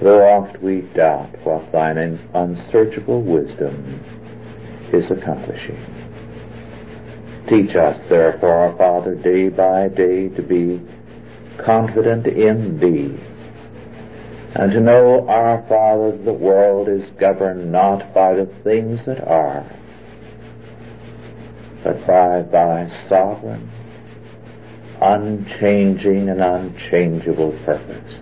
Though 0.00 0.22
oft 0.22 0.62
we 0.62 0.82
doubt 0.94 1.34
what 1.44 1.72
thine 1.72 1.98
unsearchable 2.34 3.22
wisdom 3.22 4.00
is 4.92 5.10
accomplishing. 5.10 5.78
Teach 7.48 7.74
us, 7.74 8.00
therefore, 8.08 8.76
Father, 8.78 9.16
day 9.16 9.48
by 9.48 9.88
day 9.88 10.28
to 10.28 10.42
be 10.42 10.80
confident 11.58 12.28
in 12.28 12.78
Thee 12.78 13.18
and 14.54 14.72
to 14.72 14.80
know, 14.80 15.28
our 15.28 15.62
Father, 15.68 16.16
the 16.16 16.32
world 16.32 16.88
is 16.88 17.08
governed 17.18 17.70
not 17.70 18.12
by 18.12 18.34
the 18.34 18.46
things 18.64 19.00
that 19.06 19.22
are, 19.24 19.64
but 21.84 22.04
by 22.04 22.42
Thy 22.42 22.90
sovereign, 23.08 23.70
unchanging 25.00 26.28
and 26.28 26.40
unchangeable 26.40 27.52
purpose. 27.64 28.14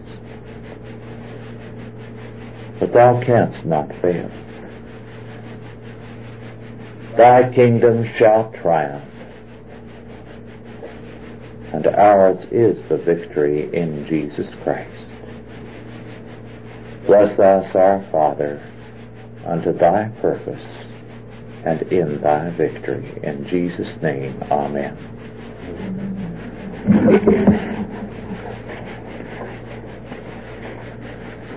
But 2.78 2.92
Thou 2.92 3.22
canst 3.22 3.64
not 3.64 3.88
fail. 4.02 4.30
Thy 7.16 7.52
kingdom 7.52 8.04
shall 8.16 8.52
triumph, 8.52 9.02
and 11.72 11.86
ours 11.86 12.46
is 12.50 12.86
the 12.88 12.98
victory 12.98 13.74
in 13.74 14.06
Jesus 14.06 14.46
Christ. 14.62 14.97
Bless 17.08 17.38
us, 17.38 17.74
our 17.74 18.04
Father, 18.12 18.60
unto 19.46 19.72
thy 19.72 20.10
purpose 20.20 20.62
and 21.64 21.80
in 21.90 22.20
thy 22.20 22.50
victory. 22.50 23.18
In 23.22 23.46
Jesus' 23.48 23.96
name, 24.02 24.38
Amen. 24.50 24.94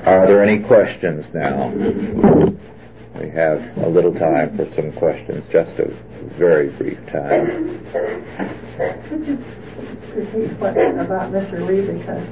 Are 0.06 0.26
there 0.26 0.42
any 0.42 0.64
questions 0.64 1.26
now? 1.34 1.68
We 3.20 3.30
have 3.32 3.78
a 3.80 3.90
little 3.90 4.14
time 4.14 4.56
for 4.56 4.74
some 4.74 4.94
questions, 4.94 5.44
just 5.52 5.78
a 5.80 5.94
very 6.38 6.70
brief 6.70 6.98
time. 7.08 7.80
about 11.00 11.32
Mr. 11.32 11.66
Lee 11.66 11.82
because 11.98 12.28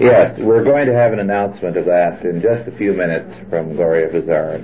Yes, 0.00 0.38
we're 0.38 0.64
going 0.64 0.86
to 0.86 0.94
have 0.94 1.12
an 1.12 1.18
announcement 1.18 1.76
of 1.76 1.84
that 1.86 2.24
in 2.24 2.40
just 2.40 2.66
a 2.68 2.72
few 2.72 2.92
minutes 2.92 3.34
from 3.50 3.74
Gloria 3.76 4.08
Vizard. 4.08 4.62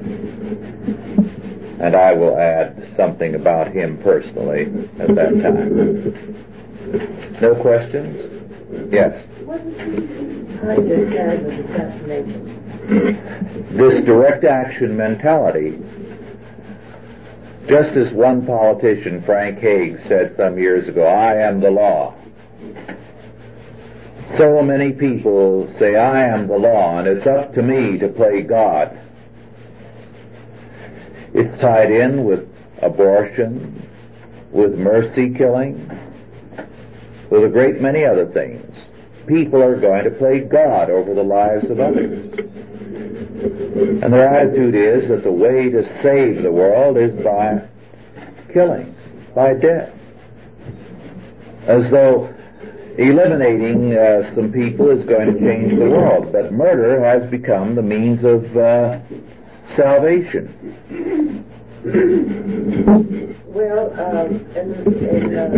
And 1.81 1.97
I 1.97 2.13
will 2.13 2.39
add 2.39 2.93
something 2.97 3.35
about 3.35 3.73
him 3.73 3.99
personally 3.99 4.63
at 4.99 5.15
that 5.15 5.31
time. 5.43 6.37
No 7.41 7.55
questions? 7.55 8.39
Yes. 8.93 9.25
I 9.49 10.77
just 10.77 11.13
had 11.13 11.45
the 11.45 11.65
assassination. 11.65 12.57
This 13.77 14.05
direct 14.05 14.45
action 14.45 14.97
mentality 14.97 15.79
Just 17.71 17.97
as 17.97 18.13
one 18.13 18.45
politician, 18.45 19.23
Frank 19.23 19.61
Hague, 19.61 20.01
said 20.09 20.35
some 20.37 20.59
years 20.59 20.89
ago, 20.89 21.07
I 21.07 21.37
am 21.37 21.61
the 21.61 21.71
law. 21.71 22.17
So 24.37 24.61
many 24.61 24.91
people 24.91 25.73
say, 25.79 25.95
I 25.95 26.27
am 26.27 26.49
the 26.49 26.57
law, 26.57 26.99
and 26.99 27.07
it's 27.07 27.29
up 27.29 27.55
to 27.55 27.63
me 27.63 27.97
to 27.99 28.09
play 28.09 28.43
God. 28.43 28.99
It's 31.33 31.61
tied 31.61 31.93
in 31.93 32.25
with 32.25 32.49
abortion, 32.83 33.89
with 34.51 34.75
mercy 34.75 35.33
killing, 35.33 35.89
with 37.31 37.45
a 37.45 37.49
great 37.49 37.81
many 37.81 38.05
other 38.05 38.27
things. 38.27 38.77
People 39.29 39.63
are 39.63 39.79
going 39.79 40.03
to 40.03 40.11
play 40.11 40.41
God 40.41 40.91
over 40.91 41.15
the 41.15 41.23
lives 41.23 41.71
of 41.71 41.79
others. 41.79 42.50
And 43.43 44.13
their 44.13 44.29
attitude 44.29 44.75
is 44.75 45.09
that 45.09 45.23
the 45.23 45.33
way 45.33 45.71
to 45.71 45.83
save 46.03 46.43
the 46.43 46.53
world 46.53 46.97
is 46.99 47.13
by 47.25 47.63
killing, 48.53 48.95
by 49.35 49.55
death. 49.55 49.93
As 51.67 51.91
though 51.91 52.35
eliminating 52.99 53.97
uh, 53.97 54.35
some 54.35 54.53
people 54.53 54.91
is 54.91 55.05
going 55.07 55.33
to 55.33 55.41
change 55.41 55.71
the 55.79 55.89
world. 55.89 56.33
But 56.33 56.53
murder 56.53 57.03
has 57.03 57.31
become 57.31 57.75
the 57.75 57.83
means 57.83 58.25
of 58.25 58.57
uh, 58.57 58.99
salvation. 59.75 61.47
Well, 63.47 63.89
um, 63.99 64.29
in, 64.55 64.75
in 65.01 65.35
uh, 65.35 65.49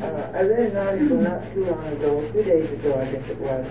uh, 0.00 0.30
I 0.34 0.42
read 0.42 0.70
an 0.70 0.76
article 0.78 1.16
not 1.18 1.52
too 1.52 1.66
long 1.66 1.86
ago, 1.88 2.30
two 2.32 2.42
days 2.42 2.70
ago, 2.72 2.98
I 2.98 3.04
guess 3.12 3.28
it 3.28 3.38
was. 3.38 3.66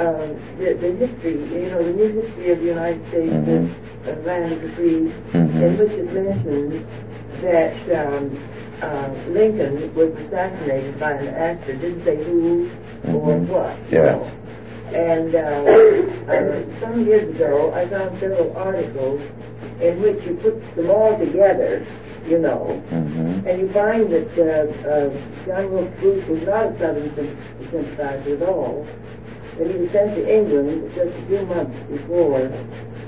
Um, 0.00 0.36
the, 0.58 0.74
the 0.74 0.92
history, 1.06 1.38
you 1.62 1.70
know, 1.70 1.82
the 1.84 1.92
new 1.92 2.20
history 2.22 2.50
of 2.50 2.58
the 2.58 2.64
United 2.66 3.06
States, 3.08 3.32
Mhm. 3.32 4.26
land 4.26 4.52
of 4.52 4.62
the 4.62 4.68
free, 4.70 5.12
Mhm. 5.32 5.62
in 5.62 5.78
which 5.78 5.92
it 5.92 6.12
mentions 6.12 6.84
that 7.40 7.74
um, 8.06 8.36
uh, 8.82 9.08
Lincoln 9.30 9.94
was 9.94 10.10
assassinated 10.26 10.98
by 10.98 11.12
an 11.12 11.28
actor, 11.28 11.72
didn't 11.74 12.02
say 12.04 12.16
who 12.24 12.68
or 13.06 13.36
Mhm. 13.36 13.46
what. 13.46 13.76
Yes. 13.92 14.18
And 14.92 15.34
uh, 15.34 16.80
some 16.80 17.06
years 17.06 17.34
ago, 17.34 17.72
I 17.72 17.88
found 17.88 18.18
several 18.20 18.56
articles 18.56 19.20
in 19.80 20.00
which 20.02 20.24
you 20.24 20.34
put 20.36 20.76
them 20.76 20.90
all 20.90 21.18
together, 21.18 21.86
you 22.26 22.38
know, 22.38 22.82
hmm 22.90 23.46
and 23.46 23.60
you 23.60 23.72
find 23.72 24.10
that 24.10 24.32
uh, 24.38 24.88
uh, 24.88 25.10
John 25.46 25.70
Wilkes 25.70 26.00
Booth 26.00 26.28
was 26.28 26.42
not 26.44 26.66
a 26.66 26.78
Southern 26.78 27.14
sympathizer 27.70 28.36
at 28.36 28.42
all. 28.48 28.86
That 29.58 29.70
he 29.70 29.76
was 29.76 29.90
sent 29.90 30.14
to 30.14 30.34
England 30.34 30.90
just 30.94 31.14
a 31.16 31.26
few 31.26 31.44
months 31.46 31.78
before. 31.90 32.50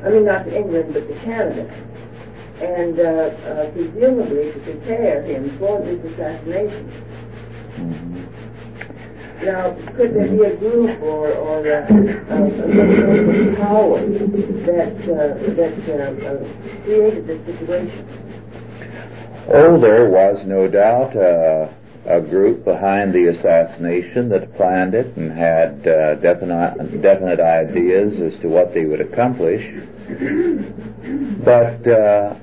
I 0.05 0.11
mean, 0.11 0.24
not 0.27 0.45
to 0.45 0.57
England, 0.57 0.93
but 0.93 1.09
to 1.09 1.14
Canada. 1.20 1.64
And 2.61 3.01
uh, 3.01 3.03
uh, 3.03 3.70
presumably 3.70 4.53
to 4.53 4.59
prepare 4.61 5.22
him 5.22 5.59
for 5.59 5.81
this 5.81 6.05
assassination. 6.12 6.89
hmm 7.77 8.45
Now, 9.45 9.76
could 9.97 10.14
there 10.14 10.28
be 10.28 10.43
a 10.45 10.57
group 10.57 11.01
or, 11.03 11.28
or 11.32 11.59
uh, 11.61 11.84
uh, 11.84 12.43
a 12.43 12.57
sort 12.57 13.59
power 13.59 14.01
that, 14.01 14.97
uh, 15.05 15.34
that 15.55 15.76
uh, 15.89 16.03
uh, 16.26 16.82
created 16.84 17.26
this 17.26 17.41
situation? 17.47 18.03
Oh, 19.49 19.78
there 19.78 20.09
was 20.09 20.45
no 20.47 20.66
doubt 20.66 21.14
uh, 21.14 21.68
a 22.07 22.20
group 22.20 22.64
behind 22.64 23.12
the 23.12 23.26
assassination 23.26 24.28
that 24.30 24.57
planned 24.57 24.95
it 24.95 25.14
and 25.16 25.30
had 25.30 25.87
uh, 25.87 26.14
definite, 26.16 27.03
definite 27.03 27.41
ideas 27.41 28.18
as 28.20 28.41
to 28.41 28.49
what 28.49 28.72
they 28.72 28.84
would 28.87 29.01
accomplish. 29.01 29.62
But 31.45 31.87
uh, 31.87 32.37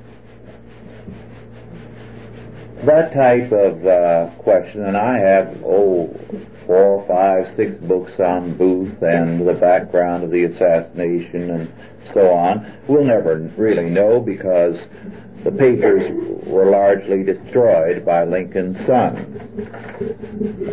that 2.84 3.12
type 3.12 3.52
of 3.52 3.86
uh, 3.86 4.30
question, 4.38 4.84
and 4.84 4.96
I 4.96 5.18
have, 5.18 5.62
oh, 5.64 6.14
four, 6.66 7.04
five, 7.06 7.54
six 7.56 7.74
books 7.82 8.12
on 8.18 8.56
Booth 8.56 9.02
and 9.02 9.46
the 9.46 9.54
background 9.54 10.24
of 10.24 10.30
the 10.30 10.44
assassination 10.44 11.50
and 11.50 11.72
so 12.12 12.30
on. 12.30 12.78
We'll 12.88 13.04
never 13.04 13.38
really 13.56 13.90
know 13.90 14.20
because 14.20 14.76
the 15.44 15.52
papers 15.52 16.04
were 16.46 16.70
largely 16.70 17.22
destroyed 17.22 18.04
by 18.04 18.24
Lincoln's 18.24 18.78
son, 18.86 19.14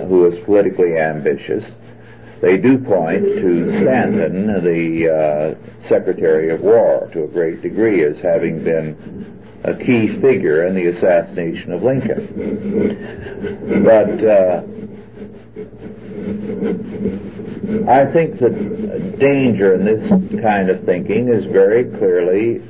who 0.07 0.21
was 0.21 0.35
politically 0.45 0.97
ambitious. 0.97 1.63
They 2.41 2.57
do 2.57 2.77
point 2.79 3.23
to 3.23 3.79
Stanton, 3.81 4.47
the 4.63 5.07
uh, 5.07 5.87
Secretary 5.87 6.51
of 6.53 6.61
War, 6.61 7.09
to 7.13 7.25
a 7.25 7.27
great 7.27 7.61
degree 7.61 8.03
as 8.03 8.17
having 8.19 8.63
been 8.63 9.41
a 9.63 9.75
key 9.75 10.19
figure 10.19 10.65
in 10.65 10.73
the 10.73 10.87
assassination 10.87 11.71
of 11.71 11.83
Lincoln. 11.83 12.25
But 13.83 14.23
uh, 14.25 14.63
I 17.88 18.05
think 18.12 18.39
the 18.39 18.49
danger 19.20 19.74
in 19.76 19.86
this 19.86 20.09
kind 20.41 20.70
of 20.70 20.84
thinking 20.84 21.30
is 21.30 21.45
very 21.45 21.86
clearly 21.86 22.62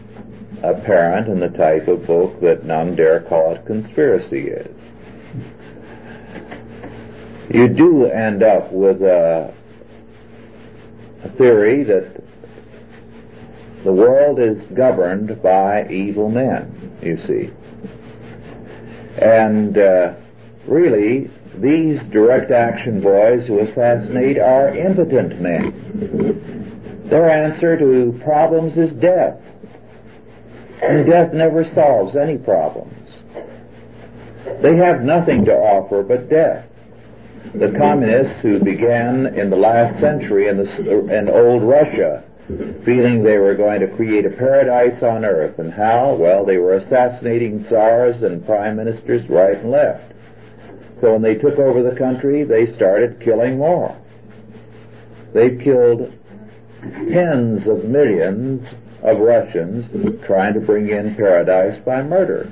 apparent 0.64 1.28
in 1.28 1.39
the 1.39 1.50
type 1.50 1.88
of 1.88 2.06
book 2.06 2.39
that 2.42 2.66
none 2.66 2.96
dare 2.96 3.22
call 3.22 3.56
it 3.56 3.66
conspiracy 3.66 4.50
is. 4.50 4.76
You 7.54 7.68
do 7.68 8.06
end 8.06 8.44
up 8.44 8.72
with 8.72 9.02
a, 9.02 9.54
a 11.24 11.30
theory 11.30 11.84
that 11.84 12.24
the 13.84 13.92
world 13.92 14.39
is 14.39 14.62
governed 14.74 15.42
by 15.42 15.88
evil 15.89 16.30
men, 16.30 16.98
you 17.02 17.18
see. 17.18 17.52
And 19.18 19.78
uh, 19.78 20.14
really, 20.66 21.30
these 21.56 21.99
direct 22.12 22.52
action 22.52 23.02
boys 23.02 23.45
who 23.47 23.60
assassinate 23.60 24.38
are 24.38 24.76
impotent 24.76 25.41
men. 25.41 27.08
Their 27.10 27.30
answer 27.30 27.78
to 27.78 28.20
problems 28.24 28.78
is 28.78 28.91
death. 29.02 29.38
And 30.82 31.06
death 31.06 31.34
never 31.34 31.66
solves 31.76 32.16
any 32.16 32.38
problems. 32.38 33.10
They 34.62 34.76
have 34.78 35.02
nothing 35.02 35.45
to 35.45 35.54
offer 35.54 36.04
but 36.04 36.30
death. 36.30 36.66
The 37.54 37.74
communists 37.78 38.41
who 38.41 38.60
began 38.60 39.28
in 39.36 39.49
the 39.49 39.58
last 39.58 39.99
century 39.99 40.47
in, 40.47 40.58
the, 40.58 41.18
in 41.18 41.30
old 41.30 41.64
Russia 41.64 42.24
feeling 42.86 43.24
they 43.24 43.38
were 43.38 43.56
going 43.56 43.80
to 43.82 43.88
create 43.95 44.26
a 44.26 44.30
paradise 44.30 45.02
on 45.04 45.26
earth. 45.26 45.60
And 45.60 45.74
how? 45.74 46.16
Well, 46.16 46.45
they 46.45 46.58
were 46.58 46.76
assassinating 46.76 47.66
czars 47.70 48.22
and 48.24 48.45
prime 48.45 48.78
ministers 48.78 49.28
right 49.30 49.58
and 49.58 49.72
left. 49.72 50.11
So 51.02 51.14
when 51.14 51.24
they 51.24 51.36
took 51.36 51.58
over 51.58 51.82
the 51.82 51.97
country, 51.97 52.43
they 52.43 52.74
started 52.76 53.20
killing 53.20 53.58
more. 53.58 53.97
They 55.34 55.58
killed 55.58 56.14
tens 57.12 57.68
of 57.68 57.86
millions 57.86 58.68
of 59.02 59.18
Russians 59.18 59.86
trying 60.26 60.54
to 60.54 60.60
bring 60.60 60.89
in 60.89 61.16
paradise 61.16 61.82
by 61.84 62.04
murder. 62.04 62.52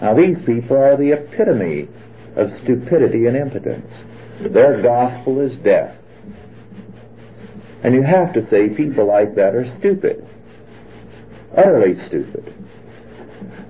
Now 0.00 0.14
these 0.14 0.38
people 0.46 0.76
are 0.76 0.96
the 0.96 1.12
epitome 1.12 1.88
of 2.36 2.50
stupidity 2.62 3.26
and 3.26 3.36
impotence. 3.36 3.92
Their 4.40 4.80
gospel 4.82 5.40
is 5.40 5.56
death. 5.58 5.94
And 7.84 7.94
you 7.94 8.02
have 8.02 8.32
to 8.32 8.48
say 8.48 8.68
people 8.70 9.06
like 9.06 9.34
that 9.34 9.54
are 9.54 9.76
stupid. 9.78 10.26
Utterly 11.56 11.96
stupid. 12.06 12.61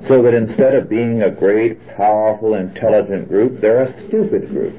So 0.09 0.23
that 0.23 0.35
instead 0.35 0.75
of 0.75 0.89
being 0.89 1.23
a 1.23 1.31
great, 1.31 1.79
powerful, 1.97 2.55
intelligent 2.55 3.29
group, 3.29 3.61
they're 3.61 3.85
a 3.85 4.09
stupid 4.09 4.49
group. 4.49 4.75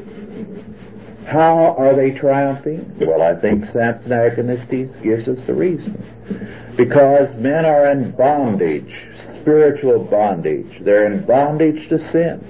How 1.26 1.76
are 1.78 1.96
they 1.96 2.12
triumphing? 2.12 2.98
Well, 3.00 3.22
I 3.22 3.40
think 3.40 3.66
Samson 3.72 4.12
Agonistes 4.12 5.02
gives 5.02 5.28
us 5.30 5.40
the 5.48 5.54
reason. 5.54 6.74
Because 6.76 7.34
men 7.38 7.66
are 7.66 7.90
in 7.92 8.12
bondage, 8.12 8.94
spiritual 9.42 10.04
bondage. 10.04 10.82
They're 10.82 11.12
in 11.12 11.26
bondage 11.26 11.88
to 11.90 12.00
sin. 12.12 12.50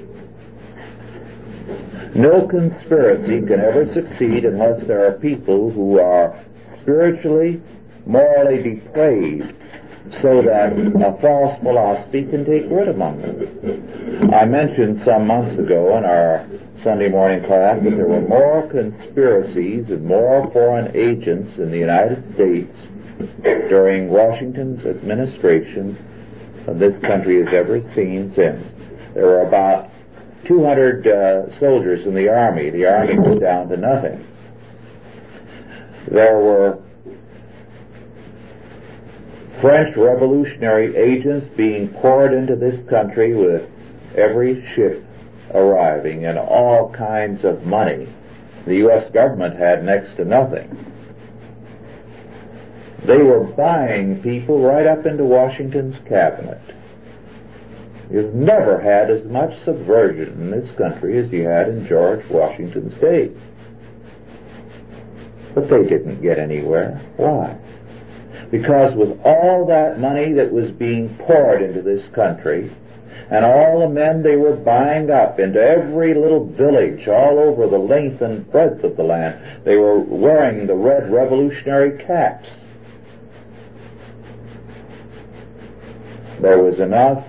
No 2.15 2.47
conspiracy 2.47 3.45
can 3.45 3.59
ever 3.59 3.91
succeed 3.93 4.45
unless 4.45 4.86
there 4.88 5.05
are 5.05 5.13
people 5.13 5.69
who 5.71 5.99
are 5.99 6.43
spiritually, 6.82 7.61
morally 8.05 8.61
depraved 8.61 9.53
so 10.22 10.41
that 10.41 10.74
a 10.74 11.22
false 11.22 11.59
philosophy 11.61 12.24
can 12.26 12.45
take 12.45 12.70
root 12.70 12.88
among 12.88 13.22
them. 13.22 14.34
I 14.34 14.45
mentioned 14.45 15.01
some 15.03 15.28
months 15.28 15.57
ago 15.57 15.97
in 15.97 16.05
our 16.05 16.47
Sunday 16.84 17.09
morning 17.09 17.45
class 17.45 17.82
that 17.84 17.89
there 17.89 18.07
were 18.07 18.22
more 18.22 18.68
conspiracies 18.70 19.89
and 19.89 20.05
more 20.05 20.49
foreign 20.51 20.95
agents 20.95 21.57
in 21.57 21.72
the 21.72 21.78
United 21.78 22.34
States 22.34 22.76
during 23.70 24.09
Washington's 24.09 24.86
administration 24.86 25.97
than 26.66 26.80
this 26.80 26.99
country 27.01 27.43
has 27.43 27.53
ever 27.53 27.82
seen 27.93 28.34
since. 28.36 28.68
There 29.14 29.26
were 29.26 29.47
about 29.47 29.89
200 30.45 31.07
uh, 31.07 31.59
soldiers 31.59 32.05
in 32.05 32.16
the 32.16 32.30
army. 32.30 32.70
The 32.70 32.86
army 32.86 33.18
was 33.18 33.39
down 33.39 33.70
to 33.70 33.78
nothing. 33.78 34.28
There 36.11 36.38
were 36.38 36.82
French 39.64 39.95
revolutionary 39.95 40.93
agents 40.97 41.47
being 41.55 41.88
poured 41.88 42.34
into 42.34 42.53
this 42.53 42.86
country 42.89 43.34
with 43.34 43.66
every 44.14 44.61
ship 44.76 45.01
arriving 45.53 46.26
and 46.26 46.38
all 46.38 46.91
kinds 46.91 47.45
of 47.45 47.66
money. 47.66 48.09
The 48.66 48.76
U.S. 48.80 49.09
government 49.14 49.57
had 49.57 49.86
next 49.86 50.16
to 50.16 50.26
nothing. 50.26 50.68
They 53.05 53.20
were 53.20 53.45
buying 53.45 54.22
people 54.22 54.61
right 54.61 54.86
up 54.86 55.05
into 55.05 55.24
Washington's 55.24 55.97
cabinet. 56.09 56.59
You've 58.11 58.36
never 58.36 58.82
had 58.82 59.09
as 59.09 59.24
much 59.24 59.57
subversion 59.64 60.41
in 60.41 60.51
this 60.51 60.76
country 60.76 61.18
as 61.20 61.32
you 61.32 61.47
had 61.47 61.70
in 61.70 61.88
George 61.88 62.26
Washington's 62.28 62.95
day. 62.95 63.32
But 65.55 65.70
they 65.70 65.84
didn't 65.84 66.22
get 66.22 66.38
anywhere. 66.38 67.01
Why? 67.16 67.57
Because 68.54 68.93
with 68.93 69.20
all 69.26 69.66
that 69.66 69.99
money 69.99 70.32
that 70.34 70.51
was 70.51 70.70
being 70.70 71.18
poured 71.26 71.64
into 71.64 71.82
this 71.82 72.06
country, 72.14 72.72
and 73.32 73.43
all 73.43 73.80
the 73.80 73.89
men 73.89 74.22
they 74.22 74.36
were 74.36 74.56
buying 74.56 75.10
up 75.10 75.39
into 75.39 75.60
every 75.60 76.14
little 76.14 76.45
village 76.45 77.08
all 77.08 77.39
over 77.39 77.68
the 77.68 77.80
length 77.80 78.22
and 78.22 78.47
breadth 78.51 78.84
of 78.84 78.95
the 78.95 79.01
land, 79.01 79.66
they 79.66 79.76
were 79.76 79.97
wearing 79.97 80.68
the 80.68 80.76
red 80.76 81.12
revolutionary 81.12 81.97
caps. 82.06 82.47
There 86.39 86.60
was 86.60 86.80
enough 86.80 87.26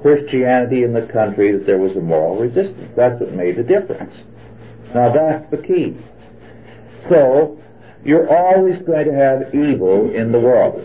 Christianity 0.00 0.82
in 0.82 0.94
the 0.94 1.06
country 1.08 1.52
that 1.52 1.66
there 1.66 1.76
was 1.76 1.94
a 1.94 2.00
moral 2.00 2.36
resistance. 2.38 2.90
That's 2.96 3.20
what 3.20 3.34
made 3.34 3.56
the 3.56 3.64
difference. 3.64 4.14
Now 4.94 5.12
that's 5.12 5.50
the 5.50 5.58
key. 5.58 5.98
So, 7.10 7.60
you're 8.08 8.34
always 8.34 8.80
going 8.86 9.04
to 9.04 9.12
have 9.12 9.54
evil 9.54 10.10
in 10.14 10.32
the 10.32 10.38
world. 10.40 10.80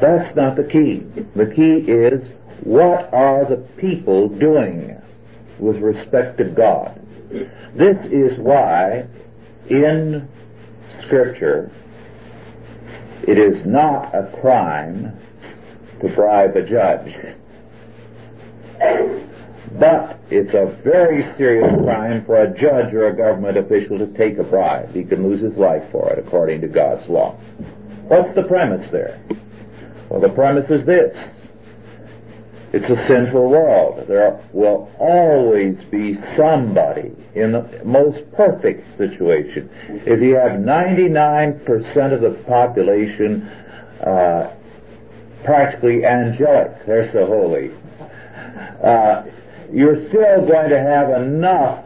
That's 0.00 0.34
not 0.34 0.56
the 0.56 0.64
key. 0.64 1.04
The 1.36 1.52
key 1.54 1.84
is, 1.92 2.26
what 2.64 3.12
are 3.12 3.44
the 3.44 3.58
people 3.76 4.30
doing 4.30 4.98
with 5.58 5.76
respect 5.76 6.38
to 6.38 6.44
God? 6.44 6.98
This 7.74 7.98
is 8.10 8.38
why 8.38 9.06
in 9.68 10.26
Scripture 11.02 11.70
it 13.28 13.38
is 13.38 13.66
not 13.66 14.14
a 14.14 14.34
crime 14.40 15.12
to 16.00 16.08
bribe 16.08 16.56
a 16.56 16.62
judge. 16.62 17.14
But 19.78 20.18
it's 20.30 20.54
a 20.54 20.76
very 20.82 21.22
serious 21.36 21.72
crime 21.82 22.24
for 22.24 22.42
a 22.42 22.50
judge 22.58 22.92
or 22.92 23.08
a 23.08 23.16
government 23.16 23.56
official 23.56 23.98
to 23.98 24.06
take 24.18 24.38
a 24.38 24.42
bribe. 24.42 24.92
He 24.92 25.04
can 25.04 25.28
lose 25.28 25.40
his 25.40 25.56
life 25.56 25.84
for 25.90 26.10
it 26.12 26.18
according 26.18 26.60
to 26.62 26.68
God's 26.68 27.08
law. 27.08 27.36
What's 28.08 28.34
the 28.34 28.42
premise 28.42 28.90
there? 28.90 29.22
Well, 30.08 30.20
the 30.20 30.28
premise 30.28 30.70
is 30.70 30.84
this. 30.84 31.16
It's 32.72 32.88
a 32.88 33.06
sinful 33.06 33.50
world. 33.50 34.06
There 34.08 34.42
will 34.52 34.90
always 34.98 35.76
be 35.90 36.18
somebody 36.36 37.12
in 37.34 37.52
the 37.52 37.80
most 37.84 38.20
perfect 38.32 38.96
situation. 38.96 39.70
If 39.88 40.20
you 40.20 40.36
have 40.36 40.52
99% 40.52 42.12
of 42.12 42.20
the 42.22 42.42
population 42.46 43.42
uh, 44.02 44.54
practically 45.44 46.04
angelic. 46.04 46.86
They're 46.86 47.10
so 47.12 47.26
holy. 47.26 47.70
Uh, 48.82 49.24
you're 49.72 50.08
still 50.08 50.46
going 50.46 50.70
to 50.70 50.78
have 50.78 51.10
enough 51.10 51.84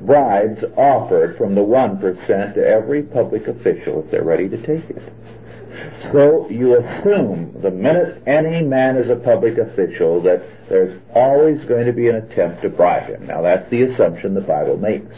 bribes 0.00 0.62
offered 0.76 1.36
from 1.36 1.54
the 1.54 1.60
1% 1.60 2.54
to 2.54 2.66
every 2.66 3.02
public 3.02 3.48
official 3.48 4.04
if 4.04 4.10
they're 4.10 4.22
ready 4.22 4.48
to 4.48 4.56
take 4.58 4.88
it. 4.90 5.12
So 6.12 6.48
you 6.48 6.76
assume 6.76 7.56
the 7.62 7.70
minute 7.70 8.22
any 8.26 8.62
man 8.62 8.96
is 8.96 9.10
a 9.10 9.16
public 9.16 9.58
official 9.58 10.22
that 10.22 10.42
there's 10.68 11.00
always 11.14 11.64
going 11.64 11.86
to 11.86 11.92
be 11.92 12.08
an 12.08 12.16
attempt 12.16 12.62
to 12.62 12.68
bribe 12.68 13.08
him. 13.08 13.26
Now 13.26 13.42
that's 13.42 13.68
the 13.70 13.82
assumption 13.82 14.34
the 14.34 14.40
Bible 14.40 14.76
makes. 14.76 15.16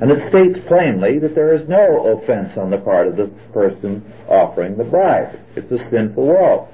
And 0.00 0.10
it 0.10 0.28
states 0.28 0.58
plainly 0.66 1.18
that 1.20 1.34
there 1.34 1.54
is 1.54 1.68
no 1.68 2.18
offense 2.18 2.56
on 2.56 2.70
the 2.70 2.78
part 2.78 3.06
of 3.06 3.16
the 3.16 3.26
person 3.52 4.04
offering 4.28 4.76
the 4.76 4.84
bribe. 4.84 5.38
It's 5.54 5.70
a 5.70 5.78
sinful 5.90 6.26
world. 6.26 6.68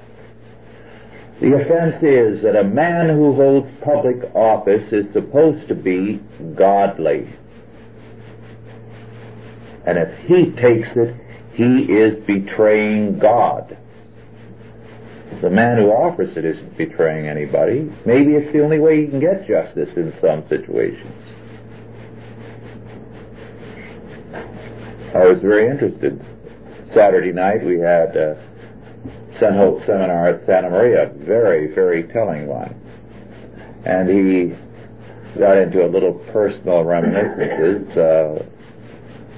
The 1.41 1.55
offense 1.55 2.03
is 2.03 2.43
that 2.43 2.55
a 2.55 2.63
man 2.63 3.09
who 3.09 3.33
holds 3.33 3.67
public 3.81 4.29
office 4.35 4.93
is 4.93 5.11
supposed 5.11 5.67
to 5.69 5.73
be 5.73 6.21
godly. 6.53 7.33
And 9.87 9.97
if 9.97 10.15
he 10.27 10.51
takes 10.51 10.89
it, 10.95 11.15
he 11.53 11.91
is 11.91 12.13
betraying 12.25 13.17
God. 13.17 13.75
The 15.41 15.49
man 15.49 15.77
who 15.77 15.89
offers 15.89 16.37
it 16.37 16.45
isn't 16.45 16.77
betraying 16.77 17.27
anybody. 17.27 17.91
Maybe 18.05 18.33
it's 18.33 18.53
the 18.53 18.63
only 18.63 18.77
way 18.77 19.01
he 19.01 19.07
can 19.07 19.19
get 19.19 19.47
justice 19.47 19.89
in 19.95 20.13
some 20.21 20.47
situations. 20.47 21.25
I 25.15 25.25
was 25.25 25.39
very 25.39 25.71
interested. 25.71 26.23
Saturday 26.93 27.31
night 27.31 27.65
we 27.65 27.79
had 27.79 28.15
a 28.15 28.50
St. 29.33 29.85
Seminar 29.85 30.29
at 30.29 30.45
Santa 30.45 30.69
Maria, 30.69 31.11
very, 31.15 31.73
very 31.73 32.03
telling 32.03 32.47
one. 32.47 32.75
And 33.85 34.09
he 34.09 34.55
got 35.39 35.57
into 35.57 35.85
a 35.85 35.89
little 35.89 36.13
personal 36.31 36.83
reminiscences, 36.83 37.97
uh, 37.97 38.43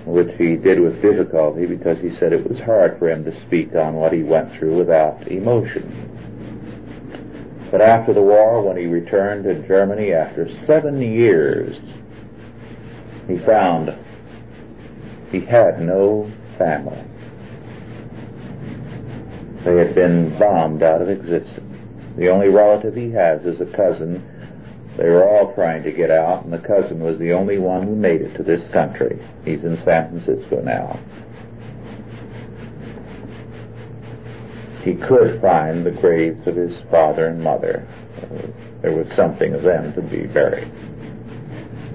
which 0.05 0.35
he 0.37 0.55
did 0.55 0.79
with 0.79 1.01
difficulty 1.01 1.65
because 1.65 1.97
he 1.99 2.13
said 2.15 2.33
it 2.33 2.49
was 2.49 2.59
hard 2.59 2.99
for 2.99 3.09
him 3.09 3.23
to 3.23 3.41
speak 3.45 3.75
on 3.75 3.93
what 3.93 4.11
he 4.11 4.23
went 4.23 4.53
through 4.57 4.77
without 4.77 5.27
emotion. 5.27 6.09
But 7.71 7.81
after 7.81 8.13
the 8.13 8.21
war, 8.21 8.61
when 8.61 8.77
he 8.77 8.85
returned 8.85 9.45
to 9.45 9.67
Germany 9.67 10.13
after 10.13 10.47
seven 10.67 11.01
years, 11.01 11.75
he 13.27 13.37
found 13.45 13.97
he 15.31 15.39
had 15.39 15.81
no 15.81 16.31
family. 16.57 17.03
They 19.63 19.77
had 19.77 19.95
been 19.95 20.37
bombed 20.37 20.83
out 20.83 21.01
of 21.01 21.09
existence. 21.09 21.77
The 22.17 22.29
only 22.29 22.49
relative 22.49 22.95
he 22.95 23.11
has 23.11 23.45
is 23.45 23.61
a 23.61 23.65
cousin. 23.65 24.21
They 24.97 25.09
were 25.09 25.27
all 25.27 25.53
trying 25.55 25.83
to 25.83 25.91
get 25.91 26.11
out, 26.11 26.43
and 26.43 26.53
the 26.53 26.59
cousin 26.59 26.99
was 26.99 27.17
the 27.17 27.31
only 27.31 27.57
one 27.57 27.83
who 27.87 27.95
made 27.95 28.21
it 28.21 28.35
to 28.35 28.43
this 28.43 28.61
country. 28.71 29.19
He's 29.45 29.63
in 29.63 29.77
San 29.83 30.09
Francisco 30.09 30.61
now. 30.61 30.99
He 34.83 34.95
could 34.95 35.41
find 35.41 35.85
the 35.85 35.91
graves 35.91 36.45
of 36.45 36.57
his 36.57 36.77
father 36.91 37.27
and 37.27 37.41
mother. 37.41 37.87
There 38.81 38.91
was 38.91 39.07
something 39.15 39.53
of 39.53 39.63
them 39.63 39.93
to 39.93 40.01
be 40.01 40.27
buried. 40.27 40.69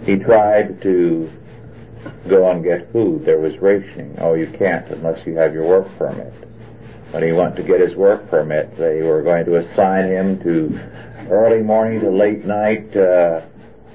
He 0.05 0.17
tried 0.17 0.81
to 0.83 1.31
go 2.29 2.51
and 2.51 2.65
get 2.65 2.91
food. 2.93 3.27
There 3.27 3.41
was 3.41 3.59
rationing. 3.59 4.17
Oh, 4.19 4.33
you 4.33 4.47
can't 4.59 4.89
unless 4.89 5.25
you 5.27 5.37
have 5.37 5.53
your 5.53 5.67
work 5.67 5.87
permit. 5.99 6.48
When 7.11 7.23
he 7.23 7.33
went 7.33 7.57
to 7.57 7.63
get 7.63 7.81
his 7.81 7.95
work 7.95 8.29
permit, 8.29 8.77
they 8.77 9.03
were 9.03 9.23
going 9.23 9.47
to 9.47 9.57
assign 9.57 10.11
him 10.11 10.43
to 10.43 10.79
early 11.31 11.63
morning 11.63 12.01
to 12.01 12.11
late 12.11 12.45
night 12.45 12.95
uh, 12.97 13.41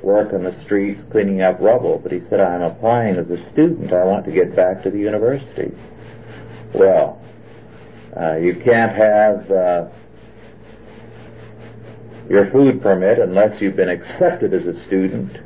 work 0.02 0.34
on 0.34 0.44
the 0.44 0.64
streets 0.64 1.00
cleaning 1.12 1.42
up 1.42 1.60
rubble. 1.60 2.00
But 2.02 2.12
he 2.12 2.22
said, 2.30 2.40
I'm 2.40 2.64
applying 2.64 3.16
as 3.16 3.30
a 3.30 3.38
student. 3.52 3.94
I 3.94 4.04
want 4.04 4.26
to 4.26 4.32
get 4.32 4.56
back 4.56 4.82
to 4.84 4.90
the 4.90 4.98
university. 4.98 5.72
Well, 6.74 7.22
uh, 8.20 8.38
you 8.38 8.56
can't 8.56 8.96
have 8.96 9.52
uh, 9.52 9.88
your 12.30 12.50
food 12.52 12.82
permit 12.82 13.20
unless 13.20 13.62
you've 13.62 13.76
been 13.76 13.90
accepted 13.90 14.54
as 14.54 14.66
a 14.66 14.86
student 14.86 15.38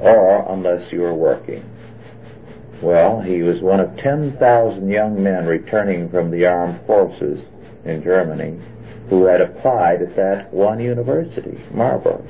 or 0.00 0.50
unless 0.52 0.90
you 0.90 1.04
are 1.04 1.14
working. 1.14 1.69
Well, 2.82 3.20
he 3.20 3.42
was 3.42 3.60
one 3.60 3.80
of 3.80 3.96
10,000 3.98 4.88
young 4.88 5.22
men 5.22 5.46
returning 5.46 6.08
from 6.08 6.30
the 6.30 6.46
armed 6.46 6.80
forces 6.86 7.44
in 7.84 8.02
Germany 8.02 8.58
who 9.10 9.24
had 9.24 9.40
applied 9.40 10.00
at 10.02 10.16
that 10.16 10.52
one 10.52 10.80
university, 10.80 11.60
Marburg. 11.72 12.24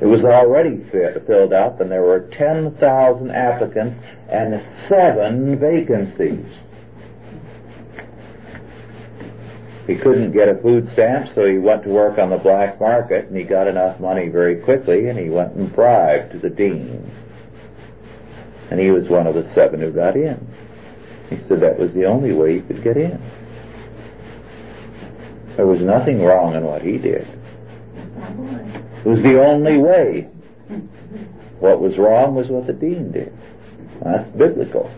It 0.00 0.06
was 0.06 0.24
already 0.24 0.84
filled 0.90 1.52
up 1.52 1.80
and 1.80 1.90
there 1.90 2.02
were 2.02 2.28
10,000 2.32 3.30
applicants 3.30 4.04
and 4.28 4.62
seven 4.88 5.58
vacancies. 5.58 6.58
He 9.86 9.96
couldn't 9.96 10.32
get 10.32 10.48
a 10.48 10.54
food 10.56 10.90
stamp, 10.92 11.34
so 11.34 11.44
he 11.44 11.58
went 11.58 11.82
to 11.84 11.88
work 11.88 12.18
on 12.18 12.30
the 12.30 12.36
black 12.36 12.80
market, 12.80 13.26
and 13.26 13.36
he 13.36 13.42
got 13.42 13.66
enough 13.66 13.98
money 13.98 14.28
very 14.28 14.56
quickly, 14.56 15.08
and 15.08 15.18
he 15.18 15.28
went 15.28 15.54
and 15.54 15.74
bribed 15.74 16.40
the 16.40 16.50
dean. 16.50 17.10
And 18.72 18.80
he 18.80 18.90
was 18.90 19.06
one 19.06 19.26
of 19.26 19.34
the 19.34 19.46
seven 19.54 19.80
who 19.80 19.92
got 19.92 20.16
in. 20.16 20.48
He 21.28 21.36
said 21.46 21.60
that 21.60 21.78
was 21.78 21.92
the 21.92 22.06
only 22.06 22.32
way 22.32 22.54
he 22.54 22.60
could 22.62 22.82
get 22.82 22.96
in. 22.96 23.20
There 25.56 25.66
was 25.66 25.82
nothing 25.82 26.22
wrong 26.22 26.54
in 26.54 26.64
what 26.64 26.80
he 26.80 26.96
did. 26.96 27.28
It 29.04 29.06
was 29.06 29.20
the 29.22 29.38
only 29.44 29.76
way. 29.76 30.22
What 31.58 31.82
was 31.82 31.98
wrong 31.98 32.34
was 32.34 32.48
what 32.48 32.66
the 32.66 32.72
dean 32.72 33.12
did. 33.12 33.36
That's 34.02 34.26
biblical. 34.30 34.90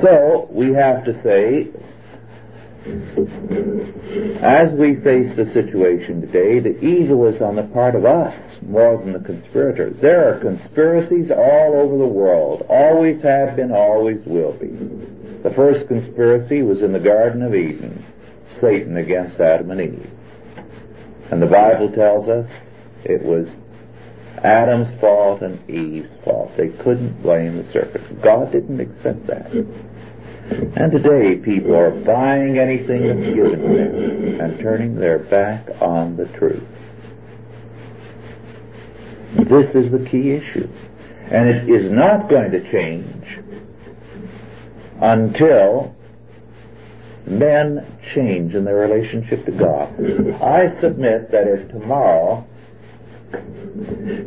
So, 0.00 0.48
we 0.50 0.72
have 0.72 1.04
to 1.04 1.22
say, 1.22 1.68
as 4.42 4.72
we 4.78 4.96
face 5.02 5.34
the 5.36 5.50
situation 5.52 6.20
today, 6.20 6.60
the 6.60 6.78
evil 6.84 7.26
is 7.26 7.40
on 7.42 7.56
the 7.56 7.64
part 7.74 7.94
of 7.94 8.04
us 8.04 8.34
more 8.62 8.98
than 8.98 9.12
the 9.12 9.20
conspirators. 9.20 10.00
There 10.00 10.28
are 10.28 10.40
conspiracies 10.40 11.30
all 11.30 11.74
over 11.74 11.98
the 11.98 12.06
world. 12.06 12.64
Always 12.68 13.22
have 13.22 13.56
been, 13.56 13.72
always 13.72 14.18
will 14.26 14.52
be. 14.52 14.68
The 15.42 15.54
first 15.54 15.88
conspiracy 15.88 16.62
was 16.62 16.82
in 16.82 16.92
the 16.92 17.00
Garden 17.00 17.42
of 17.42 17.54
Eden. 17.54 18.04
Satan 18.60 18.96
against 18.96 19.40
Adam 19.40 19.70
and 19.70 19.80
Eve. 19.80 20.10
And 21.30 21.42
the 21.42 21.46
Bible 21.46 21.90
tells 21.92 22.28
us 22.28 22.48
it 23.04 23.22
was 23.22 23.48
Adam's 24.44 25.00
fault 25.00 25.42
and 25.42 25.58
Eve's 25.68 26.08
fault. 26.24 26.52
They 26.56 26.68
couldn't 26.68 27.22
blame 27.22 27.56
the 27.56 27.72
serpent. 27.72 28.22
God 28.22 28.52
didn't 28.52 28.80
accept 28.80 29.26
that. 29.26 29.50
And 30.48 30.92
today 30.92 31.36
people 31.36 31.74
are 31.74 31.90
buying 31.90 32.58
anything 32.58 33.06
that's 33.08 33.26
given 33.34 33.60
to 33.60 33.68
them 33.68 34.40
and 34.40 34.58
turning 34.60 34.94
their 34.94 35.18
back 35.18 35.68
on 35.80 36.16
the 36.16 36.26
truth. 36.38 36.62
This 39.34 39.74
is 39.74 39.90
the 39.90 40.06
key 40.08 40.32
issue. 40.32 40.68
And 41.30 41.48
it 41.48 41.68
is 41.68 41.90
not 41.90 42.28
going 42.28 42.52
to 42.52 42.70
change 42.70 43.38
until 45.00 45.94
men 47.26 47.98
change 48.14 48.54
in 48.54 48.64
their 48.64 48.76
relationship 48.76 49.44
to 49.46 49.52
God. 49.52 49.88
I 50.40 50.80
submit 50.80 51.32
that 51.32 51.48
if 51.48 51.68
tomorrow 51.70 52.46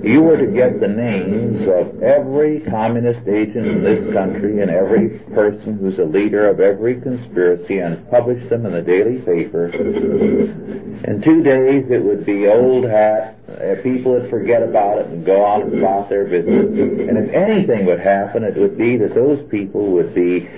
you 0.04 0.22
were 0.22 0.38
to 0.38 0.48
get 0.48 0.80
the 0.80 0.88
names 0.88 1.62
of 1.62 2.02
every 2.04 2.60
communist 2.62 3.28
agent 3.28 3.66
in 3.66 3.84
this 3.84 4.14
country 4.14 4.62
and 4.62 4.70
every 4.70 5.20
person 5.34 5.78
who's 5.78 5.98
a 6.00 6.04
leader 6.04 6.48
of 6.48 6.60
every 6.60 7.00
conspiracy 7.02 7.80
and 7.80 8.10
publish 8.10 8.48
them 8.50 8.66
in 8.66 8.74
the 8.74 8.82
daily 8.82 9.20
paper, 9.20 9.68
in 9.70 11.22
two 11.24 11.42
days 11.44 11.86
it 11.90 12.04
would 12.04 12.26
be 12.26 12.48
old 12.48 12.86
hat, 12.86 13.38
people 13.82 14.14
would 14.14 14.30
forget 14.30 14.62
about 14.62 15.00
it 15.00 15.08
and 15.08 15.26
go 15.26 15.44
on 15.44 15.62
about 15.78 16.10
their 16.10 16.26
business. 16.26 16.66
And 16.68 17.18
if 17.18 17.34
anything 17.34 17.86
would 17.86 18.00
happen, 18.00 18.44
it 18.44 18.56
would 18.56 18.78
be 18.78 18.98
that 18.98 19.16
those 19.16 19.42
people 19.50 19.92
would 19.92 20.14
be 20.14 20.50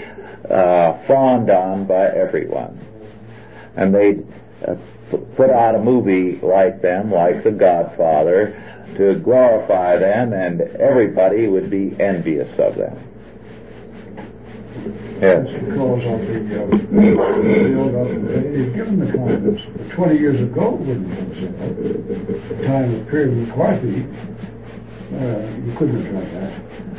uh, 0.49 0.97
fawned 1.07 1.49
on 1.49 1.85
by 1.85 2.07
everyone. 2.07 2.79
And 3.75 3.95
they'd 3.95 4.27
uh, 4.67 4.75
put 5.17 5.49
out 5.49 5.75
a 5.75 5.79
movie 5.79 6.39
like 6.41 6.81
them, 6.81 7.11
like 7.11 7.43
The 7.43 7.51
Godfather, 7.51 8.55
to 8.97 9.19
glorify 9.19 9.97
them, 9.97 10.33
and 10.33 10.61
everybody 10.61 11.47
would 11.47 11.69
be 11.69 11.95
envious 11.99 12.51
of 12.59 12.75
them. 12.75 13.07
Yes. 15.21 15.45
Because 15.45 16.01
of 16.01 16.19
the 16.25 16.39
uh, 16.57 16.65
build 17.69 17.93
up 17.93 18.09
they've 18.09 18.73
given 18.73 18.97
the 18.99 19.11
confidence. 19.13 19.61
Twenty 19.93 20.17
years 20.17 20.41
ago, 20.41 20.71
when 20.71 21.07
the 22.57 22.65
time 22.65 22.95
of 22.95 23.07
period 23.07 23.47
McCarthy, 23.47 24.07
uh, 25.13 25.45
you 25.61 25.73
couldn't 25.77 26.03
have 26.03 26.13
done 26.13 26.29
that. 26.33 26.51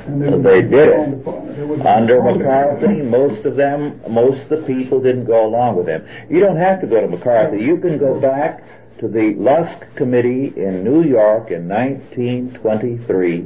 And 0.06 0.44
they 0.44 0.62
did 0.62 0.88
it. 0.88 1.86
Under 1.86 2.22
McCarthy, 2.22 3.02
most 3.02 3.46
of 3.46 3.56
them, 3.56 4.00
most 4.08 4.50
of 4.50 4.60
the 4.60 4.66
people 4.66 5.00
didn't 5.00 5.26
go 5.26 5.46
along 5.46 5.76
with 5.76 5.86
him. 5.86 6.06
You 6.28 6.40
don't 6.40 6.56
have 6.56 6.80
to 6.80 6.86
go 6.86 7.00
to 7.00 7.08
McCarthy. 7.08 7.62
You 7.62 7.78
can 7.78 7.98
go 7.98 8.20
back 8.20 8.64
to 8.98 9.08
the 9.08 9.34
Lusk 9.36 9.84
Committee 9.96 10.52
in 10.56 10.84
New 10.84 11.02
York 11.02 11.50
in 11.50 11.68
1923, 11.68 13.40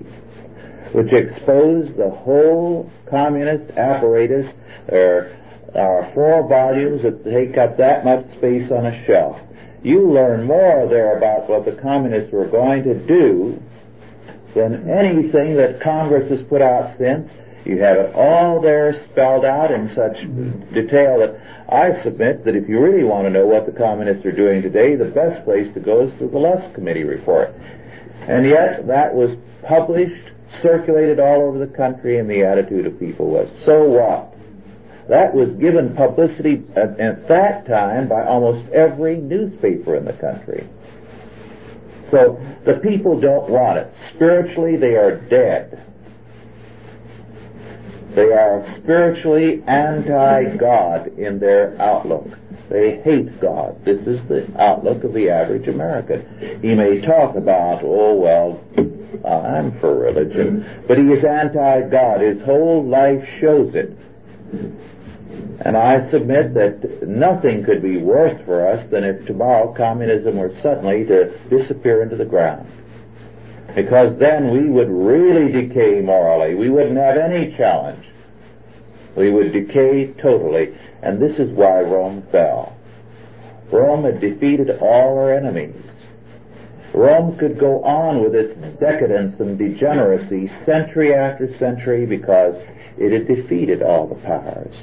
which 0.93 1.13
exposed 1.13 1.97
the 1.97 2.11
whole 2.11 2.91
communist 3.09 3.77
apparatus. 3.77 4.47
There 4.89 5.37
are 5.75 6.11
four 6.15 6.49
volumes 6.49 7.03
that 7.03 7.25
take 7.25 7.59
up 7.59 7.77
that 7.77 8.05
much 8.05 8.25
space 8.37 8.71
on 8.71 8.87
a 8.87 9.07
shelf. 9.07 9.39
You 9.83 10.11
learn 10.11 10.47
more 10.47 10.87
there 10.89 11.19
about 11.19 11.49
what 11.49 11.65
the 11.65 11.81
communists 11.81 12.33
were 12.33 12.49
going 12.49 12.83
to 12.85 12.95
do 13.07 13.63
than 14.57 14.89
anything 14.89 15.55
that 15.57 15.81
Congress 15.83 16.31
has 16.31 16.41
put 16.49 16.63
out 16.63 16.97
since. 16.99 17.31
You 17.67 17.79
have 17.83 17.99
it 17.99 18.15
all 18.15 18.61
there 18.61 19.05
spelled 19.11 19.45
out 19.45 19.71
in 19.71 19.89
such 19.95 20.17
detail 20.73 21.19
that 21.19 21.37
I 21.69 22.03
submit 22.03 22.45
that 22.45 22.57
if 22.57 22.69
you 22.69 22.81
really 22.81 23.05
want 23.05 23.27
to 23.27 23.31
know 23.31 23.45
what 23.45 23.67
the 23.67 23.73
communists 23.73 24.25
are 24.25 24.33
doing 24.33 24.63
today, 24.63 24.95
the 24.95 25.05
best 25.05 25.45
place 25.45 25.73
to 25.75 25.81
go 25.81 26.07
is 26.07 26.13
to 26.19 26.29
the 26.29 26.39
Lusk 26.39 26.75
Committee 26.75 27.05
report. 27.05 27.53
And 28.29 28.47
yet, 28.49 28.87
that 28.87 29.13
was 29.15 29.37
published, 29.63 30.31
circulated 30.63 31.21
all 31.21 31.43
over 31.43 31.59
the 31.59 31.67
country, 31.67 32.19
and 32.19 32.31
the 32.31 32.45
attitude 32.45 32.87
of 32.87 32.99
people 32.99 33.27
was, 33.27 33.49
so 33.65 33.85
what? 33.85 34.33
That 35.09 35.35
was 35.35 35.51
given 35.51 35.95
publicity 35.95 36.63
at, 36.77 36.99
at 36.99 37.29
that 37.29 37.67
time 37.67 38.09
by 38.09 38.25
almost 38.25 38.69
every 38.73 39.17
newspaper 39.17 39.97
in 39.97 40.05
the 40.05 40.13
country. 40.15 40.69
So 42.11 42.41
the 42.65 42.75
people 42.75 43.21
don't 43.21 43.49
want 43.51 43.79
it. 43.79 43.93
Spiritually, 44.15 44.77
they 44.77 44.95
are 44.95 45.17
dead. 45.17 45.83
They 48.15 48.33
are 48.33 48.65
spiritually 48.81 49.63
anti-God 49.67 51.19
in 51.19 51.39
their 51.39 51.81
outlook. 51.81 52.29
They 52.71 53.01
hate 53.03 53.41
God. 53.41 53.85
This 53.85 54.07
is 54.07 54.27
the 54.29 54.49
outlook 54.61 55.05
of 55.05 55.13
the 55.13 55.29
average 55.29 55.69
American. 55.69 56.61
He 56.63 56.75
may 56.75 57.01
talk 57.01 57.37
about, 57.37 57.83
oh 57.85 58.15
well, 58.15 58.61
I'm 59.25 59.79
for 59.81 59.95
religion, 59.99 60.85
but 60.89 60.99
he 60.99 61.05
is 61.05 61.25
anti-God. 61.25 62.21
His 62.21 62.41
whole 62.43 62.85
life 62.85 63.29
shows 63.41 63.75
it. 63.75 63.97
And 65.61 65.77
I 65.77 66.09
submit 66.11 66.55
that 66.55 67.09
nothing 67.09 67.65
could 67.65 67.83
be 67.83 67.97
worse 67.97 68.39
for 68.45 68.69
us 68.69 68.85
than 68.91 69.05
if 69.05 69.27
tomorrow 69.27 69.73
communism 69.73 70.37
were 70.37 70.55
suddenly 70.61 71.05
to 71.07 71.37
disappear 71.49 72.03
into 72.03 72.17
the 72.17 72.25
ground. 72.25 72.71
Because 73.75 74.19
then 74.19 74.51
we 74.51 74.69
would 74.69 74.91
really 74.91 75.51
decay 75.51 76.01
morally. 76.01 76.55
We 76.55 76.71
wouldn't 76.71 76.99
have 76.99 77.17
any 77.17 77.57
challenge. 77.57 78.05
We 79.17 79.31
would 79.31 79.53
decay 79.53 80.13
totally. 80.19 80.77
And 81.03 81.21
this 81.21 81.39
is 81.39 81.51
why 81.51 81.81
Rome 81.81 82.23
fell. 82.31 82.77
Rome 83.71 84.05
had 84.05 84.21
defeated 84.21 84.79
all 84.81 85.17
her 85.17 85.35
enemies. 85.35 85.83
Rome 86.95 87.37
could 87.37 87.59
go 87.59 87.83
on 87.83 88.23
with 88.23 88.35
its 88.35 88.55
decadence 88.79 89.39
and 89.41 89.59
degeneracy 89.59 90.51
century 90.65 91.13
after 91.13 91.53
century 91.59 92.07
because 92.07 92.57
it 92.97 93.13
had 93.13 93.27
defeated 93.27 93.83
all 93.83 94.07
the 94.07 94.15
powers. 94.17 94.77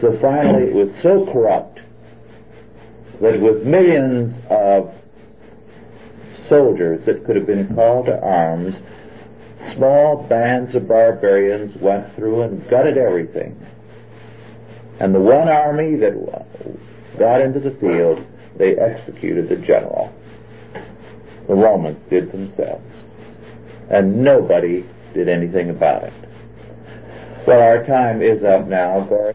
So 0.00 0.18
finally 0.20 0.64
it 0.64 0.74
was 0.74 0.90
so 1.02 1.24
corrupt 1.32 1.80
that 3.20 3.40
with 3.40 3.64
millions 3.64 4.34
of 4.50 4.92
soldiers 6.48 7.04
that 7.06 7.24
could 7.24 7.36
have 7.36 7.46
been 7.46 7.74
called 7.74 8.06
to 8.06 8.20
arms, 8.20 8.74
small 9.74 10.24
bands 10.24 10.74
of 10.74 10.88
barbarians 10.88 11.74
went 11.76 12.14
through 12.16 12.42
and 12.42 12.68
gutted 12.68 12.98
everything. 12.98 13.58
And 15.00 15.14
the 15.14 15.20
one 15.20 15.48
army 15.48 15.96
that 15.96 16.14
got 17.18 17.40
into 17.40 17.60
the 17.60 17.72
field, 17.72 18.24
they 18.56 18.76
executed 18.76 19.48
the 19.48 19.56
general. 19.56 20.12
The 21.46 21.54
Romans 21.54 22.00
did 22.10 22.32
themselves. 22.32 22.84
And 23.90 24.22
nobody 24.22 24.84
did 25.12 25.28
anything 25.28 25.70
about 25.70 26.04
it. 26.04 26.12
Well, 27.46 27.60
our 27.60 27.84
time 27.84 28.22
is 28.22 28.42
up 28.42 28.66
now. 28.66 29.34